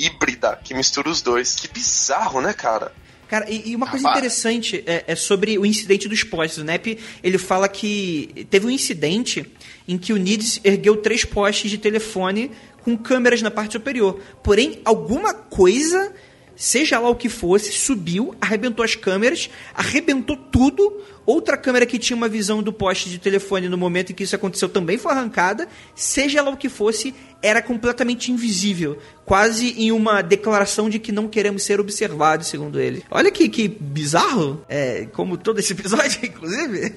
[0.00, 1.54] híbrida que mistura os dois.
[1.54, 2.92] Que bizarro, né, cara?
[3.28, 6.58] Cara, e, e uma coisa interessante é, é, sobre o incidente dos postes.
[6.58, 9.46] O NEP, ele fala que teve um incidente
[9.86, 12.50] em que o NIDS ergueu três postes de telefone
[12.82, 14.20] com câmeras na parte superior.
[14.42, 16.12] Porém, alguma coisa,
[16.56, 21.00] seja lá o que fosse, subiu, arrebentou as câmeras, arrebentou tudo,
[21.30, 24.36] outra câmera que tinha uma visão do poste de telefone no momento em que isso
[24.36, 30.20] aconteceu também foi arrancada, seja lá o que fosse, era completamente invisível, quase em uma
[30.22, 33.02] declaração de que não queremos ser observados, segundo ele.
[33.10, 36.92] Olha que, que bizarro, é, como todo esse episódio, inclusive.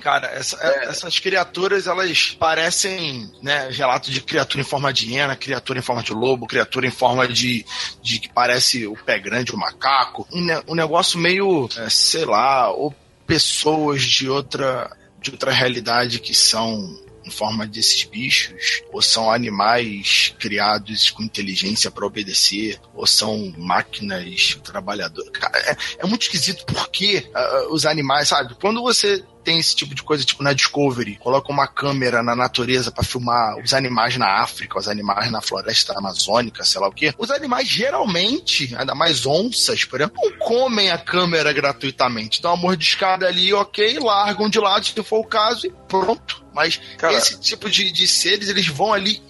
[0.00, 5.36] Cara, essa- é, essas criaturas, elas parecem, né, relato de criatura em forma de hiena,
[5.36, 7.64] criatura em forma de lobo, criatura em forma de,
[8.02, 10.26] de que parece o pé grande, o macaco.
[10.32, 12.92] Um, um negócio meio, é, sei lá, ou
[13.32, 20.34] pessoas de outra, de outra realidade que são em forma desses bichos, ou são animais
[20.38, 25.30] criados com inteligência para obedecer, ou são máquinas trabalhadoras.
[25.30, 28.54] Cara, é, é muito esquisito porque ah, os animais, sabe?
[28.60, 32.90] Quando você tem esse tipo de coisa, tipo na Discovery, coloca uma câmera na natureza
[32.90, 37.12] para filmar os animais na África, os animais na floresta amazônica, sei lá o quê.
[37.18, 42.40] Os animais geralmente, ainda mais onças, por exemplo, não comem a câmera gratuitamente.
[42.40, 46.44] Dão uma mordiscada ali, ok, largam de lado se for o caso e pronto.
[46.54, 49.22] Mas Cara- esse tipo de, de seres, eles vão ali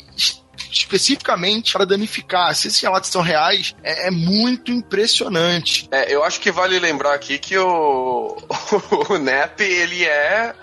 [0.70, 2.54] especificamente para danificar.
[2.54, 5.88] Se esses relatos são reais, é, é muito impressionante.
[5.90, 8.36] É, eu acho que vale lembrar aqui que o,
[9.08, 10.54] o Nep, ele é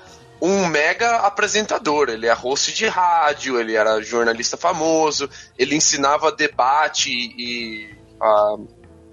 [0.42, 2.10] um mega apresentador.
[2.10, 8.56] Ele é host de rádio, ele era jornalista famoso, ele ensinava debate e ah,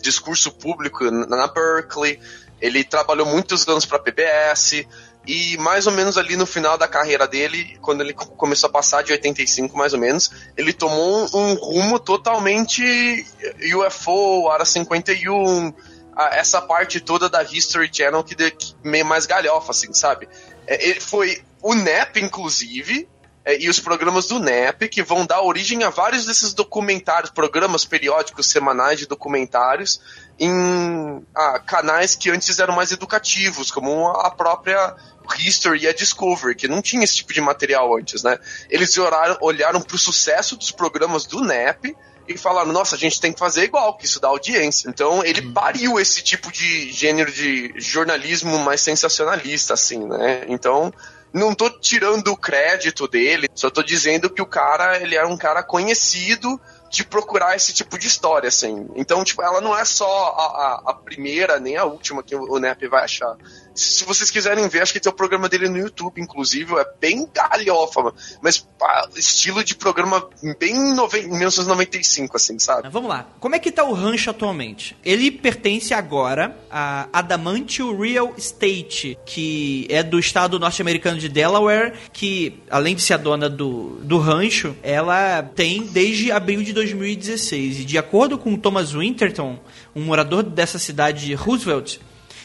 [0.00, 2.20] discurso público na Berkeley.
[2.60, 4.86] Ele trabalhou muitos anos para a PBS.
[5.26, 8.72] E mais ou menos ali no final da carreira dele, quando ele co- começou a
[8.72, 13.26] passar de 85 mais ou menos, ele tomou um, um rumo totalmente
[13.74, 15.72] UFO, Área 51,
[16.14, 20.28] a- essa parte toda da History Channel que, de, que meio mais galhofa, assim, sabe?
[20.66, 23.08] É, ele foi o NEP, inclusive,
[23.46, 28.48] e os programas do NEP que vão dar origem a vários desses documentários, programas periódicos
[28.50, 30.00] semanais de documentários
[30.38, 34.96] em ah, canais que antes eram mais educativos, como a própria
[35.38, 38.38] History e a Discovery, que não tinha esse tipo de material antes, né?
[38.68, 41.96] Eles olharam, olharam para o sucesso dos programas do NEP
[42.28, 44.88] e falaram, nossa, a gente tem que fazer igual, que isso dá audiência.
[44.88, 50.44] Então ele pariu esse tipo de gênero de jornalismo mais sensacionalista, assim, né?
[50.48, 50.92] Então
[51.36, 55.36] não tô tirando o crédito dele, só tô dizendo que o cara, ele era um
[55.36, 56.58] cara conhecido
[56.90, 58.88] de procurar esse tipo de história, assim.
[58.94, 62.52] Então, tipo, ela não é só a, a, a primeira, nem a última que o,
[62.52, 63.36] o Nep vai achar.
[63.74, 66.86] Se, se vocês quiserem ver, acho que tem o programa dele no YouTube, inclusive, é
[67.00, 72.88] bem galhofa, mas pá, estilo de programa bem nove, 1995, assim, sabe?
[72.88, 73.26] Vamos lá.
[73.38, 74.96] Como é que tá o rancho atualmente?
[75.04, 82.62] Ele pertence agora a Adamantio Real Estate, que é do estado norte-americano de Delaware, que
[82.70, 87.80] além de ser a dona do, do rancho, ela tem desde abril de 2016.
[87.80, 89.58] E de acordo com Thomas Winterton,
[89.94, 91.98] um morador dessa cidade de Roosevelt,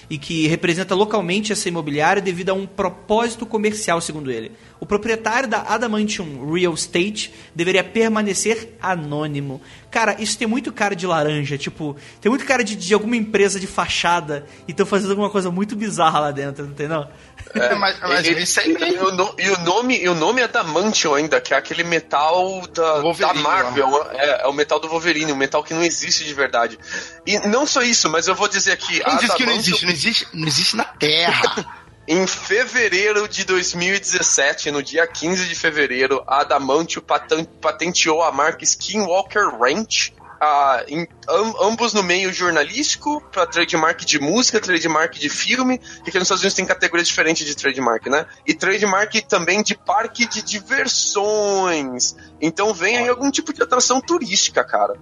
[0.09, 4.53] e que representa localmente essa imobiliária devido a um propósito comercial, segundo ele.
[4.81, 9.61] O proprietário da Adamantium Real Estate deveria permanecer anônimo.
[9.91, 13.59] Cara, isso tem muito cara de laranja, tipo, tem muito cara de, de alguma empresa
[13.59, 17.07] de fachada e estão fazendo alguma coisa muito bizarra lá dentro, não tem não?
[17.53, 19.07] É, mas, mas Ele- isso aí e, mesmo.
[19.09, 22.61] o no- e o nome e o nome é Adamantium ainda, que é aquele metal
[22.73, 24.07] da, da Wolverine, Marvel.
[24.13, 26.79] É, é o metal do Wolverine, um metal que não existe de verdade.
[27.27, 29.85] E não só isso, mas eu vou dizer que Quem disse que não existe?
[29.85, 31.65] Não existe, não existe na Terra.
[32.13, 39.47] Em fevereiro de 2017, no dia 15 de fevereiro, a Adamantio patenteou a marca Skinwalker
[39.57, 40.11] Ranch.
[40.43, 46.09] ah, em- am- ambos no meio jornalístico, para trademark de música, trademark de filme, que
[46.09, 48.25] aqui nos Estados Unidos tem categorias diferentes de trademark, né?
[48.47, 52.15] E trademark também de parque de diversões.
[52.41, 54.95] Então vem aí algum tipo de atração turística, cara.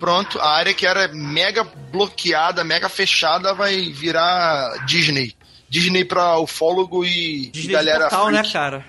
[0.00, 5.36] Pronto, a área que era mega bloqueada, mega fechada, vai virar Disney.
[5.68, 8.52] Disney pra ufólogo e, e Disney de galera portal, né, freak.
[8.52, 8.84] cara?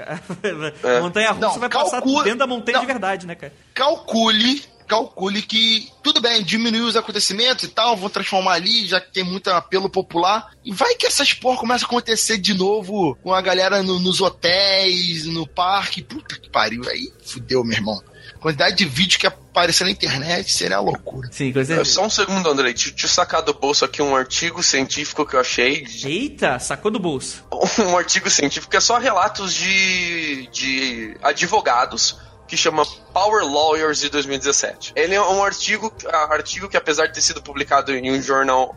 [1.02, 2.80] Montanha russa Não, vai passar calcula- dentro da montanha Não.
[2.80, 3.52] de verdade, né, cara?
[3.74, 9.12] Calcule, calcule que tudo bem, diminuiu os acontecimentos e tal, vou transformar ali, já que
[9.12, 10.50] tem muito apelo popular.
[10.64, 14.20] E vai que essas porra começam a acontecer de novo com a galera no- nos
[14.20, 16.02] hotéis, no parque.
[16.02, 18.02] Puta que pariu, aí fudeu, meu irmão.
[18.40, 21.28] Quantidade de vídeo que apareceu na internet seria loucura.
[21.30, 21.84] Sim, com certeza.
[21.84, 22.72] Só um segundo, Andrei.
[22.72, 26.98] Deixa eu sacar do bolso aqui um artigo científico que eu achei Eita, sacou do
[26.98, 27.44] bolso.
[27.78, 32.18] um artigo científico que é só relatos de, de advogados
[32.48, 34.92] que chama Power Lawyers de 2017.
[34.96, 35.92] Ele é um artigo,
[36.30, 38.74] artigo que apesar de ter sido publicado em um jornal,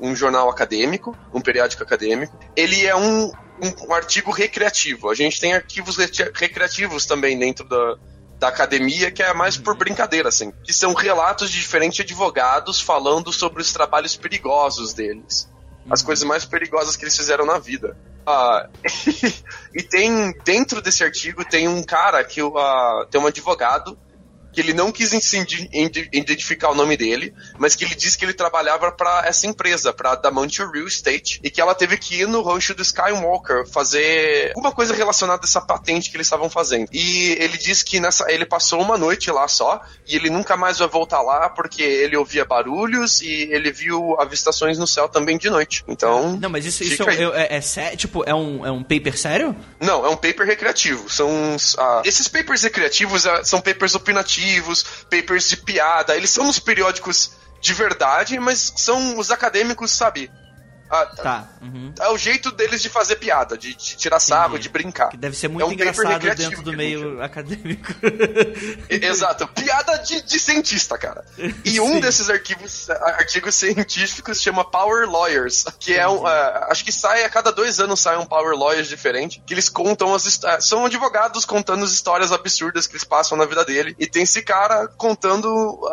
[0.00, 5.10] um jornal acadêmico, um periódico acadêmico, ele é um, um, um artigo recreativo.
[5.10, 7.96] A gente tem arquivos recre- recreativos também dentro da,
[8.38, 10.52] da academia, que é mais por brincadeira, assim.
[10.62, 15.48] Que são relatos de diferentes advogados falando sobre os trabalhos perigosos deles.
[15.88, 17.96] as coisas mais perigosas que eles fizeram na vida.
[18.26, 18.68] Ah,
[19.72, 23.96] e tem, dentro desse artigo, tem um cara que uh, tem um advogado
[24.56, 28.90] que ele não quis identificar o nome dele, mas que ele disse que ele trabalhava
[28.90, 32.74] para essa empresa, para Damantio Real Estate, e que ela teve que ir no rancho
[32.74, 36.88] do Skywalker fazer alguma coisa relacionada a essa patente que eles estavam fazendo.
[36.90, 40.78] E ele disse que nessa, ele passou uma noite lá só, e ele nunca mais
[40.78, 45.50] vai voltar lá porque ele ouvia barulhos e ele viu avistações no céu também de
[45.50, 45.84] noite.
[45.86, 46.34] Então.
[46.40, 47.60] Não, mas isso, isso é, é,
[47.92, 49.54] é, tipo, é um, é um paper sério?
[49.78, 51.10] Não, é um paper recreativo.
[51.10, 51.28] São.
[51.28, 54.45] Uh, esses papers recreativos uh, são papers opinativos
[55.10, 56.16] papers de piada.
[56.16, 60.30] Eles são nos periódicos de verdade, mas são os acadêmicos, sabe?
[60.90, 61.48] Ah, tá.
[61.60, 61.92] Uhum.
[61.98, 64.62] É o jeito deles de fazer piada, de, de tirar sarro, Entendi.
[64.62, 65.08] de brincar.
[65.08, 67.92] Que deve ser muito é um engraçado dentro do meio acadêmico.
[68.88, 69.48] Exato.
[69.48, 71.24] Piada de, de cientista, cara.
[71.64, 76.22] E um desses arquivos, artigos científicos chama Power Lawyers, que é um.
[76.22, 76.26] Uh,
[76.70, 80.14] acho que sai a cada dois anos sai um Power Lawyers diferente, que eles contam
[80.14, 80.26] as
[80.60, 83.94] são advogados contando as histórias absurdas que eles passam na vida dele.
[83.98, 85.48] E tem esse cara contando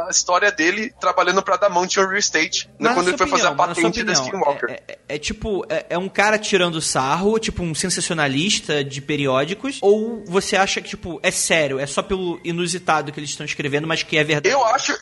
[0.08, 4.04] a história dele trabalhando pra Mountain Real Estate, né, quando ele foi fazer a patente
[4.04, 4.72] da Skinwalker.
[4.72, 9.80] É, é, é, tipo, é, é, um cara tirando sarro, tipo um sensacionalista de periódicos,
[9.82, 13.88] ou você acha que, tipo, é sério, é só pelo inusitado que eles estão escrevendo,
[13.88, 14.54] mas que é verdade?
[14.54, 14.98] Eu acho.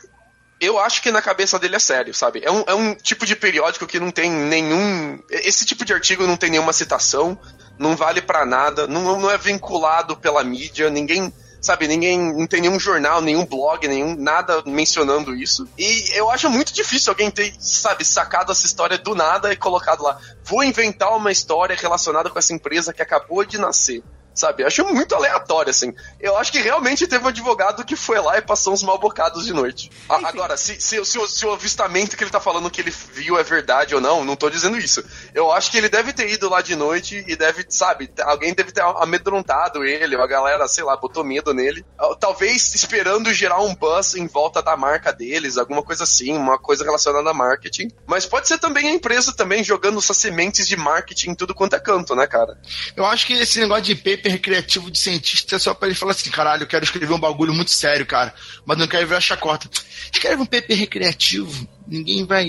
[0.60, 2.40] Eu acho que na cabeça dele é sério, sabe?
[2.44, 5.18] É um, é um tipo de periódico que não tem nenhum.
[5.28, 7.36] Esse tipo de artigo não tem nenhuma citação,
[7.76, 11.32] não vale para nada, não, não é vinculado pela mídia, ninguém
[11.62, 15.66] sabe, ninguém, não tem nenhum jornal, nenhum blog, nenhum, nada mencionando isso.
[15.78, 20.02] E eu acho muito difícil alguém ter, sabe, sacado essa história do nada e colocado
[20.02, 20.18] lá.
[20.44, 24.02] Vou inventar uma história relacionada com essa empresa que acabou de nascer
[24.34, 24.62] sabe?
[24.62, 25.94] Eu acho muito aleatório, assim.
[26.20, 29.44] Eu acho que realmente teve um advogado que foi lá e passou uns mal bocados
[29.44, 29.90] de noite.
[30.08, 32.90] A, agora, se, se, se, o, se, o, avistamento que ele tá falando que ele
[32.90, 35.04] viu é verdade ou não, não tô dizendo isso.
[35.34, 38.72] Eu acho que ele deve ter ido lá de noite e deve, sabe, alguém deve
[38.72, 41.84] ter amedrontado ele, a galera, sei lá, botou medo nele.
[41.98, 46.58] Ah, talvez esperando gerar um buzz em volta da marca deles, alguma coisa assim, uma
[46.58, 47.88] coisa relacionada a marketing.
[48.06, 51.76] Mas pode ser também a empresa também jogando suas sementes de marketing em tudo quanto
[51.76, 52.58] é canto, né, cara?
[52.96, 56.12] Eu acho que esse negócio de paper paper recreativo de cientista só pra ele falar
[56.12, 58.32] assim, caralho, eu quero escrever um bagulho muito sério, cara,
[58.64, 59.68] mas não quero ver a chacota.
[60.12, 62.46] Escreve um paper recreativo, ninguém vai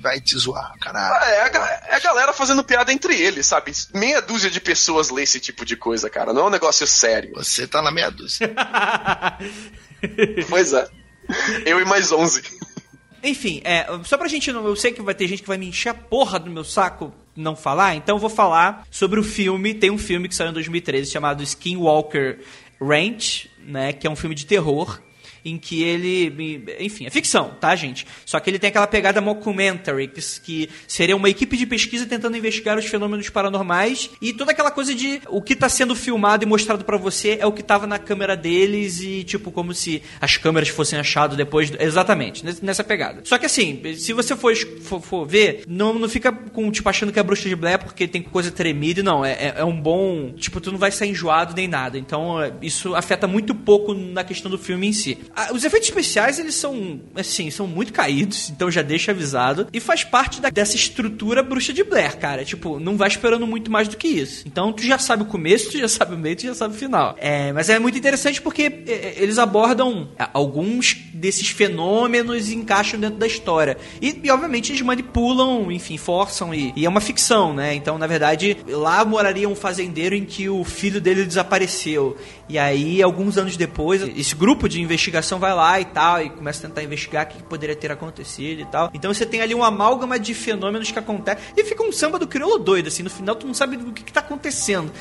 [0.00, 1.14] vai te zoar, caralho.
[1.14, 3.70] Ah, é, a, é a galera fazendo piada entre eles, sabe?
[3.94, 6.32] Meia dúzia de pessoas lê esse tipo de coisa, cara.
[6.32, 7.34] Não é um negócio sério.
[7.36, 8.52] Você tá na meia dúzia.
[10.50, 10.88] pois é.
[11.64, 12.42] Eu e mais onze.
[13.22, 14.66] Enfim, é, só pra gente não.
[14.66, 17.14] Eu sei que vai ter gente que vai me encher a porra do meu saco
[17.36, 19.74] não falar, então eu vou falar sobre o filme.
[19.74, 22.40] Tem um filme que saiu em 2013 chamado Skinwalker
[22.80, 23.92] Ranch, né?
[23.92, 25.00] Que é um filme de terror
[25.44, 26.66] em que ele.
[26.80, 28.06] Enfim, é ficção, tá, gente?
[28.24, 32.78] Só que ele tem aquela pegada mockumentary, que, seria uma equipe de pesquisa tentando investigar
[32.78, 36.84] os fenômenos paranormais e toda aquela coisa de o que está sendo filmado e mostrado
[36.84, 40.68] para você é o que estava na câmera deles e, tipo, como se as câmeras
[40.68, 41.70] fossem achadas depois.
[41.70, 41.82] Do...
[41.82, 43.20] Exatamente, nessa pegada.
[43.24, 47.12] Só que assim, se você for, for, for, ver, não, não fica com, tipo, achando
[47.12, 49.24] que é bruxa de Blair porque tem coisa tremida, não.
[49.24, 50.32] É, é, é um bom.
[50.32, 51.98] Tipo, tu não vai sair enjoado nem nada.
[51.98, 55.18] Então, é, isso afeta muito pouco na questão do filme em si.
[55.52, 59.66] Os efeitos especiais, eles são, assim, são muito caídos, então já deixa avisado.
[59.72, 62.44] E faz parte da, dessa estrutura bruxa de Blair, cara.
[62.44, 64.44] Tipo, não vai esperando muito mais do que isso.
[64.46, 66.78] Então tu já sabe o começo, tu já sabe o meio, tu já sabe o
[66.78, 67.16] final.
[67.18, 72.54] É, mas é muito interessante porque é, é, eles abordam é, alguns desses fenômenos e
[72.54, 73.76] encaixam dentro da história.
[74.00, 77.74] E, e obviamente, eles manipulam, enfim, forçam e, e, é uma ficção, né?
[77.74, 82.16] Então, na verdade, lá moraria um fazendeiro em que o filho dele desapareceu.
[82.48, 86.66] E aí, alguns anos depois, esse grupo de investigação vai lá e tal, e começa
[86.66, 88.90] a tentar investigar o que poderia ter acontecido e tal.
[88.92, 91.42] Então você tem ali um amálgama de fenômenos que acontecem.
[91.56, 93.02] E fica um samba do crioulo doido, assim.
[93.02, 94.92] No final tu não sabe o que, que tá acontecendo.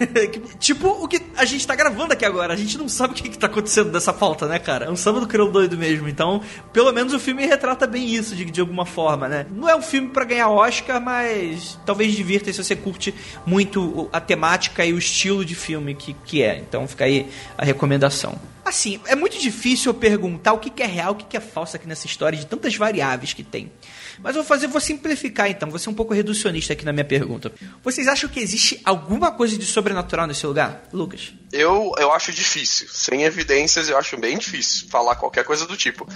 [0.58, 2.52] tipo o que a gente tá gravando aqui agora.
[2.52, 4.86] A gente não sabe o que, que tá acontecendo dessa falta, né, cara?
[4.86, 6.08] É um samba do crioulo doido mesmo.
[6.08, 6.42] Então,
[6.72, 9.46] pelo menos o filme retrata bem isso, de, de alguma forma, né?
[9.50, 13.14] Não é um filme para ganhar Oscar, mas talvez divirta se você curte
[13.46, 16.58] muito a temática e o estilo de filme que, que é.
[16.58, 18.38] Então fica aí a recomendação.
[18.64, 21.86] Assim, é muito difícil eu perguntar o que é real, o que é falso aqui
[21.86, 23.72] nessa história de tantas variáveis que tem.
[24.20, 27.52] Mas vou fazer, vou simplificar então, vou ser um pouco reducionista aqui na minha pergunta.
[27.82, 31.32] Vocês acham que existe alguma coisa de sobrenatural nesse lugar, Lucas?
[31.52, 32.88] Eu, eu acho difícil.
[32.88, 36.06] Sem evidências, eu acho bem difícil falar qualquer coisa do tipo.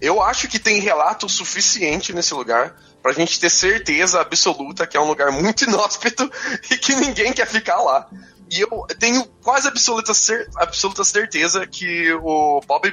[0.00, 5.00] Eu acho que tem relato suficiente nesse lugar pra gente ter certeza absoluta que é
[5.00, 6.30] um lugar muito inóspito
[6.70, 8.08] e que ninguém quer ficar lá.
[8.50, 12.92] E eu tenho quase absoluta, cer absoluta certeza que o Bob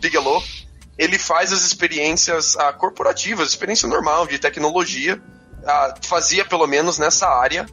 [0.00, 0.42] Bigelow
[0.98, 5.20] ele faz as experiências ah, corporativas, experiência normal de tecnologia,
[5.66, 7.66] ah, fazia pelo menos nessa área.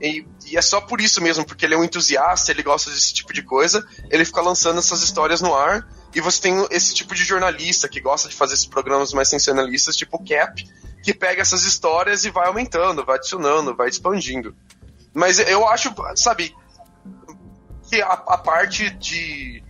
[0.00, 3.12] E, e, é só por isso mesmo, porque ele é um entusiasta, ele gosta desse
[3.12, 5.86] tipo de coisa, ele fica lançando essas histórias no ar.
[6.14, 9.96] E você tem esse tipo de jornalista que gosta de fazer esses programas mais sensacionalistas,
[9.96, 10.64] tipo o Cap,
[11.02, 14.56] que pega essas histórias e vai aumentando, vai adicionando, vai expandindo.
[15.16, 16.54] Mas eu acho, sabe,
[17.88, 19.64] que a, a parte de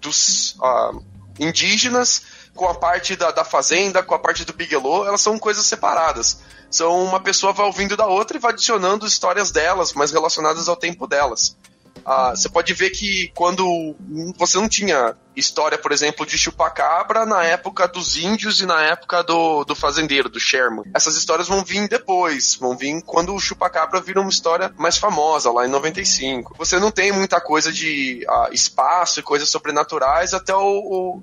[0.00, 1.04] dos uh,
[1.38, 2.22] indígenas
[2.54, 6.40] com a parte da, da fazenda, com a parte do Bigelow, elas são coisas separadas.
[6.70, 10.76] São uma pessoa vai ouvindo da outra e vai adicionando histórias delas, mais relacionadas ao
[10.76, 11.58] tempo delas.
[12.02, 13.94] Ah, você pode ver que quando
[14.38, 19.22] você não tinha história, por exemplo, de chupacabra na época dos índios e na época
[19.22, 20.84] do, do fazendeiro, do Sherman.
[20.94, 25.50] Essas histórias vão vir depois, vão vir quando o chupacabra vira uma história mais famosa,
[25.50, 26.54] lá em 95.
[26.56, 31.22] Você não tem muita coisa de ah, espaço e coisas sobrenaturais até o, o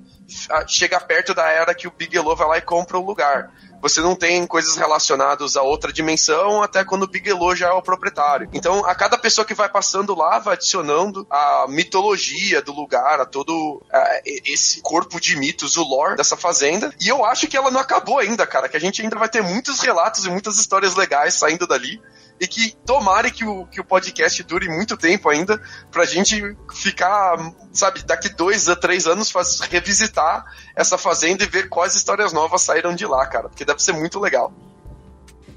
[0.66, 3.50] chegar perto da era que o Bigelow vai lá e compra o lugar
[3.84, 7.82] você não tem coisas relacionadas a outra dimensão até quando o Bigelow já é o
[7.82, 8.48] proprietário.
[8.54, 13.26] Então, a cada pessoa que vai passando lá vai adicionando a mitologia do lugar, a
[13.26, 13.82] todo
[14.24, 16.92] esse corpo de mitos, o lore dessa fazenda.
[17.00, 19.42] E eu acho que ela não acabou ainda, cara, que a gente ainda vai ter
[19.42, 22.00] muitos relatos e muitas histórias legais saindo dali
[22.40, 25.60] e que tomare que o, que o podcast dure muito tempo ainda
[25.90, 27.36] pra gente ficar,
[27.72, 30.44] sabe, daqui dois a três anos faz, revisitar
[30.74, 34.18] essa fazenda e ver quais histórias novas saíram de lá, cara, porque deve ser muito
[34.18, 34.52] legal.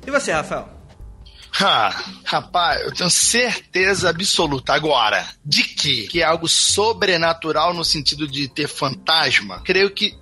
[0.06, 0.77] E você, Rafael?
[1.60, 8.28] Ah, rapaz, eu tenho certeza absoluta agora de que, que é algo sobrenatural no sentido
[8.28, 9.62] de ter fantasma.
[9.64, 10.16] Creio que.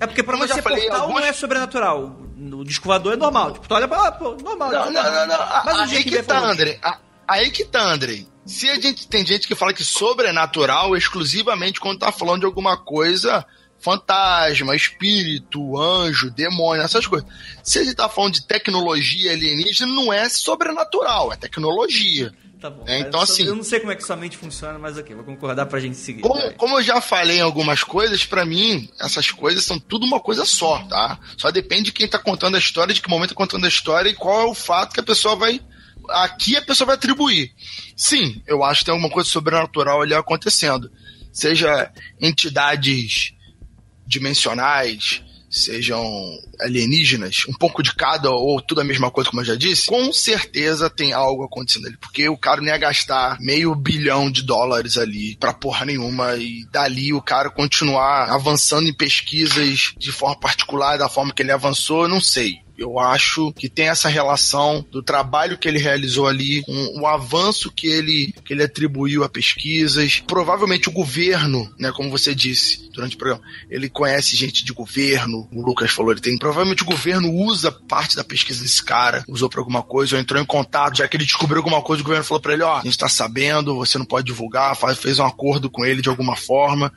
[0.00, 1.22] É porque pra você portal algumas...
[1.22, 2.16] não é sobrenatural.
[2.52, 3.52] O disco é normal.
[3.52, 4.12] Tipo, tu olha pra.
[4.12, 4.72] Pô, normal.
[4.72, 5.26] Não, não, não.
[5.26, 5.64] não.
[5.64, 6.80] Mas aí que, que tá, André.
[7.28, 8.26] Aí que tá, André.
[8.44, 12.76] Se a gente tem gente que fala que sobrenatural exclusivamente quando tá falando de alguma
[12.76, 13.46] coisa
[13.82, 17.28] fantasma, espírito, anjo, demônio, essas coisas.
[17.62, 22.32] Se ele tá falando de tecnologia alienígena, não é sobrenatural, é tecnologia.
[22.60, 22.84] Tá bom.
[22.86, 23.42] É, então, assim.
[23.42, 25.96] Eu não sei como é que sua mente funciona, mas ok, vou concordar pra gente
[25.96, 26.22] seguir.
[26.22, 30.20] Como, como eu já falei em algumas coisas, para mim, essas coisas são tudo uma
[30.20, 31.18] coisa só, tá?
[31.36, 34.08] Só depende de quem tá contando a história, de que momento tá contando a história
[34.08, 35.60] e qual é o fato que a pessoa vai.
[36.08, 37.52] Aqui a pessoa vai atribuir.
[37.96, 40.88] Sim, eu acho que tem alguma coisa sobrenatural ali acontecendo.
[41.32, 41.90] Seja
[42.20, 43.34] entidades
[44.06, 45.22] dimensionais,
[45.52, 46.02] sejam
[46.60, 50.10] alienígenas, um pouco de cada ou tudo a mesma coisa, como eu já disse, com
[50.10, 51.96] certeza tem algo acontecendo ali.
[51.98, 56.64] Porque o cara não ia gastar meio bilhão de dólares ali pra porra nenhuma e
[56.72, 62.08] dali o cara continuar avançando em pesquisas de forma particular, da forma que ele avançou,
[62.08, 62.61] não sei.
[62.76, 67.70] Eu acho que tem essa relação do trabalho que ele realizou ali, com o avanço
[67.70, 70.20] que ele, que ele atribuiu a pesquisas.
[70.26, 75.48] Provavelmente o governo, né, como você disse durante o programa, ele conhece gente de governo,
[75.52, 76.38] o Lucas falou, ele tem.
[76.38, 80.40] Provavelmente o governo usa parte da pesquisa desse cara, usou para alguma coisa, ou entrou
[80.40, 82.82] em contato, já que ele descobriu alguma coisa, o governo falou para ele: ó, a
[82.82, 86.36] gente tá sabendo, você não pode divulgar, faz, fez um acordo com ele de alguma
[86.36, 86.92] forma.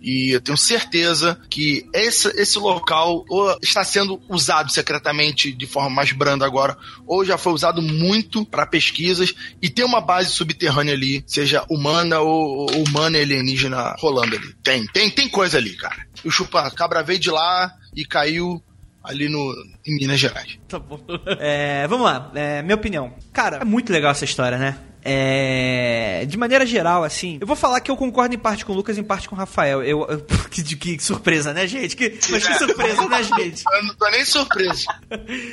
[0.00, 3.24] E eu tenho certeza que esse, esse local
[3.62, 6.76] está sendo usado secretamente de forma mais branda agora,
[7.06, 12.20] ou já foi usado muito para pesquisas e tem uma base subterrânea ali, seja humana
[12.20, 14.54] ou, ou humana alienígena rolando ali.
[14.62, 16.06] Tem, tem, tem coisa ali, cara.
[16.24, 18.62] O chupa cabra veio de lá e caiu
[19.02, 19.54] ali no,
[19.86, 20.58] em Minas Gerais.
[20.68, 21.00] Tá bom.
[21.40, 23.14] É, vamos lá, é, minha opinião.
[23.32, 24.78] Cara, é muito legal essa história, né?
[25.10, 28.76] É, de maneira geral, assim, eu vou falar que eu concordo em parte com o
[28.76, 29.82] Lucas, em parte com o Rafael.
[29.82, 30.20] Eu, eu
[30.50, 31.96] que, que, surpresa, né, gente?
[31.96, 33.64] Que, mas que surpresa, né, gente?
[33.72, 34.86] Eu não tô nem surpreso.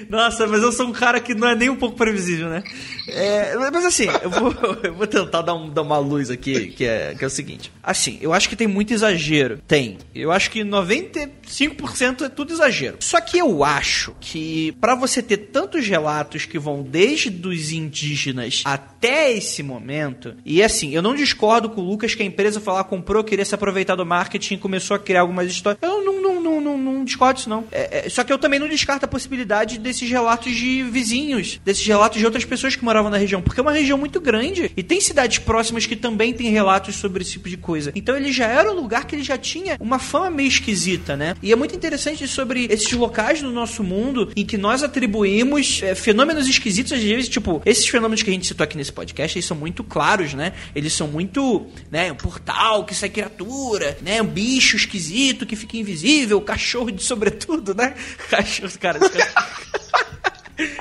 [0.10, 2.64] Nossa, mas eu sou um cara que não é nem um pouco previsível, né?
[3.08, 4.54] É, mas assim, eu vou,
[4.84, 7.72] eu vou tentar dar, um, dar uma luz aqui, que é, que é o seguinte.
[7.82, 9.60] Assim, eu acho que tem muito exagero.
[9.68, 9.98] Tem.
[10.14, 12.98] Eu acho que 95% é tudo exagero.
[13.00, 18.64] Só que eu acho que para você ter tantos relatos que vão desde os indígenas
[18.66, 22.84] até esse momento, e assim, eu não discordo com o Lucas que a empresa lá,
[22.84, 25.82] comprou, queria se aproveitar do marketing e começou a criar algumas histórias.
[25.82, 26.35] Eu não, não,
[26.66, 27.64] não, não, discordo disso, não.
[27.72, 31.86] É, é, só que eu também não descarto a possibilidade desses relatos de vizinhos, desses
[31.86, 34.84] relatos de outras pessoas que moravam na região, porque é uma região muito grande e
[34.84, 37.92] tem cidades próximas que também têm relatos sobre esse tipo de coisa.
[37.96, 41.36] Então ele já era um lugar que ele já tinha uma fama meio esquisita, né?
[41.42, 45.94] E é muito interessante sobre esses locais do nosso mundo em que nós atribuímos é,
[45.94, 49.46] fenômenos esquisitos, às vezes, tipo, esses fenômenos que a gente citou aqui nesse podcast, eles
[49.46, 50.54] são muito claros, né?
[50.76, 54.22] Eles são muito, né, um portal que sai criatura, né?
[54.22, 57.94] Um bicho esquisito que fica invisível, cachorro de sobretudo, né?
[58.30, 59.00] Cachorro, cara,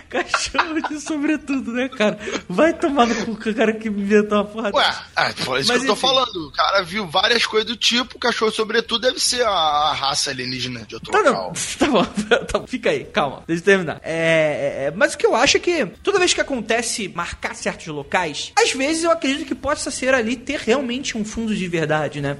[0.08, 2.16] Cachorro de sobretudo, né, cara?
[2.48, 5.82] Vai tomar no cu o cara que inventou uma porra Ué, é, foi isso Mas,
[5.82, 6.00] que eu tô enfim.
[6.06, 6.46] falando.
[6.46, 10.94] O cara viu várias coisas do tipo, cachorro sobretudo deve ser a, raça alienígena de
[10.94, 11.52] outro Tá, local.
[11.76, 12.66] Tá bom, tá bom.
[12.68, 13.42] Fica aí, calma.
[13.48, 14.00] Deixa eu terminar.
[14.04, 17.88] É, é, mas o que eu acho é que toda vez que acontece marcar certos
[17.88, 22.20] locais, às vezes eu acredito que possa ser ali ter realmente um fundo de verdade,
[22.20, 22.36] né?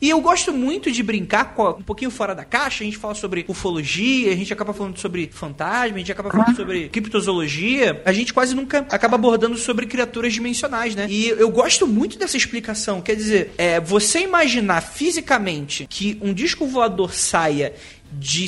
[0.00, 2.82] E eu gosto muito de brincar com um pouquinho fora da caixa.
[2.82, 6.56] A gente fala sobre ufologia, a gente acaba falando sobre fantasma, a gente acaba falando
[6.56, 8.02] sobre criptozoologia.
[8.04, 11.06] A gente quase nunca acaba abordando sobre criaturas dimensionais, né?
[11.08, 13.00] E eu gosto muito dessa explicação.
[13.00, 17.74] Quer dizer, é, você imaginar fisicamente que um disco voador saia
[18.12, 18.46] de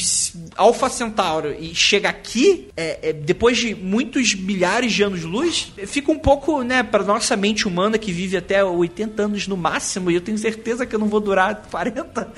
[0.56, 6.18] Alpha Centauro e chega aqui, é, é, depois de muitos milhares de anos-luz, fica um
[6.18, 10.20] pouco, né, pra nossa mente humana que vive até 80 anos no máximo, e eu
[10.20, 12.32] tenho certeza que eu não vou durar 40.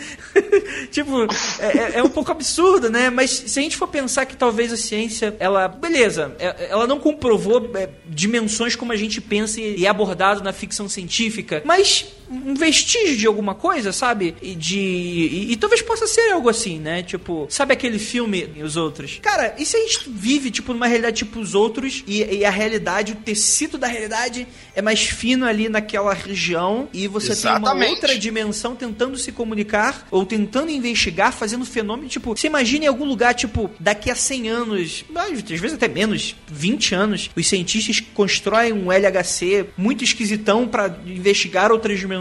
[0.90, 1.24] tipo,
[1.60, 3.10] é, é- é um pouco absurdo, né?
[3.10, 6.98] Mas se a gente for pensar que talvez a ciência, ela, beleza, é- ela não
[6.98, 12.54] comprovou é, dimensões como a gente pensa e é abordado na ficção científica, mas um
[12.54, 14.36] vestígio de alguma coisa, sabe?
[14.40, 14.78] E de.
[14.78, 17.02] E, e talvez possa ser algo assim, né?
[17.02, 19.18] Tipo, sabe aquele filme Os Outros?
[19.20, 22.50] Cara, e se a gente vive, tipo, numa realidade tipo Os Outros e, e a
[22.50, 27.58] realidade, o tecido da realidade é mais fino ali naquela região e você tem uma
[27.58, 27.90] Exatamente.
[27.90, 33.04] outra dimensão tentando se comunicar ou tentando investigar, fazendo fenômeno, tipo, você imagina em algum
[33.04, 38.72] lugar, tipo, daqui a 100 anos, às vezes até menos, 20 anos, os cientistas constroem
[38.72, 42.19] um LHC muito esquisitão pra investigar outras dimensões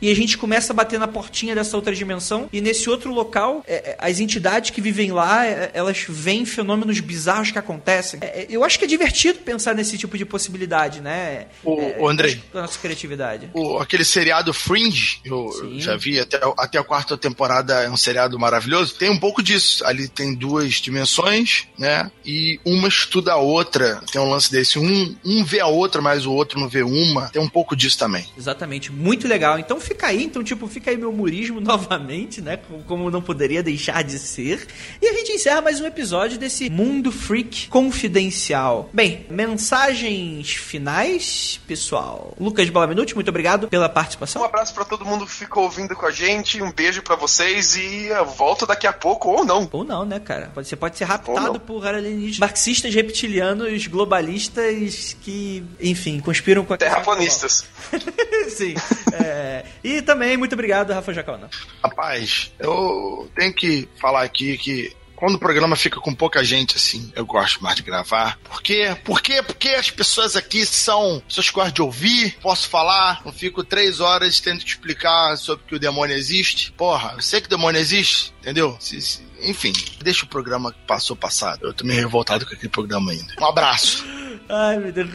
[0.00, 3.62] e a gente começa a bater na portinha dessa outra dimensão e nesse outro local,
[3.66, 8.20] é, é, as entidades que vivem lá, é, elas veem fenômenos bizarros que acontecem.
[8.22, 11.46] É, é, eu acho que é divertido pensar nesse tipo de possibilidade, né?
[11.64, 12.42] É, ô, Andrei.
[12.52, 13.50] Da nossa criatividade.
[13.54, 17.96] O, aquele seriado Fringe, eu, eu já vi até, até a quarta temporada, é um
[17.96, 18.94] seriado maravilhoso.
[18.94, 19.84] Tem um pouco disso.
[19.86, 22.10] Ali tem duas dimensões, né?
[22.24, 24.00] E uma estuda a outra.
[24.10, 24.78] Tem um lance desse.
[24.78, 27.28] Um, um vê a outra, mas o outro não vê uma.
[27.28, 28.26] Tem um pouco disso também.
[28.36, 29.35] Exatamente, muito legal.
[29.60, 32.58] Então fica aí, então tipo, fica aí meu humorismo novamente, né?
[32.86, 34.66] Como- não poderia deixar de ser.
[35.00, 38.90] E a gente encerra mais um episódio desse Mundo Freak Confidencial.
[38.92, 42.34] Bem, mensagens finais, pessoal.
[42.38, 44.42] Lucas Balaminuti, muito obrigado pela Um participação.
[44.44, 48.06] abraço pra todo mundo que ficou ouvindo com a gente, um beijo pra vocês e
[48.06, 49.68] eu volto daqui a pouco ou não.
[49.72, 50.50] Ou não, né, cara?
[50.54, 57.64] Você pode ser raptado por alienígenas marxistas, reptilianos, globalistas que, enfim, conspiram com a Terraplanistas.
[58.48, 58.74] Sim.
[59.22, 61.48] É, E também, muito obrigado, Rafa Jacauna.
[61.82, 67.10] Rapaz, eu tenho que falar aqui que quando o programa fica com pouca gente assim,
[67.16, 68.38] eu gosto mais de gravar.
[68.44, 68.94] Por quê?
[69.02, 69.42] Por quê?
[69.42, 73.98] Porque as pessoas aqui são pessoas que gostam de ouvir, posso falar, não fico três
[74.00, 76.70] horas tendo que explicar sobre que o demônio existe.
[76.72, 78.76] Porra, eu sei que o demônio existe, entendeu?
[78.78, 79.72] Se- se- enfim,
[80.02, 81.66] deixa o programa que passou passado.
[81.66, 83.32] Eu tô meio revoltado com aquele programa ainda.
[83.40, 84.04] Um abraço.
[84.50, 85.08] Ai, meu Deus.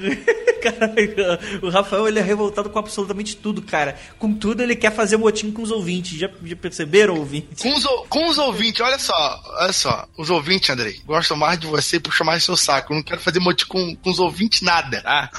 [0.61, 1.15] Caralho,
[1.61, 3.97] o Rafael ele é revoltado com absolutamente tudo, cara.
[4.19, 6.17] Com tudo ele quer fazer motim com os ouvintes.
[6.19, 7.61] Já, já perceberam, ouvintes?
[7.61, 11.67] Com os, com os ouvintes, olha só, olha só, os ouvintes, Andrei, gostam mais de
[11.67, 12.93] você e puxam mais seu saco.
[12.93, 15.29] Eu não quero fazer motim com, com os ouvintes nada, tá?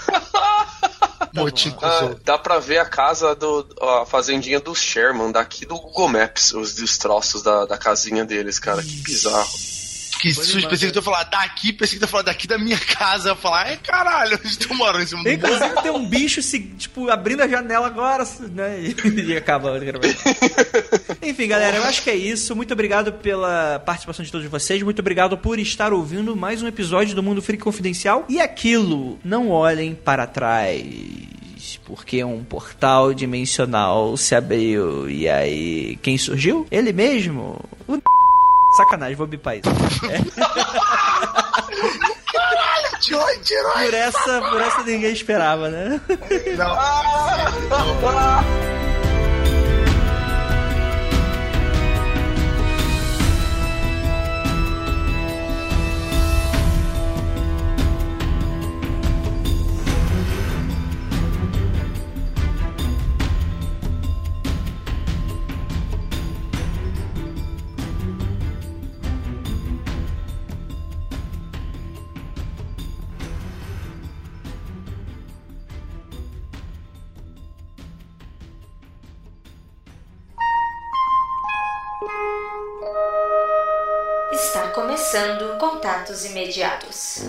[1.35, 2.23] motim com os Ah, ouvintes.
[2.25, 3.67] dá pra ver a casa do.
[3.81, 8.83] a fazendinha do Sherman, daqui do Google Maps, os destroços da, da casinha deles, cara.
[8.83, 9.49] Que bizarro.
[10.23, 12.79] Que pensei que tu ia falar daqui, pensei que tu ia falar daqui da minha
[12.79, 13.35] casa.
[13.35, 15.35] Falar, ai caralho, eles estão morando em cima do morro.
[15.35, 18.81] Inclusive tem um bicho, se, tipo, abrindo a janela agora, né?
[18.81, 20.15] E acaba a gravação.
[21.21, 22.55] Enfim, galera, eu acho que é isso.
[22.55, 24.81] Muito obrigado pela participação de todos vocês.
[24.85, 28.25] Muito obrigado por estar ouvindo mais um episódio do Mundo Freak Confidencial.
[28.29, 30.87] E aquilo, não olhem para trás.
[31.85, 35.11] Porque um portal dimensional se abriu.
[35.11, 36.65] E aí, quem surgiu?
[36.71, 37.59] Ele mesmo.
[37.89, 38.01] O
[38.77, 39.69] Sacanagem, vou bipar isso.
[43.01, 43.73] Tirou, tirou.
[43.73, 46.01] Por essa, por essa ninguém esperava, né?
[46.57, 46.77] Não.
[84.33, 87.23] Está começando Contatos Imediatos.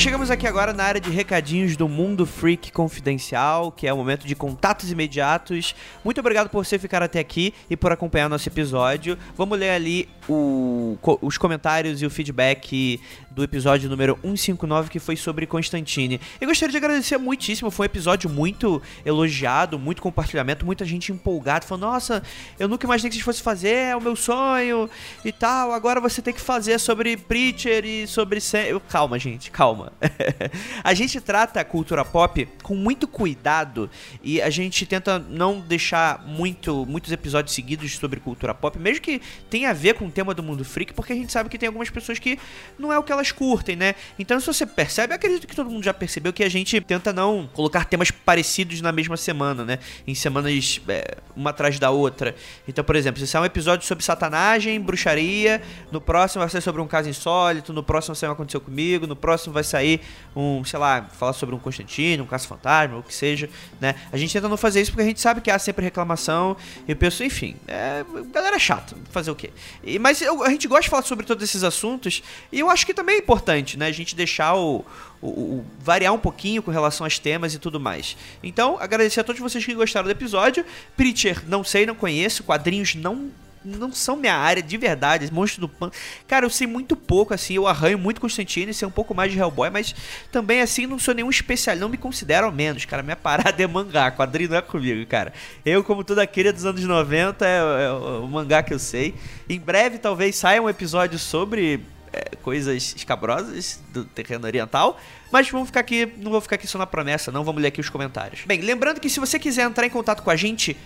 [0.00, 4.26] chegamos aqui agora na área de recadinhos do Mundo Freak Confidencial, que é o momento
[4.26, 5.74] de contatos imediatos.
[6.02, 9.18] Muito obrigado por você ficar até aqui e por acompanhar nosso episódio.
[9.36, 13.00] Vamos ler ali o, os comentários e o feedback
[13.30, 16.20] do episódio número 159, que foi sobre Constantine.
[16.40, 21.66] Eu gostaria de agradecer muitíssimo, foi um episódio muito elogiado, muito compartilhamento, muita gente empolgada,
[21.66, 22.22] falando, nossa,
[22.58, 24.88] eu nunca imaginei que vocês fossem fazer, é o meu sonho
[25.24, 28.40] e tal, agora você tem que fazer sobre Preacher e sobre...
[28.40, 29.92] Sam." Eu, Calma, gente, calma.
[30.82, 33.88] a gente trata a cultura pop com muito cuidado
[34.22, 39.20] e a gente tenta não deixar muito, muitos episódios seguidos sobre cultura pop, mesmo que
[39.48, 41.88] tenha a ver com tema do mundo freak, porque a gente sabe que tem algumas
[41.88, 42.38] pessoas que
[42.78, 43.94] não é o que elas curtem, né?
[44.18, 47.12] Então, se você percebe, eu acredito que todo mundo já percebeu que a gente tenta
[47.12, 49.78] não colocar temas parecidos na mesma semana, né?
[50.06, 52.34] Em semanas é, uma atrás da outra.
[52.68, 56.82] Então, por exemplo, se sai um episódio sobre satanagem, bruxaria, no próximo vai ser sobre
[56.82, 60.00] um caso insólito, no próximo vai sair um aconteceu comigo, no próximo vai sair
[60.36, 63.48] um, sei lá, falar sobre um Constantino, um caso fantasma, o que seja,
[63.80, 63.94] né?
[64.12, 66.56] A gente tenta não fazer isso porque a gente sabe que há sempre reclamação
[66.86, 69.50] e penso, enfim, é, galera é chata, fazer o quê?
[69.82, 72.84] E, mas eu- a gente gosta de falar sobre todos esses assuntos e eu acho
[72.86, 73.86] que também é importante, né?
[73.86, 74.84] A gente deixar o,
[75.20, 78.16] o- o- variar um pouquinho com relação aos temas e tudo mais.
[78.42, 80.64] Então, agradecer a todos vocês que gostaram do episódio.
[80.96, 83.30] Preacher, não sei, não conheço, quadrinhos não
[83.64, 85.90] não são minha área de verdade, monstro do pan.
[86.26, 89.38] Cara, eu sei muito pouco assim, eu arranho muito Constantine, sei um pouco mais de
[89.38, 89.94] Hellboy, mas
[90.32, 93.02] também assim não sou nenhum especial, não me considero ao menos, cara.
[93.02, 95.32] Minha parada é mangá, quadrinho não é comigo, cara.
[95.64, 99.14] Eu, como toda aquele dos anos 90, é, é o mangá que eu sei.
[99.48, 101.80] Em breve talvez saia um episódio sobre
[102.12, 104.98] é, coisas escabrosas do terreno oriental.
[105.30, 107.44] Mas vamos ficar aqui, não vou ficar aqui só na promessa, não.
[107.44, 108.42] Vamos ler aqui os comentários.
[108.46, 110.76] Bem, lembrando que se você quiser entrar em contato com a gente,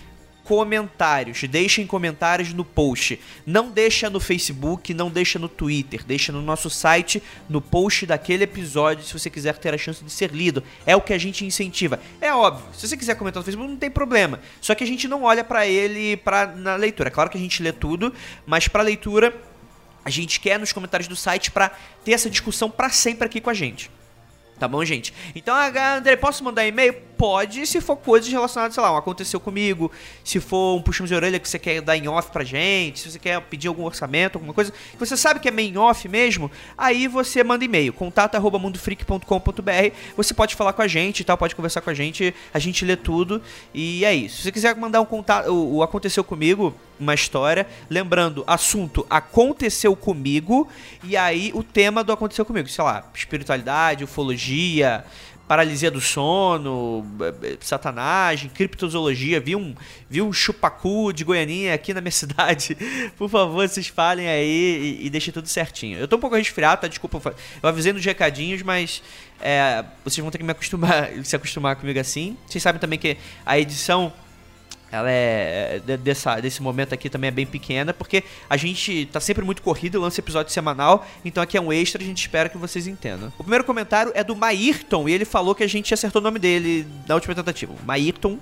[0.45, 3.19] comentários, deixem comentários no post.
[3.45, 8.43] Não deixa no Facebook, não deixa no Twitter, deixa no nosso site, no post daquele
[8.43, 10.63] episódio, se você quiser ter a chance de ser lido.
[10.85, 11.99] É o que a gente incentiva.
[12.21, 14.39] É óbvio, se você quiser comentar no Facebook, não tem problema.
[14.61, 17.09] Só que a gente não olha pra ele pra, na leitura.
[17.09, 18.13] Claro que a gente lê tudo,
[18.45, 19.35] mas pra leitura
[20.03, 21.71] a gente quer nos comentários do site pra
[22.03, 23.89] ter essa discussão pra sempre aqui com a gente.
[24.59, 25.13] Tá bom, gente?
[25.35, 25.53] Então,
[25.97, 26.93] André, posso mandar e-mail?
[27.17, 29.91] Pode, se for coisas relacionadas, sei lá, um aconteceu comigo,
[30.23, 33.11] se for um puxão de orelha que você quer dar em off pra gente, se
[33.11, 36.07] você quer pedir algum orçamento, alguma coisa, que você sabe que é meio em off
[36.09, 41.23] mesmo, aí você manda e-mail, contato arroba mundofreak.com.br, você pode falar com a gente e
[41.23, 43.41] tal, pode conversar com a gente, a gente lê tudo,
[43.73, 44.37] e é isso.
[44.37, 49.95] Se você quiser mandar um contato, o, o aconteceu comigo, uma história, lembrando, assunto aconteceu
[49.95, 50.67] comigo,
[51.03, 55.05] e aí o tema do aconteceu comigo, sei lá, espiritualidade, ufologia,
[55.47, 59.75] paralisia do sono, b- b- satanagem, criptozoologia, vi um,
[60.09, 62.75] vi um chupacu de Goianinha aqui na minha cidade.
[63.17, 65.99] Por favor, vocês falem aí e, e deixem tudo certinho.
[65.99, 66.87] Eu tô um pouco resfriado, tá?
[66.87, 69.03] Desculpa, eu avisei nos recadinhos, mas
[69.39, 72.37] é, vocês vão ter que me acostumar, se acostumar comigo assim.
[72.47, 74.11] Vocês sabem também que a edição
[74.91, 79.19] ela é de- dessa, desse momento aqui também é bem pequena, porque a gente tá
[79.19, 82.57] sempre muito corrido, lança episódio semanal, então aqui é um extra, a gente espera que
[82.57, 83.31] vocês entendam.
[83.37, 86.39] O primeiro comentário é do Maírton, e ele falou que a gente acertou o nome
[86.39, 88.37] dele na última tentativa, Maírton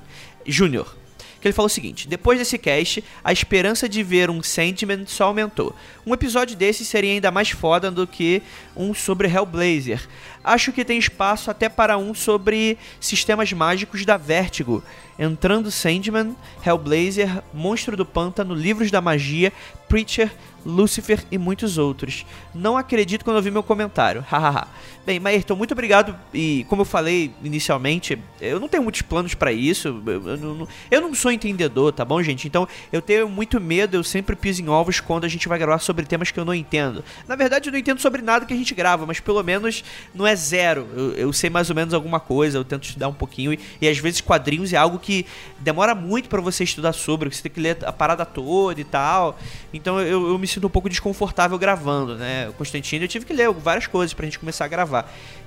[0.45, 0.95] Júnior.
[1.43, 5.25] Que ele falou o seguinte: depois desse cast, a esperança de ver um Sandman só
[5.25, 5.75] aumentou.
[6.07, 8.41] Um episódio desse seria ainda mais foda do que
[8.73, 10.07] um sobre Hellblazer.
[10.41, 14.81] Acho que tem espaço até para um sobre sistemas mágicos da Vertigo.
[15.19, 16.33] Entrando Sandman,
[16.65, 19.51] Hellblazer, Monstro do Pântano, Livros da Magia,
[19.89, 20.31] Preacher,
[20.65, 22.25] Lucifer e muitos outros.
[22.55, 24.21] Não acredito quando eu vi meu comentário.
[24.31, 24.69] Hahaha.
[25.05, 26.15] Bem, Maerton, muito obrigado.
[26.33, 30.01] E como eu falei inicialmente, eu não tenho muitos planos pra isso.
[30.07, 32.47] Eu, eu não, eu não sou entendedor, tá bom, gente?
[32.47, 35.79] Então eu tenho muito medo, eu sempre piso em ovos quando a gente vai gravar
[35.79, 37.03] sobre temas que eu não entendo.
[37.27, 39.83] Na verdade, eu não entendo sobre nada que a gente grava, mas pelo menos
[40.15, 40.87] não é zero.
[40.95, 43.51] Eu, eu sei mais ou menos alguma coisa, eu tento estudar um pouquinho.
[43.51, 45.25] E, e às vezes quadrinhos é algo que
[45.59, 49.37] demora muito pra você estudar sobre, você tem que ler a parada toda e tal.
[49.73, 52.53] Então eu, me sinto um pouco desconfortável gravando, né?
[52.57, 54.92] Constantino eu tive que ler várias coisas pra gente começar a gravar.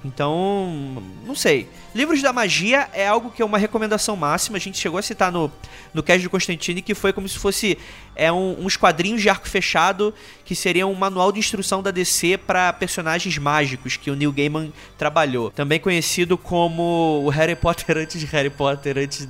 [0.05, 1.69] Então, não sei.
[1.95, 4.57] Livros da Magia é algo que é uma recomendação máxima.
[4.57, 5.51] A gente chegou a citar no,
[5.93, 7.77] no cast do Constantine que foi como se fosse
[8.17, 10.13] é um, uns quadrinhos de arco fechado
[10.45, 14.73] que seria um manual de instrução da DC para personagens mágicos que o Neil Gaiman
[14.97, 15.51] trabalhou.
[15.51, 19.29] Também conhecido como o Harry Potter antes de Harry Potter, antes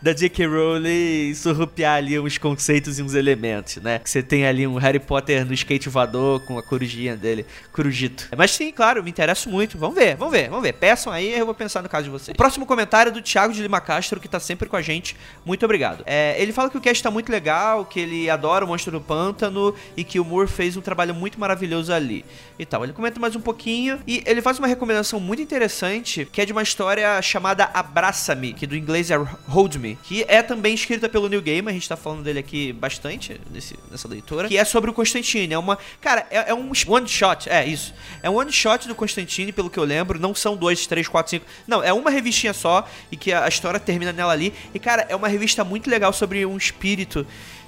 [0.00, 0.46] da J.K.
[0.46, 4.00] Rowling surrupiar ali uns conceitos e uns elementos, né?
[4.04, 8.28] Você tem ali um Harry Potter no skate voador com a corujinha dele, corujito.
[8.36, 9.76] Mas sim, claro, me interesso muito.
[9.76, 10.72] Vamos ver, vamos ver, vamos ver.
[10.72, 12.34] Peçam aí, eu vou pensar no caso de vocês.
[12.34, 15.16] O próximo comentário é do Thiago de Lima Castro, que tá sempre com a gente.
[15.44, 16.02] Muito obrigado.
[16.06, 19.00] É, ele fala que o cast tá muito legal, que ele adora o Monstro do
[19.00, 22.24] Pântano e que o Moore fez um trabalho muito maravilhoso ali.
[22.58, 22.84] E tal.
[22.84, 26.52] Ele comenta mais um pouquinho e ele faz uma recomendação muito interessante, que é de
[26.52, 31.28] uma história chamada Abraça-me, que do inglês é Hold Me, que é também escrita pelo
[31.28, 34.90] Neil Gaiman, a gente tá falando dele aqui bastante nesse, nessa leitura, que é sobre
[34.90, 35.54] o Constantine.
[35.54, 35.78] É uma.
[36.00, 37.94] Cara, é, é um one shot, é isso.
[38.22, 40.18] É um one shot do Constantine, pelo que eu lembro.
[40.18, 41.46] Não são dois, três, quatro, cinco.
[41.66, 44.52] Não, é uma revistinha só e que a história termina nela ali.
[44.74, 47.26] E, cara, é uma revista muito legal sobre um espírito.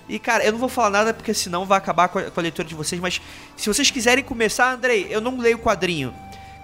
[0.09, 2.43] E, cara, eu não vou falar nada porque senão vai acabar com a, com a
[2.43, 3.01] leitura de vocês.
[3.01, 3.21] Mas
[3.57, 6.15] se vocês quiserem começar, Andrei, eu não leio o quadrinho.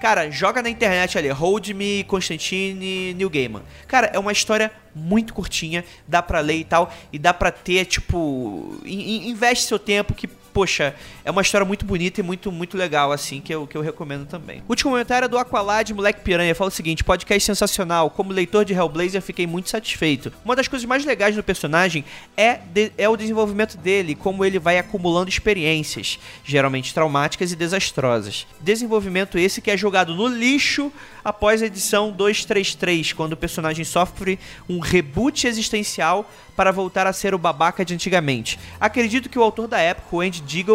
[0.01, 3.63] Cara, joga na internet ali, Hold Me, Constantine, New Gaiman.
[3.89, 7.85] Cara, é uma história muito curtinha, dá pra ler e tal, e dá pra ter,
[7.85, 10.29] tipo, in, investe seu tempo que
[10.59, 10.93] poxa,
[11.25, 14.27] é uma história muito bonita e muito, muito legal, assim, que eu, que eu recomendo
[14.27, 14.61] também.
[14.69, 16.53] Último comentário é do Aqualad Moleque Piranha.
[16.53, 18.11] Fala o seguinte: podcast sensacional.
[18.11, 20.33] Como leitor de Hellblazer, fiquei muito satisfeito.
[20.45, 22.05] Uma das coisas mais legais do personagem
[22.37, 28.45] é, de, é o desenvolvimento dele, como ele vai acumulando experiências, geralmente traumáticas e desastrosas.
[28.61, 30.93] Desenvolvimento esse que é jogado no lixo
[31.25, 36.29] após a edição 233, quando o personagem sofre um reboot existencial
[36.59, 38.59] para voltar a ser o babaca de antigamente.
[38.81, 40.67] Acredito que o autor da época, o Andy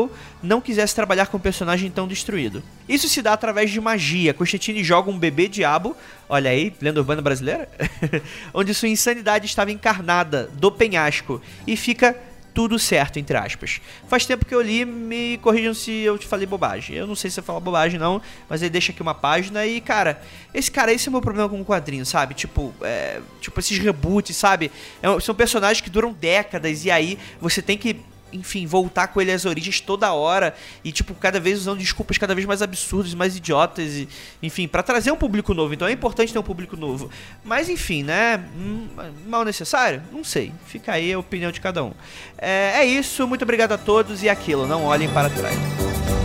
[0.41, 2.64] não quisesse trabalhar com um personagem tão destruído.
[2.88, 4.34] Isso se dá através de magia.
[4.34, 5.93] Constantine joga um bebê diabo,
[6.30, 7.68] olha aí, lenda urbana brasileira,
[8.53, 12.15] onde sua insanidade estava encarnada do penhasco e fica
[12.53, 13.81] tudo certo, entre aspas.
[14.07, 16.95] Faz tempo que eu li, me corrijam se eu te falei bobagem.
[16.95, 19.81] Eu não sei se você fala bobagem, não, mas ele deixa aqui uma página e,
[19.81, 20.21] cara,
[20.53, 22.34] esse cara, esse é o meu problema com o quadrinho, sabe?
[22.34, 24.71] Tipo, é, tipo esses reboots, sabe?
[25.01, 27.99] É, são personagens que duram décadas e aí você tem que
[28.34, 30.53] enfim, voltar com ele às origens toda hora
[30.84, 34.10] e, tipo, cada vez usando desculpas cada vez mais absurdas, mais idiotas, e,
[34.41, 35.73] enfim, para trazer um público novo.
[35.73, 37.10] Então é importante ter um público novo.
[37.43, 38.43] Mas, enfim, né?
[38.55, 38.88] Hum,
[39.27, 40.01] mal necessário?
[40.11, 40.51] Não sei.
[40.65, 41.93] Fica aí a opinião de cada um.
[42.38, 46.23] É, é isso, muito obrigado a todos e aquilo, não olhem para trás.